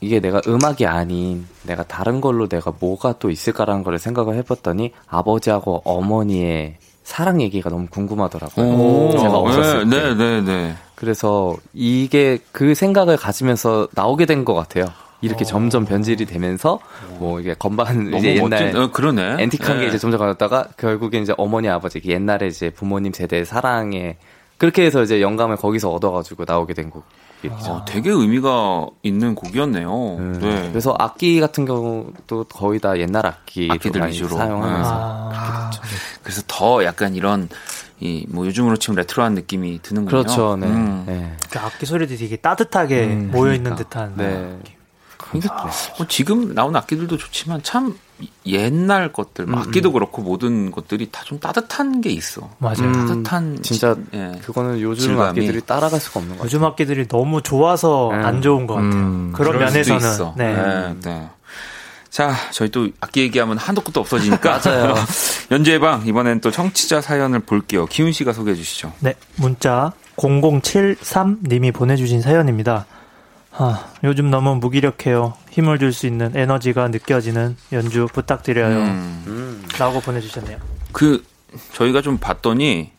이게 0.00 0.20
내가 0.20 0.40
음악이 0.46 0.86
아닌 0.86 1.46
내가 1.62 1.82
다른 1.82 2.20
걸로 2.20 2.48
내가 2.48 2.72
뭐가 2.78 3.14
또 3.18 3.30
있을까라는 3.30 3.82
걸 3.82 3.98
생각을 3.98 4.36
해봤더니 4.36 4.92
아버지하고 5.06 5.82
어머니의 5.84 6.76
사랑 7.06 7.40
얘기가 7.40 7.70
너무 7.70 7.86
궁금하더라고요. 7.88 8.66
오, 8.66 9.10
제가 9.16 9.38
없었을 9.38 9.88
네, 9.88 9.96
때. 9.96 10.14
네, 10.14 10.14
네, 10.14 10.40
네. 10.42 10.74
그래서 10.96 11.54
이게 11.72 12.38
그 12.52 12.74
생각을 12.74 13.16
가지면서 13.16 13.86
나오게 13.94 14.26
된 14.26 14.44
것 14.44 14.54
같아요. 14.54 14.86
이렇게 15.20 15.44
점점 15.44 15.84
변질이 15.86 16.26
되면서 16.26 16.78
뭐 17.18 17.40
이게 17.40 17.54
건반 17.58 18.12
이제 18.14 18.36
옛날 18.36 18.64
멋진, 18.64 18.76
어, 18.76 18.90
그러네. 18.90 19.36
앤틱한 19.38 19.76
게 19.78 19.82
네. 19.84 19.88
이제 19.88 19.98
점점 19.98 20.18
가다가 20.20 20.68
결국엔 20.76 21.22
이제 21.22 21.32
어머니 21.38 21.68
아버지 21.68 22.00
옛날에 22.04 22.48
이제 22.48 22.70
부모님 22.70 23.12
세대의 23.12 23.46
사랑에 23.46 24.16
그렇게 24.58 24.84
해서 24.84 25.02
이제 25.02 25.20
영감을 25.22 25.56
거기서 25.56 25.90
얻어가지고 25.92 26.44
나오게 26.46 26.74
된 26.74 26.90
곡 26.90 27.04
이죠. 27.44 27.72
어, 27.72 27.84
되게 27.86 28.10
의미가 28.10 28.86
있는 29.02 29.34
곡이었네요. 29.34 30.16
음, 30.18 30.38
네. 30.40 30.68
그래서 30.70 30.94
악기 30.98 31.38
같은 31.40 31.64
경우도 31.64 32.44
거의 32.44 32.80
다 32.80 32.98
옛날 32.98 33.26
악기를 33.26 33.74
악기들 33.74 34.06
위주로. 34.08 34.36
사용하면서 34.36 34.90
아, 34.92 35.70
그래서 36.22 36.42
더 36.46 36.84
약간 36.84 37.14
이런 37.14 37.48
이 38.00 38.26
뭐 38.28 38.44
요즘으로 38.46 38.76
치면 38.76 38.96
레트로한 38.96 39.34
느낌이 39.34 39.80
드는군요. 39.82 40.10
그렇죠, 40.10 40.56
네. 40.56 40.66
음. 40.66 41.04
네. 41.06 41.32
그 41.50 41.58
악기 41.58 41.86
소리도 41.86 42.14
되게 42.16 42.36
따뜻하게 42.36 43.04
음, 43.06 43.30
모여 43.32 43.54
있는 43.54 43.74
그러니까. 43.74 43.88
듯한. 43.88 44.12
네. 44.16 44.58
그러니까 45.30 45.70
뭐 45.98 46.06
지금 46.08 46.54
나온 46.54 46.74
악기들도 46.76 47.16
좋지만 47.16 47.62
참 47.62 47.98
옛날 48.46 49.12
것들, 49.12 49.46
뭐 49.46 49.60
악기도 49.60 49.92
그렇고 49.92 50.22
모든 50.22 50.70
것들이 50.70 51.10
다 51.10 51.22
좀 51.24 51.38
따뜻한 51.40 52.00
게 52.00 52.10
있어. 52.10 52.48
맞아요. 52.58 52.82
음, 52.84 52.92
따뜻한 52.92 53.58
진짜 53.62 53.94
지- 53.94 54.00
예. 54.14 54.32
그거는 54.44 54.80
요즘 54.80 55.08
질감이. 55.08 55.28
악기들이 55.30 55.60
따라갈 55.62 56.00
수가 56.00 56.20
없는 56.20 56.36
것 56.36 56.42
같아요. 56.42 56.46
요즘 56.46 56.64
악기들이 56.64 57.08
너무 57.08 57.42
좋아서 57.42 58.10
음. 58.10 58.24
안 58.24 58.40
좋은 58.42 58.66
것 58.66 58.74
같아요. 58.74 58.92
음, 58.92 59.32
그런 59.34 59.58
면에서는 59.58 59.98
있어. 60.00 60.34
네. 60.36 60.54
네, 60.54 60.94
네. 61.04 61.28
자, 62.08 62.32
저희 62.52 62.70
또 62.70 62.88
악기 63.00 63.20
얘기하면 63.20 63.58
한도 63.58 63.82
끝도 63.82 64.00
없어지니까. 64.00 64.60
맞아요. 64.64 64.94
연주의 65.50 65.78
방 65.78 66.06
이번엔 66.06 66.40
또 66.40 66.50
청취자 66.50 67.02
사연을 67.02 67.40
볼게요. 67.40 67.84
기훈 67.86 68.12
씨가 68.12 68.32
소개해 68.32 68.56
주시죠. 68.56 68.92
네, 69.00 69.14
문자 69.36 69.92
0073님이 70.16 71.74
보내주신 71.74 72.22
사연입니다. 72.22 72.86
아, 73.58 73.86
요즘 74.04 74.30
너무 74.30 74.54
무기력해요. 74.56 75.34
힘을 75.50 75.78
줄 75.78 75.92
수 75.92 76.06
있는 76.06 76.32
에너지가 76.36 76.88
느껴지는 76.88 77.56
연주 77.72 78.06
부탁드려요. 78.12 78.76
음. 78.76 79.24
음. 79.26 79.68
라고 79.78 80.00
보내주셨네요. 80.00 80.58
그 80.92 81.24
저희가 81.72 82.02
좀 82.02 82.18
봤더니 82.18 82.90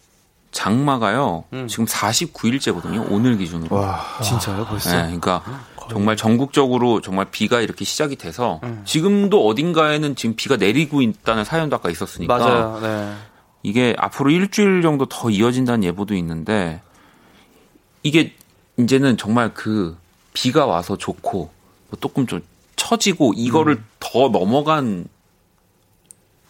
장마가요. 0.51 1.43
음. 1.53 1.68
지금 1.68 1.86
49일째거든요. 1.86 3.05
오늘 3.12 3.38
기준으로. 3.38 3.76
와, 3.76 4.03
진짜요? 4.24 4.66
벌써? 4.66 4.89
네, 4.91 5.03
그러니까 5.03 5.43
정말 5.89 6.16
전국적으로 6.18 7.01
정말 7.01 7.28
비가 7.30 7.62
이렇게 7.62 7.86
시작이 7.86 8.16
돼서 8.16 8.60
음. 8.64 8.82
지금도 8.86 9.45
어딘가에는 9.47 10.16
지금 10.16 10.36
비가 10.36 10.58
내리고 10.58 11.01
있다는 11.01 11.43
사연도 11.45 11.76
아까 11.76 11.89
있었으니까 11.89 12.38
맞아요. 12.38 12.80
네. 12.82 13.14
이게 13.64 13.95
앞으로 13.97 14.32
일주일 14.32 14.82
정도 14.82 15.05
더 15.05 15.30
이어진다는 15.30 15.84
예보도 15.84 16.16
있는데 16.16 16.82
이게 18.03 18.34
이제는 18.78 19.18
정말 19.18 19.53
그 19.53 19.97
비가 20.38 20.68
와서 20.68 20.96
좋고 20.96 21.50
뭐 21.90 22.00
조금 22.00 22.28
좀 22.28 22.42
처지고 22.76 23.34
이거를 23.36 23.78
음. 23.78 23.86
더 24.00 24.30
넘어간 24.30 25.08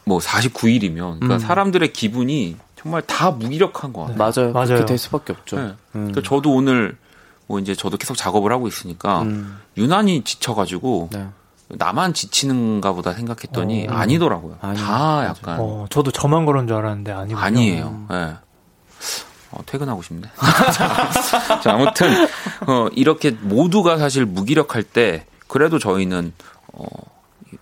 뭐 0.03 0.19
49일이면 0.19 1.19
그러니까 1.19 1.35
음. 1.35 1.39
사람들의 1.39 1.93
기분이 1.93 2.57
정말 2.75 3.01
다 3.03 3.31
무기력한 3.31 3.93
것 3.93 4.01
같아요. 4.01 4.17
맞아요. 4.17 4.51
맞아요. 4.51 4.67
그렇게 4.67 4.85
될 4.87 4.97
수밖에 4.97 5.31
없죠. 5.31 5.55
네. 5.55 5.63
음. 5.63 5.75
그러니까 6.11 6.21
저도 6.21 6.53
오늘 6.53 6.97
뭐 7.47 7.59
이제 7.59 7.73
저도 7.75 7.95
계속 7.95 8.17
작업을 8.17 8.51
하고 8.51 8.67
있으니까 8.67 9.21
음. 9.21 9.57
유난히 9.77 10.21
지쳐가지고 10.25 11.07
네. 11.13 11.27
나만 11.69 12.13
지치는가 12.13 12.91
보다 12.91 13.13
생각했더니 13.13 13.87
어. 13.87 13.93
아니더라고요. 13.93 14.57
아니, 14.59 14.77
다. 14.77 15.23
약간 15.23 15.59
어, 15.61 15.85
저도 15.89 16.11
저만 16.11 16.45
그런 16.45 16.67
줄 16.67 16.75
알았는데 16.75 17.13
아니군요. 17.13 17.39
아니에요. 17.41 18.07
예. 18.11 18.35
어, 19.51 19.61
퇴근하고 19.65 20.01
싶네. 20.01 20.23
자, 20.73 21.09
자, 21.61 21.73
아무튼 21.73 22.27
어, 22.67 22.87
이렇게 22.93 23.31
모두가 23.31 23.97
사실 23.97 24.25
무기력할 24.25 24.83
때 24.83 25.25
그래도 25.47 25.79
저희는 25.79 26.33
어, 26.73 26.85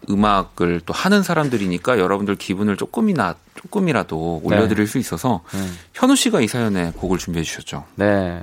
음악을 0.10 0.82
또 0.86 0.94
하는 0.94 1.24
사람들이니까 1.24 2.00
여러분들 2.00 2.36
기분을 2.36 2.78
조금이나 2.78 3.36
조금이라도 3.56 4.42
올려드릴 4.44 4.88
수 4.88 4.98
있어서 4.98 5.42
음. 5.54 5.78
현우 5.94 6.16
씨가 6.16 6.42
이 6.42 6.48
사연에 6.48 6.92
곡을 6.96 7.18
준비해 7.18 7.44
주셨죠. 7.44 7.86
네. 7.96 8.42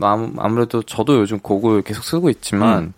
아무, 0.00 0.32
아무래도 0.38 0.82
저도 0.82 1.18
요즘 1.18 1.38
곡을 1.38 1.82
계속 1.82 2.04
쓰고 2.04 2.28
있지만 2.30 2.92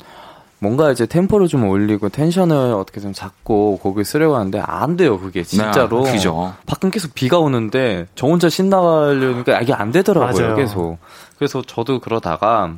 뭔가 0.61 0.91
이제 0.91 1.07
템포를 1.07 1.47
좀 1.49 1.69
올리고 1.69 2.09
텐션을 2.09 2.73
어떻게 2.75 3.01
좀 3.01 3.13
잡고 3.13 3.79
곡을 3.79 4.05
쓰려고 4.05 4.37
하는데 4.37 4.61
안 4.61 4.97
돼요 4.97 5.19
그게 5.19 5.43
진짜로 5.43 6.03
네, 6.05 6.13
그죠. 6.13 6.55
밖은 6.67 6.91
계속 6.91 7.15
비가 7.15 7.39
오는데 7.39 8.07
저 8.15 8.27
혼자 8.27 8.49
신나가려니까 8.49 9.61
이게 9.61 9.73
안 9.73 9.93
되더라고요 9.93 10.43
맞아요. 10.43 10.57
계속 10.57 10.99
그래서 11.39 11.63
저도 11.63 12.01
그러다가 12.01 12.75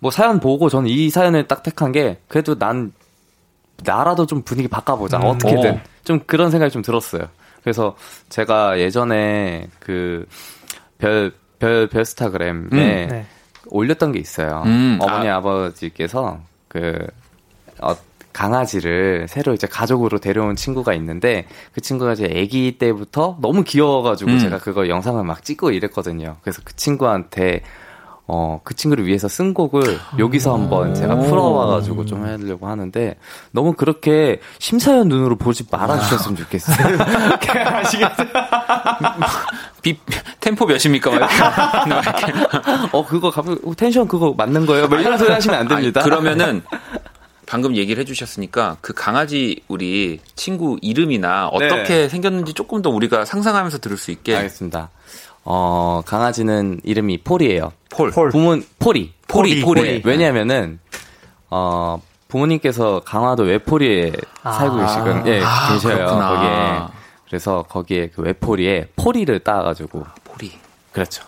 뭐 0.00 0.10
사연 0.10 0.38
보고 0.38 0.68
저는 0.68 0.88
이 0.88 1.08
사연을 1.08 1.48
딱 1.48 1.62
택한 1.62 1.92
게 1.92 2.18
그래도 2.28 2.58
난 2.58 2.92
나라도 3.82 4.26
좀 4.26 4.42
분위기 4.42 4.68
바꿔보자 4.68 5.18
음. 5.18 5.24
어떻게든 5.24 5.74
어. 5.74 5.80
좀 6.04 6.20
그런 6.26 6.50
생각이 6.50 6.70
좀 6.70 6.82
들었어요 6.82 7.22
그래서 7.62 7.96
제가 8.28 8.78
예전에 8.78 9.68
그 9.80 10.26
그별 10.98 11.32
별 11.58 11.88
별스타그램에 11.88 12.68
음. 12.72 13.08
네. 13.08 13.26
올렸던 13.68 14.12
게 14.12 14.18
있어요. 14.18 14.62
음, 14.66 14.98
어머니 15.00 15.28
아. 15.28 15.40
버지께서 15.40 16.40
그 16.74 17.06
어, 17.80 17.96
강아지를 18.32 19.28
새로 19.28 19.54
이제 19.54 19.68
가족으로 19.68 20.18
데려온 20.18 20.56
친구가 20.56 20.92
있는데 20.94 21.46
그 21.72 21.80
친구가 21.80 22.14
이제 22.14 22.24
아기 22.24 22.76
때부터 22.78 23.38
너무 23.40 23.62
귀여워가지고 23.62 24.32
음. 24.32 24.38
제가 24.40 24.58
그거 24.58 24.88
영상을 24.88 25.22
막 25.22 25.44
찍고 25.44 25.70
이랬거든요. 25.70 26.36
그래서 26.42 26.60
그 26.64 26.74
친구한테 26.74 27.62
어, 28.26 28.60
그 28.64 28.74
친구를 28.74 29.06
위해서 29.06 29.28
쓴 29.28 29.52
곡을 29.52 29.98
여기서 30.18 30.54
한번 30.54 30.94
제가 30.94 31.14
풀어와가지고 31.16 32.06
좀 32.06 32.24
하려고 32.24 32.66
하는데 32.66 33.16
너무 33.50 33.74
그렇게 33.74 34.40
심사위원 34.58 35.08
눈으로 35.08 35.36
보지 35.36 35.64
말아주셨으면 35.70 36.36
좋겠어요. 36.36 36.98
아시겠어요? 37.66 38.28
비, 39.82 39.98
템포 40.40 40.64
몇입니까? 40.64 41.10
어, 42.92 43.04
그거 43.04 43.28
어, 43.28 43.74
텐션 43.76 44.08
그거 44.08 44.32
맞는 44.34 44.64
거예요? 44.64 44.88
뭐 44.88 44.98
이런 44.98 45.18
소리 45.18 45.30
하시면 45.30 45.58
안 45.60 45.68
됩니다. 45.68 46.00
아니, 46.00 46.10
그러면은 46.10 46.62
방금 47.46 47.76
얘기를 47.76 48.00
해주셨으니까 48.00 48.78
그 48.80 48.94
강아지 48.94 49.60
우리 49.68 50.18
친구 50.34 50.78
이름이나 50.80 51.48
어떻게 51.48 52.08
생겼는지 52.08 52.54
조금 52.54 52.80
더 52.80 52.88
우리가 52.88 53.26
상상하면서 53.26 53.78
들을 53.78 53.98
수 53.98 54.10
있게 54.10 54.34
알겠습니다. 54.36 54.90
어, 55.44 56.02
강아지는 56.06 56.80
이름이 56.84 57.18
폴이에요. 57.18 57.72
폴. 57.90 58.10
폴. 58.10 58.30
부모, 58.30 58.58
폴이. 58.78 59.12
폴이, 59.28 59.60
폴이. 59.62 59.82
네, 59.82 60.02
왜냐면은, 60.04 60.78
어, 61.50 62.00
부모님께서 62.28 63.02
강화도 63.04 63.42
외포리에 63.44 64.12
아. 64.42 64.52
살고 64.52 64.76
계시건, 64.78 65.26
예, 65.28 65.42
아, 65.44 65.72
계셔요. 65.72 65.96
그렇구나. 65.96 66.28
거기에. 66.30 66.94
그래서 67.28 67.64
거기에 67.68 68.10
그 68.14 68.22
외포리에 68.22 68.88
포리를 68.96 69.38
따 69.40 69.62
가지고. 69.62 70.04
폴이. 70.24 70.52
그렇죠. 70.92 71.24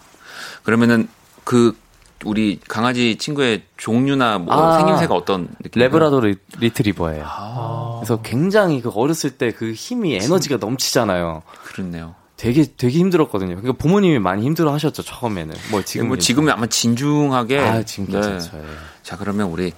그러면은 0.63 1.09
그 1.45 1.77
우리 2.25 2.59
강아지 2.67 3.17
친구의 3.19 3.63
종류나 3.77 4.39
뭐 4.39 4.55
아, 4.55 4.79
생김새가 4.79 5.15
어떤 5.15 5.49
느낌? 5.63 5.81
래브라도 5.83 6.21
리, 6.21 6.37
리트리버예요. 6.59 7.25
아. 7.27 7.97
그래서 8.01 8.21
굉장히 8.23 8.81
그 8.81 8.91
어렸을 8.95 9.31
때 9.39 9.53
그 9.53 9.73
힘이 9.73 10.17
에너지가 10.17 10.57
넘치잖아요. 10.59 11.43
그렇네요. 11.65 12.15
되게 12.37 12.65
되게 12.77 12.99
힘들었거든요. 12.99 13.57
그러니까 13.57 13.73
부모님이 13.73 14.19
많이 14.19 14.45
힘들어 14.45 14.73
하셨죠, 14.75 15.03
처음에는. 15.03 15.55
뭐 15.71 15.81
지금 15.83 15.87
지금 15.87 16.09
뭐 16.09 16.17
지금은 16.19 16.53
아마 16.53 16.67
진중하게 16.67 17.59
아, 17.59 17.83
지금 17.83 18.07
네. 18.07 18.13
괜찮죠. 18.21 18.59
예. 18.59 18.63
자 19.03 19.17
그러면 19.17 19.49
우리 19.49 19.73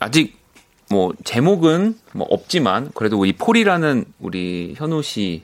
아직 0.00 0.38
뭐 0.90 1.12
제목은 1.24 1.98
뭐 2.12 2.26
없지만 2.30 2.90
그래도 2.94 3.24
이 3.26 3.34
폴이라는 3.34 4.06
우리 4.20 4.74
현우 4.78 5.02
씨의 5.02 5.42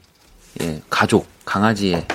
가족 0.89 1.27
강아지의 1.45 2.07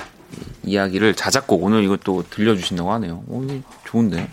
이- 0.64 0.70
이야기를 0.72 1.14
자작곡 1.14 1.62
오늘 1.62 1.84
이것도 1.84 2.24
들려주신다고 2.30 2.92
하네요. 2.94 3.22
오, 3.28 3.42
이거 3.44 3.60
좋은데. 3.84 4.28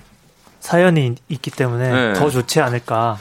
사연이 0.59 1.15
있기 1.30 1.51
때문에 1.51 1.91
네. 1.91 2.13
더 2.13 2.30
좋지 2.32 2.59
않을까. 2.59 3.18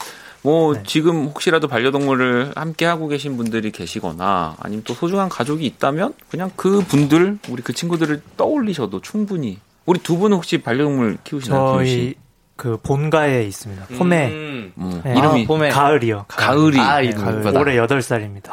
뭐 0.46 0.74
네. 0.74 0.82
지금 0.86 1.24
혹시라도 1.24 1.66
반려동물을 1.66 2.52
함께 2.54 2.84
하고 2.86 3.08
계신 3.08 3.36
분들이 3.36 3.72
계시거나 3.72 4.54
아니면 4.60 4.84
또 4.86 4.94
소중한 4.94 5.28
가족이 5.28 5.66
있다면 5.66 6.14
그냥 6.30 6.52
그 6.54 6.82
분들 6.86 7.38
우리 7.48 7.62
그 7.64 7.72
친구들을 7.72 8.22
떠올리셔도 8.36 9.00
충분히 9.00 9.58
우리 9.86 9.98
두 9.98 10.16
분은 10.18 10.36
혹시 10.36 10.58
반려동물 10.58 11.18
키우시나요? 11.24 11.72
저희 11.78 12.14
그 12.54 12.78
본가에 12.80 13.42
있습니다. 13.44 13.86
봄에 13.98 14.28
음. 14.28 14.72
뭐 14.76 15.00
네. 15.04 15.18
이름이 15.18 15.42
아, 15.42 15.46
봄에. 15.48 15.68
가을이요. 15.70 16.26
가을이 16.28 16.78
아, 16.78 17.02
이 17.02 17.10
네, 17.10 17.14
가을이다. 17.14 17.58
올해 17.58 17.76
8살입니다. 17.76 18.44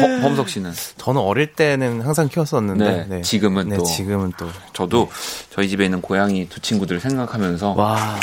범- 0.00 0.20
범석 0.20 0.50
씨는 0.50 0.70
저는 0.98 1.18
어릴 1.20 1.54
때는 1.54 2.02
항상 2.02 2.28
키웠었는데 2.28 2.84
네, 2.84 3.06
네. 3.08 3.22
지금은 3.22 3.70
네, 3.70 3.76
또 3.78 3.84
지금은 3.84 4.34
또 4.38 4.46
저도 4.74 5.08
저희 5.48 5.68
집에 5.70 5.86
있는 5.86 6.02
고양이 6.02 6.46
두 6.50 6.60
친구들을 6.60 7.00
생각하면서 7.00 7.72
와. 7.72 8.20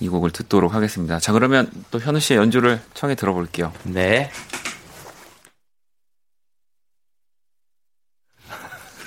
이 0.00 0.08
곡을 0.08 0.30
듣도록 0.30 0.74
하겠습니다. 0.74 1.20
자 1.20 1.32
그러면 1.32 1.70
또 1.90 2.00
현우 2.00 2.18
씨의 2.18 2.38
연주를 2.38 2.80
청해 2.94 3.14
들어볼게요. 3.14 3.72
네. 3.84 4.30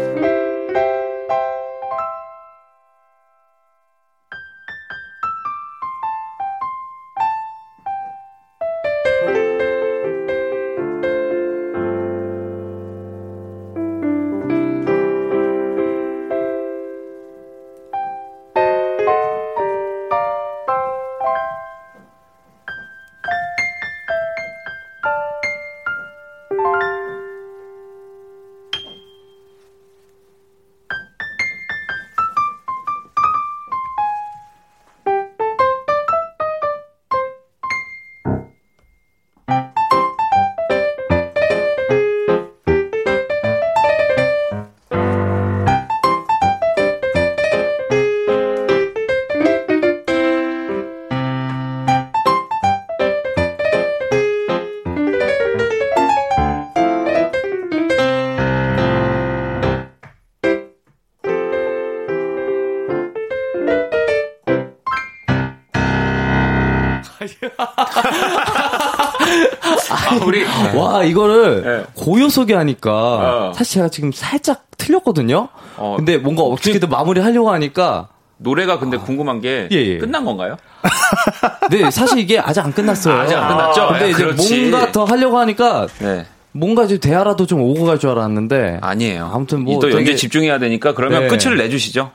이거를 71.06 71.62
네. 71.62 71.84
고요 71.94 72.28
소개하니까 72.28 72.90
어. 72.92 73.52
사실 73.54 73.74
제가 73.74 73.88
지금 73.88 74.12
살짝 74.12 74.64
틀렸거든요. 74.76 75.48
어, 75.76 75.94
근데 75.96 76.16
뭔가 76.18 76.42
어떻게든 76.42 76.88
마무리 76.88 77.20
하려고 77.20 77.50
하니까 77.50 78.08
노래가 78.38 78.78
근데 78.78 78.96
궁금한 78.98 79.40
게 79.40 79.68
예, 79.72 79.76
예. 79.76 79.98
끝난 79.98 80.24
건가요? 80.24 80.56
네, 81.70 81.90
사실 81.90 82.18
이게 82.18 82.38
아직 82.38 82.60
안 82.60 82.72
끝났어요. 82.72 83.14
아 83.18 83.26
직 83.26 83.34
안 83.36 83.48
끝났죠? 83.48 83.88
근데 83.88 84.04
아, 84.04 84.08
이제 84.08 84.24
그렇지. 84.24 84.66
뭔가 84.68 84.92
더 84.92 85.04
하려고 85.04 85.38
하니까 85.38 85.86
네. 86.00 86.26
뭔가 86.52 86.84
이제 86.84 86.98
대화라도 86.98 87.46
좀 87.46 87.60
오고 87.62 87.84
갈 87.86 87.98
줄 87.98 88.10
알았는데 88.10 88.78
아니에요. 88.82 89.30
아무튼 89.32 89.62
뭐또 89.64 89.90
되게- 89.90 90.14
집중해야 90.16 90.58
되니까 90.58 90.92
그러면 90.94 91.22
네. 91.22 91.28
끝을 91.28 91.56
내주시죠. 91.56 92.10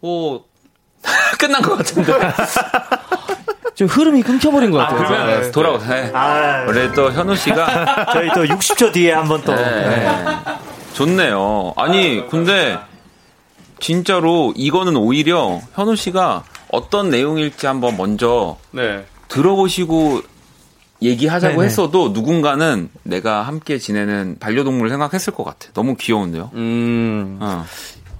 뭐 0.00 0.44
끝난 1.38 1.60
것 1.62 1.76
같은데. 1.76 2.12
좀 3.74 3.88
흐름이 3.88 4.22
끊겨버린 4.22 4.70
것 4.70 4.78
같아요. 4.78 4.98
그러면 4.98 5.52
돌아오세요. 5.52 6.04
네. 6.04 6.10
아, 6.14 6.64
우리 6.68 6.92
또 6.92 7.10
현우 7.10 7.34
씨가 7.34 8.06
저희 8.12 8.28
또 8.34 8.44
60초 8.44 8.92
뒤에 8.92 9.12
한번 9.12 9.42
또. 9.42 9.54
네. 9.54 10.08
좋네요. 10.94 11.72
아니 11.76 12.28
근데 12.28 12.78
진짜로 13.80 14.52
이거는 14.56 14.96
오히려 14.96 15.60
현우 15.74 15.96
씨가 15.96 16.44
어떤 16.70 17.10
내용일지 17.10 17.66
한번 17.66 17.96
먼저 17.96 18.56
네. 18.70 19.04
들어보시고 19.28 20.22
얘기하자고 21.02 21.54
네네. 21.54 21.66
했어도 21.66 22.10
누군가는 22.10 22.88
내가 23.02 23.42
함께 23.42 23.78
지내는 23.78 24.36
반려동물을 24.38 24.88
생각했을 24.90 25.32
것 25.32 25.44
같아. 25.44 25.68
너무 25.74 25.96
귀여운데요. 25.96 26.50
음, 26.54 27.38
어. 27.40 27.64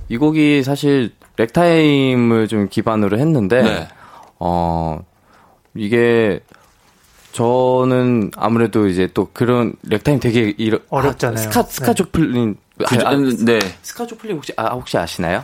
이 0.09 0.16
곡이 0.16 0.62
사실 0.64 1.12
렉타임을 1.36 2.48
좀 2.48 2.68
기반으로 2.68 3.18
했는데, 3.18 3.62
네. 3.62 3.88
어, 4.40 5.00
이게 5.74 6.40
저는 7.32 8.30
아무래도 8.36 8.86
이제 8.88 9.08
또 9.14 9.28
그런 9.32 9.74
ragtime 9.88 10.20
되게 10.20 10.54
이러, 10.58 10.78
어렵잖아요. 10.90 11.38
아, 11.38 11.50
스카 11.50 11.62
네. 11.62 11.70
스콧 11.70 12.05
조플린 12.05 12.56
그, 12.78 12.84
아, 13.04 13.08
아, 13.10 13.16
네. 13.44 13.58
스콧 13.82 14.04
조플린 14.04 14.36
혹시 14.36 14.52
아 14.56 14.68
혹시 14.68 14.98
아시나요? 14.98 15.42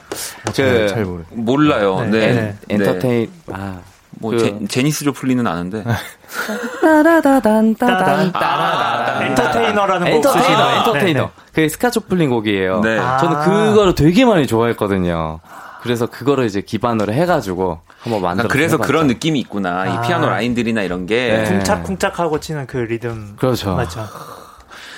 잘, 0.53 0.89
잘 0.89 1.05
모르. 1.05 1.23
몰라요. 1.31 2.01
네. 2.03 2.11
네. 2.11 2.33
네. 2.35 2.57
Entertain 2.69 3.31
아 3.53 3.81
뭐 4.21 4.33
그- 4.33 4.39
제, 4.39 4.59
재니스 4.69 5.05
조플린은 5.05 5.47
아는데. 5.47 5.85
따다단 6.81 7.75
따단 7.77 8.33
따라단 8.33 9.23
Entertainer라는 9.29 10.07
곡 10.11 10.17
엔터테이너 10.17 10.57
거예요? 10.57 10.77
엔터테이너 10.79 11.23
네, 11.23 11.31
그 11.53 11.69
스콧 11.69 11.91
조플린 11.91 12.31
곡이에요. 12.31 12.81
네. 12.81 12.99
아. 12.99 13.19
저는 13.19 13.41
그거를 13.41 13.95
되게 13.95 14.25
많이 14.25 14.47
좋아했거든요. 14.47 15.41
그래서 15.83 16.07
그거를 16.07 16.47
이제 16.47 16.61
기반으로 16.61 17.13
해가지고 17.13 17.81
한번 17.99 18.23
만들어. 18.23 18.49
그러니까 18.49 18.77
그래서 18.77 18.79
그런 18.79 19.07
느낌이 19.07 19.39
있구나. 19.41 19.87
이 19.87 19.91
아. 19.91 20.01
피아노 20.03 20.29
라인들이나 20.29 20.83
이런 20.83 21.07
게. 21.07 21.45
네. 21.45 21.59
쿵짝쿵짝하고 21.59 22.41
치는 22.41 22.67
그 22.67 22.77
리듬. 22.79 23.37
그렇죠. 23.37 23.75
맞죠. 23.75 24.07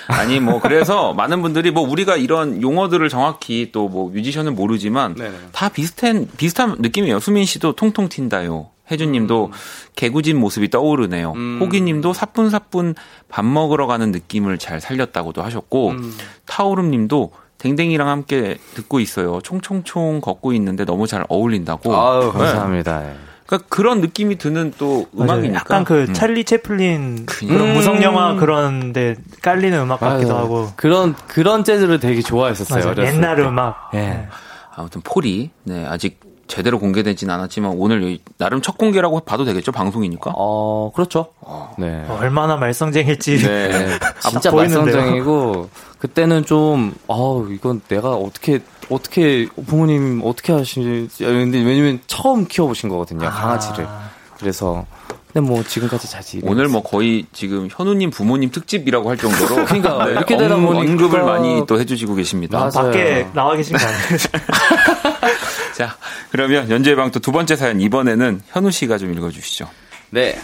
아니 0.08 0.40
뭐 0.40 0.60
그래서 0.60 1.14
많은 1.14 1.40
분들이 1.40 1.70
뭐 1.70 1.88
우리가 1.88 2.16
이런 2.16 2.60
용어들을 2.62 3.08
정확히 3.08 3.70
또 3.72 3.88
뭐 3.90 4.10
뮤지션은 4.10 4.54
모르지만 4.54 5.14
네네. 5.14 5.34
다 5.52 5.68
비슷한 5.68 6.28
비슷한 6.36 6.76
느낌이에요. 6.78 7.18
수민 7.20 7.44
씨도 7.44 7.72
통통 7.74 8.08
튄다요. 8.08 8.68
혜준님도 8.90 9.52
개구진 9.96 10.36
모습이 10.38 10.68
떠오르네요. 10.68 11.32
음. 11.36 11.58
호기님도 11.62 12.12
사뿐사뿐 12.12 12.96
밥 13.28 13.44
먹으러 13.44 13.86
가는 13.86 14.10
느낌을 14.10 14.58
잘 14.58 14.80
살렸다고도 14.80 15.42
하셨고 15.42 15.90
음. 15.90 16.12
타오름님도 16.46 17.30
댕댕이랑 17.60 18.08
함께 18.08 18.56
듣고 18.74 19.00
있어요. 19.00 19.40
총총총 19.42 20.20
걷고 20.20 20.52
있는데 20.54 20.84
너무 20.84 21.06
잘 21.06 21.24
어울린다고. 21.28 21.94
아유 21.94 22.32
네. 22.32 22.38
감사합니다. 22.38 23.04
예. 23.10 23.14
그러니까 23.46 23.68
그런 23.68 24.00
느낌이 24.00 24.38
드는 24.38 24.72
또. 24.78 25.06
음악이니까. 25.18 25.54
약간 25.60 25.84
그 25.84 26.06
음. 26.08 26.14
찰리 26.14 26.44
채플린 26.44 27.26
그냥- 27.26 27.54
그런 27.58 27.74
무성 27.74 27.96
음. 27.96 28.02
영화 28.02 28.34
그런데 28.36 29.16
깔리는 29.42 29.78
음악 29.78 30.00
같기도 30.00 30.28
맞아요. 30.32 30.44
하고. 30.44 30.68
그런 30.76 31.14
그런 31.26 31.62
재즈를 31.64 32.00
되게 32.00 32.22
좋아했었어요. 32.22 32.94
옛날 33.04 33.36
때. 33.36 33.42
음악. 33.42 33.90
예. 33.94 34.26
아무튼 34.74 35.02
폴이 35.02 35.50
네 35.64 35.84
아직 35.86 36.20
제대로 36.46 36.78
공개되진 36.78 37.28
않았지만 37.28 37.74
오늘 37.76 38.02
여기 38.02 38.22
나름 38.38 38.60
첫 38.62 38.78
공개라고 38.78 39.20
봐도 39.20 39.44
되겠죠 39.44 39.70
방송이니까. 39.72 40.32
어 40.34 40.90
그렇죠. 40.94 41.28
네. 41.76 42.04
어, 42.08 42.18
얼마나 42.20 42.56
말썽쟁일지. 42.56 43.38
네. 43.46 43.88
진짜 44.30 44.50
보이는데요. 44.50 44.84
말썽쟁이고 44.96 45.68
그때는 46.00 46.44
좀 46.44 46.94
아우 47.08 47.48
이건 47.52 47.80
내가 47.88 48.14
어떻게 48.14 48.60
어떻게 48.88 49.46
부모님 49.66 50.20
어떻게 50.24 50.52
하시지 50.52 51.08
근데 51.18 51.58
왜냐면 51.62 52.00
처음 52.06 52.46
키워보신 52.46 52.88
거거든요 52.88 53.26
아. 53.28 53.30
강아지를 53.30 53.86
그래서 54.38 54.86
근데 55.32 55.46
뭐 55.46 55.62
지금까지 55.62 56.10
잘 56.10 56.22
지내 56.22 56.42
오늘 56.50 56.66
뭐 56.68 56.82
거의 56.82 57.26
지금 57.32 57.68
현우님 57.70 58.10
부모님 58.10 58.50
특집이라고 58.50 59.10
할 59.10 59.16
정도로 59.16 59.62
그러니까 59.66 60.04
네, 60.06 60.12
이렇게 60.12 60.36
되다 60.36 60.56
언- 60.56 60.64
보니까 60.66 60.90
언급을 60.90 61.22
많이 61.22 61.64
또 61.68 61.78
해주시고 61.78 62.16
계십니다. 62.16 62.58
맞아. 62.58 62.82
밖에 62.82 63.10
맞아요. 63.22 63.30
나와 63.34 63.54
계신 63.56 63.76
거 63.76 63.84
아니에요? 63.86 64.00
자 65.76 65.96
그러면 66.30 66.68
연재방 66.70 67.10
또두 67.12 67.30
번째 67.30 67.54
사연 67.56 67.80
이번에는 67.80 68.40
현우 68.48 68.70
씨가 68.70 68.98
좀 68.98 69.12
읽어주시죠. 69.12 69.68
네 70.10 70.36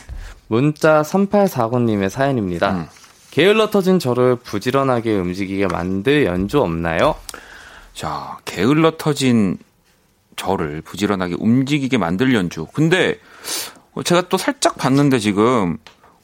문자 0.49 1.03
3849님의 1.03 2.09
사연입니다 2.09 2.71
음. 2.73 2.87
게을러 3.37 3.69
터진 3.69 3.99
저를 3.99 4.37
부지런하게 4.37 5.13
움직이게 5.19 5.67
만들 5.67 6.25
연주 6.25 6.63
없나요? 6.63 7.17
자 7.93 8.39
게을러 8.47 8.97
터진 8.97 9.59
저를 10.37 10.81
부지런하게 10.81 11.35
움직이게 11.39 11.99
만들 11.99 12.35
연주. 12.35 12.67
근데 12.73 13.21
제가 14.03 14.31
또 14.31 14.39
살짝 14.39 14.79
봤는데 14.79 15.19
지금 15.19 15.77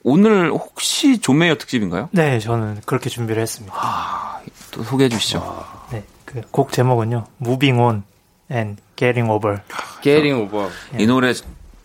오늘 0.03 0.51
혹시 0.53 1.19
존메이어 1.21 1.57
특집인가요? 1.57 2.09
네, 2.13 2.39
저는 2.39 2.81
그렇게 2.87 3.11
준비를 3.11 3.43
했습니다. 3.43 4.41
또 4.71 4.83
소개해 4.83 5.11
주시죠. 5.11 5.65
네, 5.91 6.03
그 6.25 6.41
곡 6.51 6.73
제목은요. 6.73 7.27
Moving 7.43 7.79
On 7.79 8.03
and 8.51 8.81
Getting 8.97 9.31
Over. 9.31 9.59
Getting 10.01 10.41
Over 10.41 10.71
이 10.99 11.05
노래 11.07 11.35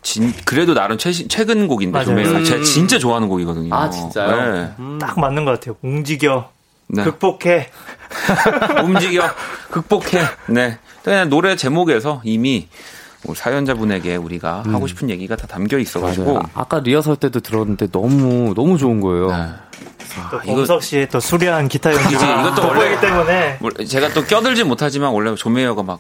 진 0.08 0.34
그래도 0.45 0.74
나름 0.74 0.97
최, 0.97 1.12
최근 1.12 1.68
곡인데 1.68 1.91
맞아요. 1.91 2.05
존메이어 2.05 2.32
음. 2.32 2.43
제가 2.45 2.64
진짜 2.64 2.97
좋아하는 2.97 3.28
곡이거든요. 3.28 3.76
아 3.76 3.89
진짜요? 3.89 4.53
네. 4.53 4.72
음. 4.80 4.97
딱 5.01 5.20
맞는 5.20 5.43
것 5.43 5.51
같아요. 5.60 5.76
움직여. 5.82 6.49
네. 6.88 7.03
극복해. 7.03 7.70
움직여 8.86 9.24
극복해. 9.70 10.22
네. 10.47 10.78
그냥 11.03 11.30
노래 11.30 11.58
제목에서 11.58 12.22
이미 12.24 12.70
우리 13.26 13.36
사연자분에게 13.36 14.16
우리가 14.16 14.64
하고 14.68 14.88
싶은 14.88 15.10
얘기가 15.10 15.36
다 15.36 15.45
담겨 15.45 15.78
있어가지고 15.78 16.36
맞아요. 16.36 16.43
아, 16.53 16.62
아까 16.62 16.80
리허설 16.80 17.18
때도 17.18 17.41
들었는데 17.41 17.88
너무 17.91 18.53
너무 18.55 18.78
좋은 18.78 19.01
거예요. 19.01 19.30
네. 19.30 19.49
또 20.32 20.38
이거- 20.45 20.55
범석 20.55 20.84
씨의 20.84 21.10
또 21.10 21.20
수려한 21.20 21.68
기타 21.68 21.91
그치, 21.91 22.16
이것도 22.16 22.66
원래- 22.66 22.97
때문에 23.01 23.58
뭐 23.60 23.72
제가 23.72 24.14
또 24.14 24.24
껴들지 24.24 24.64
못하지만 24.64 25.12
원래 25.12 25.36
존메이어가 25.36 25.84
막 25.84 25.99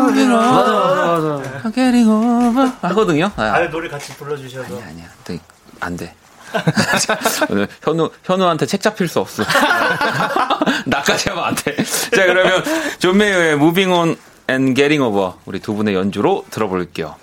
맞아 0.00 0.72
맞아 0.72 1.28
맞아. 1.38 1.70
Getting 1.70 2.08
over 2.10 2.72
하거든요. 2.82 3.30
아, 3.36 3.42
아유 3.54 3.70
노래 3.70 3.88
같이 3.88 4.14
불러주셔서 4.16 4.80
아니야. 4.82 5.06
또 5.24 5.34
안 5.80 5.96
돼. 5.96 6.14
오늘 7.50 7.68
현우 7.82 8.10
현우한테 8.24 8.64
책 8.66 8.80
잡힐 8.80 9.08
수 9.08 9.20
없어. 9.20 9.42
나까지 10.86 11.28
하면 11.30 11.44
안 11.44 11.54
돼. 11.54 11.76
자 11.84 12.26
그러면 12.26 12.62
존 12.98 13.18
메이어의 13.18 13.52
Moving 13.54 13.92
On 13.92 14.16
and 14.48 14.74
Getting 14.74 15.02
Over 15.02 15.32
우리 15.46 15.58
두 15.60 15.74
분의 15.74 15.94
연주로 15.94 16.44
들어볼게요. 16.50 17.16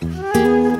Thank 0.00 0.79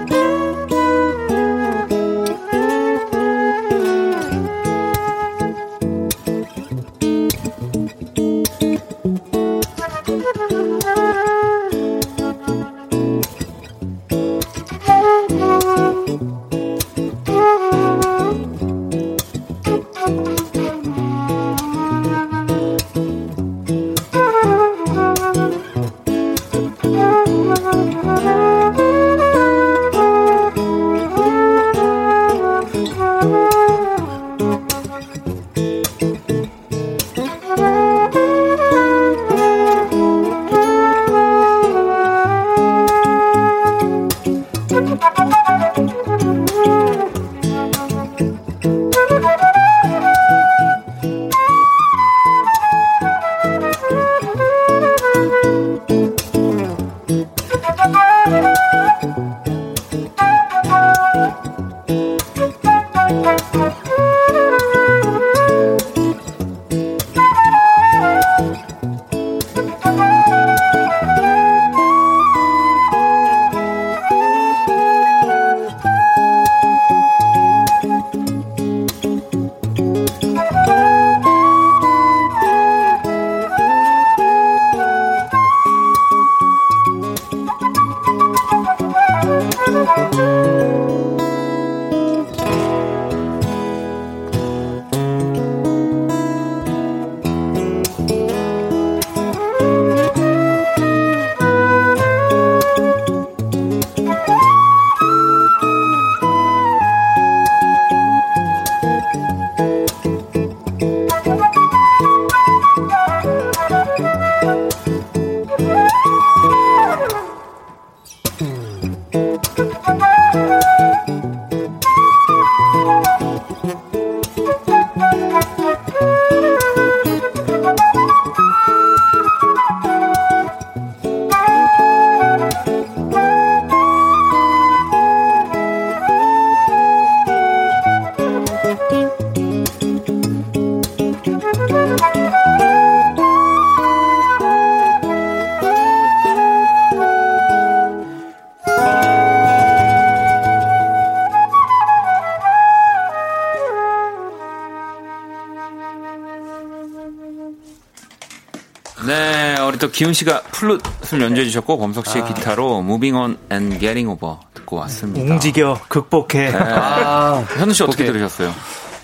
기훈 160.01 160.15
씨가 160.15 160.41
플룻을 160.53 161.21
연주해 161.21 161.45
주셨고 161.45 161.77
범석 161.77 162.07
씨의 162.07 162.25
기타로 162.25 162.79
Moving 162.79 163.15
On 163.15 163.37
and 163.53 163.79
Getting 163.81 164.09
Over 164.09 164.39
듣고 164.55 164.77
왔습니다. 164.77 165.31
움직여, 165.31 165.79
극복해. 165.89 166.51
네. 166.53 166.57
아, 166.57 167.45
현우 167.59 167.75
씨 167.75 167.83
어떻게 167.83 168.05
오케이. 168.05 168.13
들으셨어요? 168.15 168.51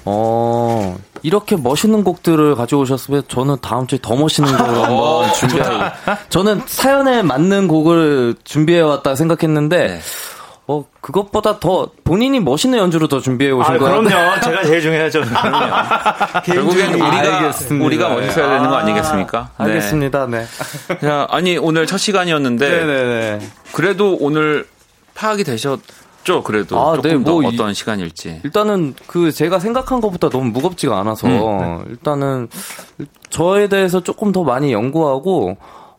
어, 0.06 0.96
이렇게 1.22 1.56
멋있는 1.56 2.02
곡들을 2.02 2.54
가져오셨으면 2.54 3.24
저는 3.28 3.58
다음 3.60 3.86
주에 3.86 3.98
더 4.00 4.16
멋있는 4.16 4.56
곡을 4.56 4.84
한번 4.84 5.34
준비해요. 5.34 5.92
저는 6.30 6.62
사연에 6.64 7.20
맞는 7.20 7.68
곡을 7.68 8.36
준비해 8.44 8.80
왔다 8.80 9.14
생각했는데, 9.14 9.88
네. 9.88 10.00
어, 10.68 10.84
그것보다 11.00 11.60
더 11.60 11.90
본인이 12.02 12.40
멋있는 12.40 12.78
연주로 12.78 13.06
더 13.06 13.20
준비해 13.20 13.52
오신 13.52 13.74
아, 13.74 13.78
거예요. 13.78 14.02
그럼요. 14.02 14.40
제가 14.40 14.64
제일 14.64 14.80
중요하죠. 14.82 15.22
결국엔 16.44 16.94
우리가 16.94 17.36
알겠습니다. 17.38 17.86
우리가 17.86 18.08
멋있어야 18.08 18.48
되는 18.48 18.68
거 18.70 18.76
아, 18.76 18.78
아니겠습니까? 18.80 19.50
네. 19.58 19.64
알겠습니다, 19.64 20.26
네. 20.26 20.44
자, 21.00 21.26
아니 21.30 21.56
오늘 21.56 21.86
첫 21.86 21.98
시간이었는데 21.98 22.68
네네네. 22.68 23.46
그래도 23.72 24.16
오늘 24.20 24.66
파악이 25.14 25.44
되셨죠? 25.44 26.42
그래도 26.44 26.80
아, 26.80 26.96
조금 26.96 27.18
네, 27.18 27.24
더뭐 27.24 27.42
이- 27.42 27.46
어떤 27.46 27.72
시간일지. 27.72 28.40
일단은 28.42 28.94
그 29.06 29.30
제가 29.30 29.60
생각한 29.60 30.00
것보다 30.00 30.28
너무 30.30 30.46
무겁지가 30.50 30.98
않아서 30.98 31.28
음, 31.28 31.84
일단은 31.88 32.48
저에 33.30 33.68
대해서 33.68 34.02
조금 34.02 34.32
더 34.32 34.42
많이 34.42 34.72
연구하고 34.72 35.58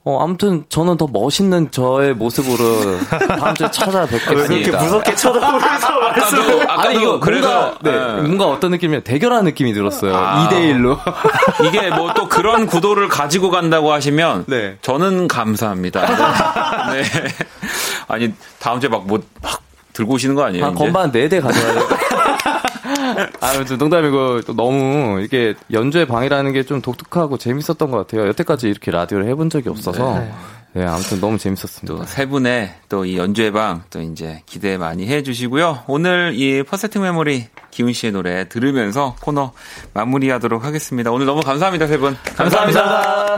어 0.10 0.24
아무튼 0.24 0.64
저는 0.70 0.96
더 0.96 1.06
멋있는 1.12 1.70
저의 1.70 2.14
모습으로 2.14 2.98
다음 3.40 3.54
주에 3.56 3.66
왜 3.66 3.72
찾아뵙겠습니다. 3.72 4.48
그렇게 4.72 4.72
무섭게 4.86 5.16
쳐다보면서 5.16 6.00
말씀을. 6.00 6.44
아까도 6.44 6.62
아까도 6.72 6.90
아니 6.90 7.02
이거 7.02 7.20
그래서 7.20 7.48
뭔가 7.50 7.78
네, 7.82 7.92
네. 7.92 8.22
뭔가 8.22 8.46
어떤 8.46 8.72
느낌이야 8.72 9.02
대결하는 9.02 9.44
느낌이 9.44 9.74
들었어요. 9.74 10.16
아. 10.16 10.48
2대 10.48 10.54
1로. 10.74 10.98
이게 11.68 11.90
뭐 11.90 12.14
또 12.14 12.30
그런 12.30 12.68
구도를 12.68 13.10
가지고 13.10 13.50
간다고 13.52 13.92
하시면 13.92 14.46
네. 14.48 14.78
저는 14.82 15.28
감사합니다. 15.28 16.00
네. 16.94 17.04
아니 18.08 18.34
다음 18.60 18.80
주에 18.80 18.90
막 18.90 19.06
뭐 19.06 19.20
막 19.44 19.62
들고 19.92 20.14
오시는 20.14 20.36
거 20.36 20.44
아니에요? 20.46 20.68
아? 20.68 20.72
건반 20.72 21.12
4대 21.12 21.42
가져와야 21.42 21.74
돼. 21.74 21.96
아무튼 23.42 23.78
농담이고 23.78 24.42
또 24.42 24.54
너무 24.56 25.22
이게 25.22 25.54
연주의 25.72 26.06
방이라는 26.06 26.54
게 26.54 26.64
좀 26.64 26.82
독특하고 26.82 27.38
재밌었던 27.38 27.90
것 27.92 27.98
같아요. 27.98 28.28
여태까지 28.28 28.68
이렇게 28.68 28.92
라디오를 28.92 29.28
해본 29.28 29.50
적이 29.50 29.70
없어서 29.70 30.22
네, 30.74 30.86
아무튼 30.86 31.20
너무 31.22 31.38
재밌었습니다. 31.38 31.96
또세 31.96 32.26
분의 32.28 32.72
또 32.90 33.06
이 33.06 33.18
연주의 33.18 33.52
방 33.52 33.84
또 33.90 34.02
이제 34.02 34.42
기대 34.46 34.78
많이 34.78 35.08
해 35.08 35.24
주시고요. 35.24 35.84
오늘 35.88 36.34
이 36.36 36.62
퍼세트 36.64 36.98
메모리 36.98 37.46
기훈 37.72 37.94
씨의 37.94 38.12
노래 38.12 38.50
들으면서 38.50 39.16
코너 39.22 39.54
마무리하도록 39.94 40.64
하겠습니다. 40.64 41.12
오늘 41.12 41.26
너무 41.26 41.42
감사합니다, 41.42 41.88
세 41.88 41.98
분. 41.98 42.18
감사합니다. 42.36 43.38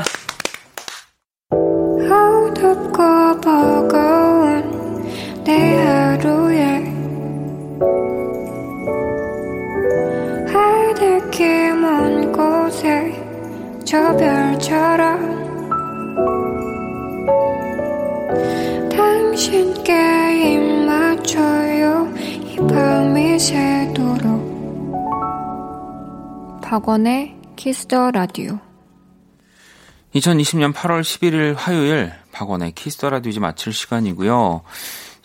버거운 3.41 5.03
내 5.45 5.77
하루에 5.77 6.79
저 13.89 14.15
별처럼 14.17 15.49
당신께 18.91 20.53
입 20.53 20.85
맞춰요. 20.85 22.13
이 22.15 22.55
밤이 22.57 23.39
새도록. 23.39 24.29
박원의 26.61 27.35
Kiss 27.55 27.87
the 27.87 28.11
Radio 28.11 28.59
2020년 30.13 30.71
8월 30.71 31.01
11일 31.01 31.55
화요일 31.57 32.11
박원의 32.31 32.73
Kiss 32.73 32.94
the 32.94 33.09
Radio 33.09 33.31
이제 33.31 33.39
마칠 33.39 33.73
시간이고요. 33.73 34.61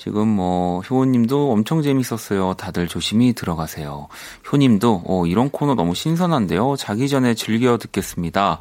지금 0.04 0.28
뭐 0.28 0.80
효원님도 0.82 1.50
엄청 1.50 1.80
재밌었어요. 1.80 2.52
다들 2.58 2.88
조심히 2.88 3.32
들어가세요. 3.32 4.08
효님도 4.52 5.02
어, 5.06 5.24
이런 5.24 5.48
코너 5.48 5.74
너무 5.74 5.94
신선한데요. 5.94 6.76
자기 6.76 7.08
전에 7.08 7.32
즐겨 7.32 7.78
듣겠습니다. 7.78 8.58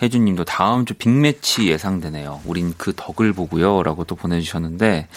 혜준님도 0.00 0.44
다음 0.44 0.86
주 0.86 0.94
빅매치 0.94 1.68
예상되네요. 1.68 2.40
우린 2.46 2.72
그 2.78 2.94
덕을 2.96 3.34
보고요 3.34 3.82
라고 3.82 4.04
또 4.04 4.14
보내주셨는데 4.14 5.08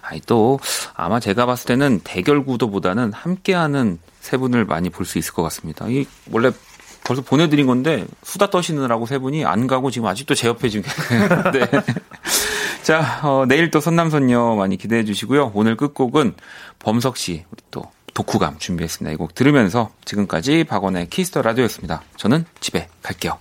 아니 0.00 0.22
또 0.24 0.60
아마 0.94 1.20
제가 1.20 1.44
봤을 1.44 1.66
때는 1.66 2.00
대결 2.04 2.42
구도보다는 2.46 3.12
함께하는 3.12 3.98
세 4.20 4.38
분을 4.38 4.64
많이 4.64 4.88
볼 4.88 5.04
수 5.04 5.18
있을 5.18 5.34
것 5.34 5.42
같습니다. 5.42 5.86
이 5.88 6.06
원래 6.30 6.50
벌써 7.04 7.20
보내드린 7.20 7.66
건데 7.66 8.06
수다 8.22 8.48
떠시느라고 8.48 9.04
세 9.04 9.18
분이 9.18 9.44
안 9.44 9.66
가고 9.66 9.90
지금 9.90 10.08
아직도 10.08 10.34
제 10.34 10.48
옆에 10.48 10.70
지금. 10.70 10.90
네. 11.52 11.66
자, 12.88 13.20
어, 13.22 13.44
내일 13.46 13.70
또 13.70 13.80
선남선녀 13.80 14.54
많이 14.54 14.78
기대해 14.78 15.04
주시고요. 15.04 15.52
오늘 15.52 15.76
끝곡은 15.76 16.32
범석 16.78 17.18
씨, 17.18 17.44
우리 17.50 17.60
또 17.70 17.82
독후감 18.14 18.56
준비했습니다. 18.58 19.12
이 19.12 19.16
곡 19.18 19.34
들으면서 19.34 19.90
지금까지 20.06 20.64
박원의 20.64 21.10
Kiss 21.10 21.28
the 21.28 21.42
Radio였습니다. 21.42 22.00
저는 22.16 22.46
집에 22.60 22.88
갈게요. 23.02 23.36